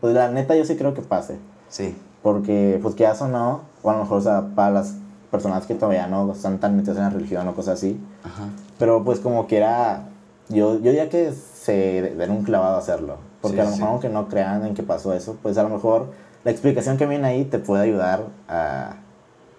pues 0.00 0.14
la 0.14 0.30
neta 0.30 0.54
yo 0.54 0.64
sí 0.64 0.76
creo 0.76 0.94
que 0.94 1.02
pase, 1.02 1.36
Sí, 1.68 1.96
porque 2.22 2.78
pues 2.82 2.94
que 2.94 3.06
o 3.06 3.28
no, 3.28 3.62
o 3.82 3.90
a 3.90 3.94
lo 3.94 4.00
mejor, 4.00 4.18
o 4.18 4.20
sea, 4.20 4.48
para 4.54 4.70
las 4.70 4.94
personas 5.30 5.66
que 5.66 5.74
todavía 5.74 6.06
no 6.06 6.30
están 6.32 6.58
tan 6.58 6.76
metidas 6.76 6.98
en 6.98 7.04
la 7.04 7.10
religión 7.10 7.48
o 7.48 7.54
cosas 7.54 7.74
así, 7.78 8.00
ajá. 8.22 8.48
pero 8.78 9.02
pues 9.04 9.20
como 9.20 9.46
que 9.46 9.56
era, 9.56 10.08
yo, 10.48 10.74
yo 10.74 10.90
diría 10.90 11.08
que 11.08 11.32
se 11.32 12.02
den 12.02 12.30
un 12.30 12.44
clavado 12.44 12.76
a 12.76 12.78
hacerlo, 12.78 13.16
porque 13.40 13.56
Sí, 13.56 13.60
a 13.62 13.64
lo 13.64 13.70
mejor 13.70 13.88
aunque 13.88 14.08
no 14.08 14.28
crean 14.28 14.64
en 14.66 14.74
que 14.74 14.82
pasó 14.82 15.14
eso, 15.14 15.36
pues 15.42 15.56
a 15.58 15.62
lo 15.62 15.70
mejor 15.70 16.12
la 16.44 16.50
explicación 16.50 16.96
que 16.96 17.06
viene 17.06 17.26
ahí 17.26 17.44
te 17.44 17.58
puede 17.58 17.82
ayudar 17.84 18.24
a... 18.48 18.96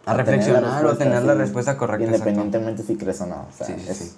A 0.07 0.13
reflexionar 0.13 0.85
o 0.85 0.95
tener 0.95 1.23
la 1.23 1.33
respuesta 1.35 1.77
correcta, 1.77 2.05
exacto. 2.05 2.29
Independientemente 2.29 2.83
si 2.83 2.95
crees 2.95 3.19
o 3.21 3.25
no, 3.25 3.45
o 3.49 3.53
sea, 3.53 3.67
Sí, 3.67 3.73
sí, 3.77 3.89
es, 3.89 3.97
sí. 3.97 4.15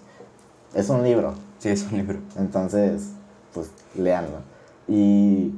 es 0.76 0.90
un 0.90 1.04
libro. 1.04 1.34
Sí, 1.58 1.70
es 1.70 1.84
un 1.92 1.98
libro. 1.98 2.20
Entonces, 2.38 3.10
pues, 3.54 3.72
leanlo. 3.96 4.38
Y, 4.88 5.54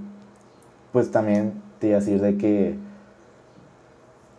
pues, 0.93 1.11
también 1.11 1.61
te 1.79 1.87
iba 1.87 1.97
a 1.97 1.99
decir 1.99 2.21
de 2.21 2.37
que 2.37 2.77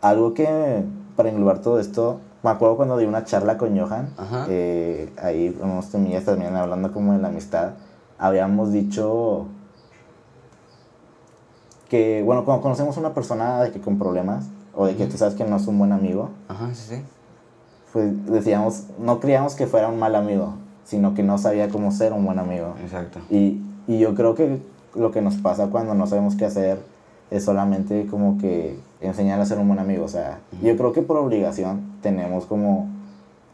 algo 0.01 0.35
que, 0.35 0.83
para 1.17 1.29
englobar 1.29 1.61
todo 1.61 1.79
esto, 1.79 2.21
me 2.43 2.51
acuerdo 2.51 2.77
cuando 2.77 2.97
di 2.97 3.05
una 3.05 3.25
charla 3.25 3.57
con 3.59 3.79
Johan, 3.79 4.13
eh, 4.49 5.13
ahí 5.23 5.57
unos 5.61 5.91
temillas 5.91 6.25
también 6.25 6.57
hablando 6.57 6.93
como 6.93 7.13
de 7.13 7.19
la 7.19 7.29
amistad, 7.29 7.73
habíamos 8.19 8.73
dicho 8.73 9.47
que, 11.89 12.23
bueno, 12.25 12.45
cuando 12.45 12.63
conocemos 12.63 12.97
a 12.97 13.01
una 13.01 13.15
persona 13.15 13.63
de 13.63 13.71
que 13.71 13.81
con 13.81 13.99
problemas, 13.99 14.47
o 14.75 14.87
de 14.87 14.97
que 14.97 15.07
tú 15.07 15.17
sabes 15.19 15.35
que 15.35 15.45
no 15.45 15.57
es 15.57 15.67
un 15.67 15.79
buen 15.79 15.93
amigo, 15.93 16.31
Ajá, 16.49 16.69
sí, 16.75 16.97
sí. 16.97 17.03
pues 17.93 18.27
decíamos, 18.27 18.85
no 18.99 19.21
creíamos 19.21 19.55
que 19.55 19.67
fuera 19.67 19.89
un 19.89 19.99
mal 19.99 20.15
amigo, 20.15 20.55
sino 20.85 21.15
que 21.15 21.23
no 21.23 21.39
sabía 21.39 21.69
cómo 21.69 21.93
ser 21.93 22.13
un 22.13 22.25
buen 22.25 22.39
amigo. 22.39 22.75
Exacto. 22.83 23.21
Y, 23.31 23.61
y 23.87 23.99
yo 23.99 24.15
creo 24.15 24.35
que 24.35 24.61
lo 24.95 25.11
que 25.11 25.23
nos 25.23 25.37
pasa 25.37 25.69
cuando 25.69 25.95
no 25.95 26.07
sabemos 26.07 26.35
qué 26.37 26.45
hacer 26.47 26.79
es 27.31 27.45
solamente 27.45 28.07
como 28.07 28.37
que 28.39 28.79
enseñar 29.01 29.41
a 29.41 29.47
ser 29.47 29.59
un 29.59 29.67
buen 29.69 29.79
amigo. 29.79 30.05
O 30.05 30.09
sea, 30.09 30.41
yo 30.63 30.77
creo 30.77 30.93
que 30.93 31.01
por 31.03 31.17
obligación 31.17 31.81
tenemos 32.03 32.45
como 32.47 32.89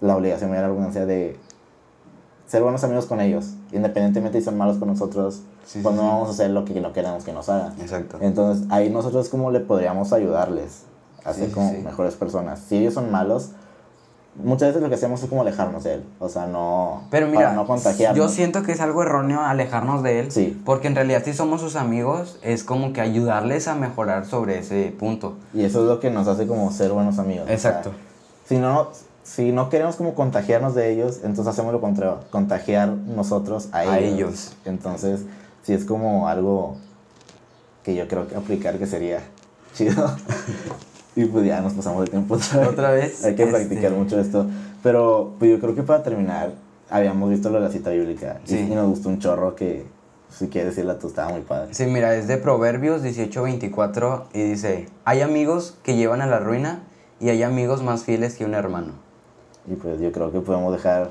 la 0.00 0.16
obligación, 0.16 0.50
la 0.52 0.58
arrogancia 0.64 1.06
de 1.06 1.36
ser 2.46 2.62
buenos 2.62 2.82
amigos 2.82 3.06
con 3.06 3.20
ellos. 3.20 3.54
Independientemente 3.72 4.38
si 4.40 4.44
son 4.44 4.56
malos 4.58 4.78
con 4.78 4.88
nosotros, 4.88 5.42
Sí, 5.64 5.80
pues 5.82 5.94
sí, 5.94 6.00
no 6.00 6.08
sí. 6.08 6.08
vamos 6.14 6.28
a 6.28 6.30
hacer 6.32 6.50
lo 6.50 6.64
que 6.64 6.80
no 6.80 6.92
queremos 6.92 7.22
que 7.24 7.32
nos 7.32 7.48
hagan. 7.50 7.72
Exacto. 7.80 8.18
Entonces 8.20 8.66
ahí 8.70 8.88
nosotros 8.90 9.28
como 9.28 9.50
le 9.50 9.60
podríamos 9.60 10.12
ayudarles 10.12 10.84
Sí, 11.36 11.46
sí, 11.46 11.52
como 11.52 11.70
sí. 11.70 11.78
mejores 11.78 12.14
personas. 12.14 12.60
Si 12.60 12.76
ellos 12.76 12.94
son 12.94 13.10
malos, 13.10 13.50
muchas 14.42 14.68
veces 14.68 14.82
lo 14.82 14.88
que 14.88 14.94
hacemos 14.94 15.22
es 15.22 15.28
como 15.28 15.42
alejarnos 15.42 15.84
de 15.84 15.94
él. 15.94 16.04
O 16.18 16.28
sea, 16.28 16.46
no... 16.46 17.02
Pero 17.10 17.28
mira, 17.28 17.52
no 17.52 17.66
contagiarnos. 17.66 18.16
yo 18.16 18.28
siento 18.28 18.62
que 18.62 18.72
es 18.72 18.80
algo 18.80 19.02
erróneo 19.02 19.40
alejarnos 19.40 20.02
de 20.02 20.20
él. 20.20 20.32
Sí. 20.32 20.60
Porque 20.64 20.88
en 20.88 20.94
realidad 20.94 21.22
si 21.24 21.32
somos 21.34 21.60
sus 21.60 21.76
amigos, 21.76 22.38
es 22.42 22.64
como 22.64 22.92
que 22.92 23.00
ayudarles 23.00 23.68
a 23.68 23.74
mejorar 23.74 24.26
sobre 24.26 24.58
ese 24.58 24.94
punto. 24.98 25.36
Y 25.52 25.64
eso 25.64 25.80
es 25.82 25.88
lo 25.88 26.00
que 26.00 26.10
nos 26.10 26.28
hace 26.28 26.46
como 26.46 26.70
ser 26.72 26.92
buenos 26.92 27.18
amigos. 27.18 27.44
o 27.44 27.46
sea, 27.46 27.54
Exacto. 27.54 27.92
si 28.46 28.58
no, 28.58 28.88
si 29.22 29.52
no 29.52 29.68
queremos 29.68 29.96
como 29.96 30.14
contagiarnos 30.14 30.74
de 30.74 30.90
ellos, 30.92 31.20
entonces 31.24 31.48
hacemos 31.48 31.72
lo 31.72 31.80
contrario, 31.80 32.20
contagiar 32.30 32.88
nosotros 32.88 33.68
a 33.72 33.84
ellos. 33.84 33.94
A 33.94 33.98
ellos. 33.98 34.52
Entonces, 34.64 35.20
sí 35.62 35.74
es 35.74 35.84
como 35.84 36.28
algo 36.28 36.76
que 37.82 37.94
yo 37.94 38.08
creo 38.08 38.26
que 38.28 38.36
aplicar 38.36 38.78
que 38.78 38.86
sería 38.86 39.20
chido. 39.74 40.16
Y 41.22 41.24
pues 41.26 41.44
ya 41.46 41.60
nos 41.60 41.72
pasamos 41.72 42.04
de 42.04 42.10
tiempo 42.10 42.34
otra 42.34 42.58
vez. 42.60 42.68
Otra 42.68 42.90
vez, 42.92 43.24
Hay 43.24 43.34
que 43.34 43.42
este- 43.44 43.54
practicar 43.54 43.92
mucho 43.92 44.18
esto. 44.20 44.46
Pero 44.82 45.34
pues 45.38 45.50
yo 45.50 45.58
creo 45.60 45.74
que 45.74 45.82
para 45.82 46.02
terminar, 46.02 46.52
habíamos 46.90 47.28
visto 47.30 47.50
lo 47.50 47.56
de 47.56 47.62
la 47.66 47.70
cita 47.72 47.90
bíblica. 47.90 48.40
y- 48.46 48.48
Sí. 48.50 48.58
Y, 48.70 48.74
nos 48.74 48.88
gustó 48.88 49.08
un 49.08 49.18
chorro 49.18 49.54
que, 49.56 49.84
si 50.30 50.48
quieres 50.48 50.70
decirla 50.76 50.98
tú, 50.98 51.08
estaba 51.08 51.30
muy 51.30 51.40
padre. 51.40 51.74
Sí, 51.74 51.86
mira, 51.86 52.14
es 52.14 52.28
de 52.28 52.36
Proverbios 52.38 53.02
18:24 53.02 54.26
y 54.32 54.42
dice, 54.42 54.86
hay 55.04 55.20
amigos 55.22 55.76
que 55.82 55.96
llevan 55.96 56.20
a 56.22 56.26
la 56.26 56.38
ruina 56.38 56.80
y 57.20 57.30
hay 57.30 57.42
amigos 57.42 57.82
más 57.82 58.04
fieles 58.04 58.36
que 58.36 58.44
un 58.44 58.54
hermano. 58.54 58.92
Y 59.70 59.74
pues 59.74 60.00
yo 60.00 60.12
creo 60.12 60.30
que 60.32 60.40
podemos 60.40 60.72
dejar 60.72 61.08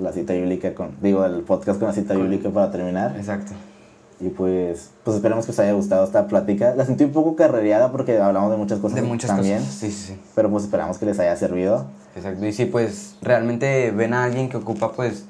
la 0.00 0.12
cita 0.12 0.32
bíblica 0.34 0.74
con, 0.74 0.92
digo, 1.02 1.24
el 1.24 1.40
podcast 1.42 1.78
con 1.80 1.88
la 1.88 1.94
cita 1.94 2.14
bíblica 2.14 2.50
para 2.50 2.70
terminar. 2.70 3.14
Exacto. 3.16 3.52
Y 4.20 4.30
pues, 4.30 4.90
pues 5.04 5.16
esperemos 5.16 5.44
que 5.44 5.52
os 5.52 5.58
haya 5.60 5.72
gustado 5.72 6.04
esta 6.04 6.26
plática. 6.26 6.74
La 6.74 6.84
sentí 6.84 7.04
un 7.04 7.12
poco 7.12 7.36
carrereada 7.36 7.92
porque 7.92 8.18
hablamos 8.18 8.50
de 8.50 8.56
muchas 8.56 8.80
cosas 8.80 8.96
De 8.96 9.02
muchas 9.02 9.30
también. 9.30 9.58
cosas. 9.60 9.74
Sí, 9.74 9.92
sí, 9.92 10.06
sí. 10.08 10.20
Pero 10.34 10.50
pues 10.50 10.64
esperamos 10.64 10.98
que 10.98 11.06
les 11.06 11.18
haya 11.20 11.36
servido. 11.36 11.86
Exacto. 12.16 12.44
Y 12.44 12.52
si 12.52 12.64
pues 12.64 13.14
realmente 13.22 13.92
ven 13.92 14.14
a 14.14 14.24
alguien 14.24 14.48
que 14.48 14.56
ocupa 14.56 14.90
pues 14.92 15.24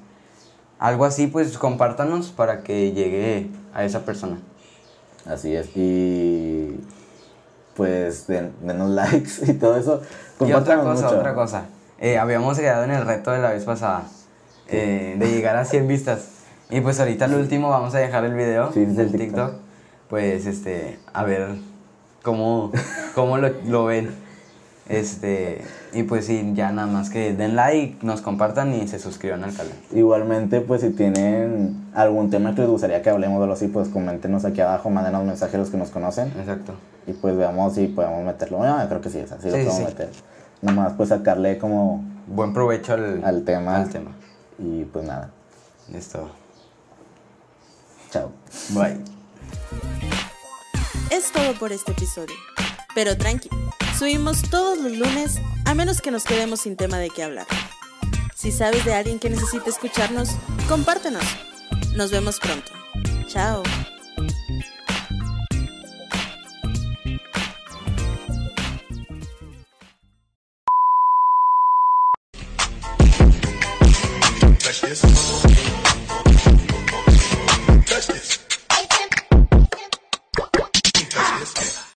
algo 0.78 1.04
así, 1.04 1.26
pues 1.26 1.58
compártanos 1.58 2.30
para 2.30 2.62
que 2.62 2.92
llegue 2.92 3.50
a 3.74 3.84
esa 3.84 4.06
persona. 4.06 4.38
Así 5.26 5.54
es. 5.54 5.68
Y 5.76 6.80
pues 7.74 8.26
den- 8.26 8.52
denos 8.62 8.88
likes 8.90 9.32
y 9.50 9.52
todo 9.54 9.76
eso. 9.76 10.00
Y 10.40 10.52
otra 10.52 10.80
cosa, 10.80 11.04
mucho. 11.06 11.18
otra 11.18 11.34
cosa. 11.34 11.62
Eh, 11.98 12.16
habíamos 12.16 12.58
quedado 12.58 12.84
en 12.84 12.92
el 12.92 13.04
reto 13.04 13.32
de 13.32 13.40
la 13.40 13.50
vez 13.50 13.64
pasada 13.64 14.04
eh, 14.68 15.16
de 15.18 15.30
llegar 15.30 15.56
a 15.56 15.64
100 15.64 15.88
vistas. 15.88 16.28
Y 16.70 16.80
pues 16.80 17.00
ahorita 17.00 17.24
al 17.26 17.34
último 17.34 17.70
vamos 17.70 17.94
a 17.94 17.98
dejar 17.98 18.24
el 18.24 18.34
video 18.34 18.72
Sí, 18.72 18.82
es 18.82 18.96
del 18.96 19.10
TikTok. 19.10 19.28
TikTok. 19.50 19.52
Pues 20.10 20.46
este, 20.46 20.98
a 21.12 21.24
ver 21.24 21.48
cómo, 22.22 22.72
cómo 23.14 23.38
lo, 23.38 23.50
lo 23.66 23.84
ven. 23.86 24.10
Este, 24.88 25.62
y 25.92 26.04
pues 26.04 26.24
sí, 26.24 26.52
ya 26.54 26.72
nada 26.72 26.86
más 26.86 27.10
que 27.10 27.34
den 27.34 27.56
like, 27.56 27.98
nos 28.06 28.22
compartan 28.22 28.72
y 28.74 28.88
se 28.88 28.98
suscriban 28.98 29.44
al 29.44 29.52
canal. 29.54 29.72
Igualmente, 29.92 30.62
pues 30.62 30.80
si 30.80 30.90
tienen 30.90 31.90
algún 31.94 32.30
tema 32.30 32.54
que 32.54 32.62
les 32.62 32.70
gustaría 32.70 33.02
que 33.02 33.10
hablemos 33.10 33.36
de 33.38 33.42
algo 33.44 33.54
así, 33.54 33.68
pues 33.68 33.88
coméntenos 33.90 34.46
aquí 34.46 34.62
abajo, 34.62 34.88
mándenos 34.88 35.24
mensajes 35.24 35.56
a 35.56 35.58
los 35.58 35.68
que 35.70 35.76
nos 35.76 35.90
conocen. 35.90 36.28
Exacto. 36.38 36.72
Y 37.06 37.12
pues 37.12 37.36
veamos 37.36 37.74
si 37.74 37.86
podemos 37.88 38.24
meterlo. 38.24 38.58
Bueno, 38.58 38.80
yo 38.82 38.88
creo 38.88 39.00
que 39.02 39.10
sí, 39.10 39.20
así 39.20 39.34
Sí, 39.42 39.46
lo 39.48 39.52
podemos 39.52 39.74
sí. 39.76 39.84
meter. 39.84 40.08
Nomás 40.62 40.92
pues 40.94 41.10
sacarle 41.10 41.58
como 41.58 42.02
Buen 42.26 42.52
provecho 42.54 42.94
al, 42.94 43.22
al 43.24 43.44
tema. 43.44 43.76
al 43.76 43.88
tema. 43.90 44.10
Y 44.58 44.84
pues 44.84 45.06
nada. 45.06 45.30
Listo. 45.92 46.30
Chao. 48.10 48.32
Bye. 48.70 48.98
Es 51.10 51.32
todo 51.32 51.54
por 51.54 51.72
este 51.72 51.92
episodio. 51.92 52.36
Pero 52.94 53.16
tranqui, 53.16 53.48
subimos 53.98 54.42
todos 54.50 54.78
los 54.78 54.92
lunes 54.96 55.36
a 55.64 55.74
menos 55.74 56.00
que 56.00 56.10
nos 56.10 56.24
quedemos 56.24 56.60
sin 56.60 56.76
tema 56.76 56.98
de 56.98 57.10
qué 57.10 57.22
hablar. 57.22 57.46
Si 58.34 58.52
sabes 58.52 58.84
de 58.84 58.94
alguien 58.94 59.18
que 59.18 59.30
necesite 59.30 59.70
escucharnos, 59.70 60.30
compártenos. 60.68 61.24
Nos 61.94 62.10
vemos 62.10 62.38
pronto. 62.38 62.72
Chao. 63.26 63.62
This. 74.88 75.67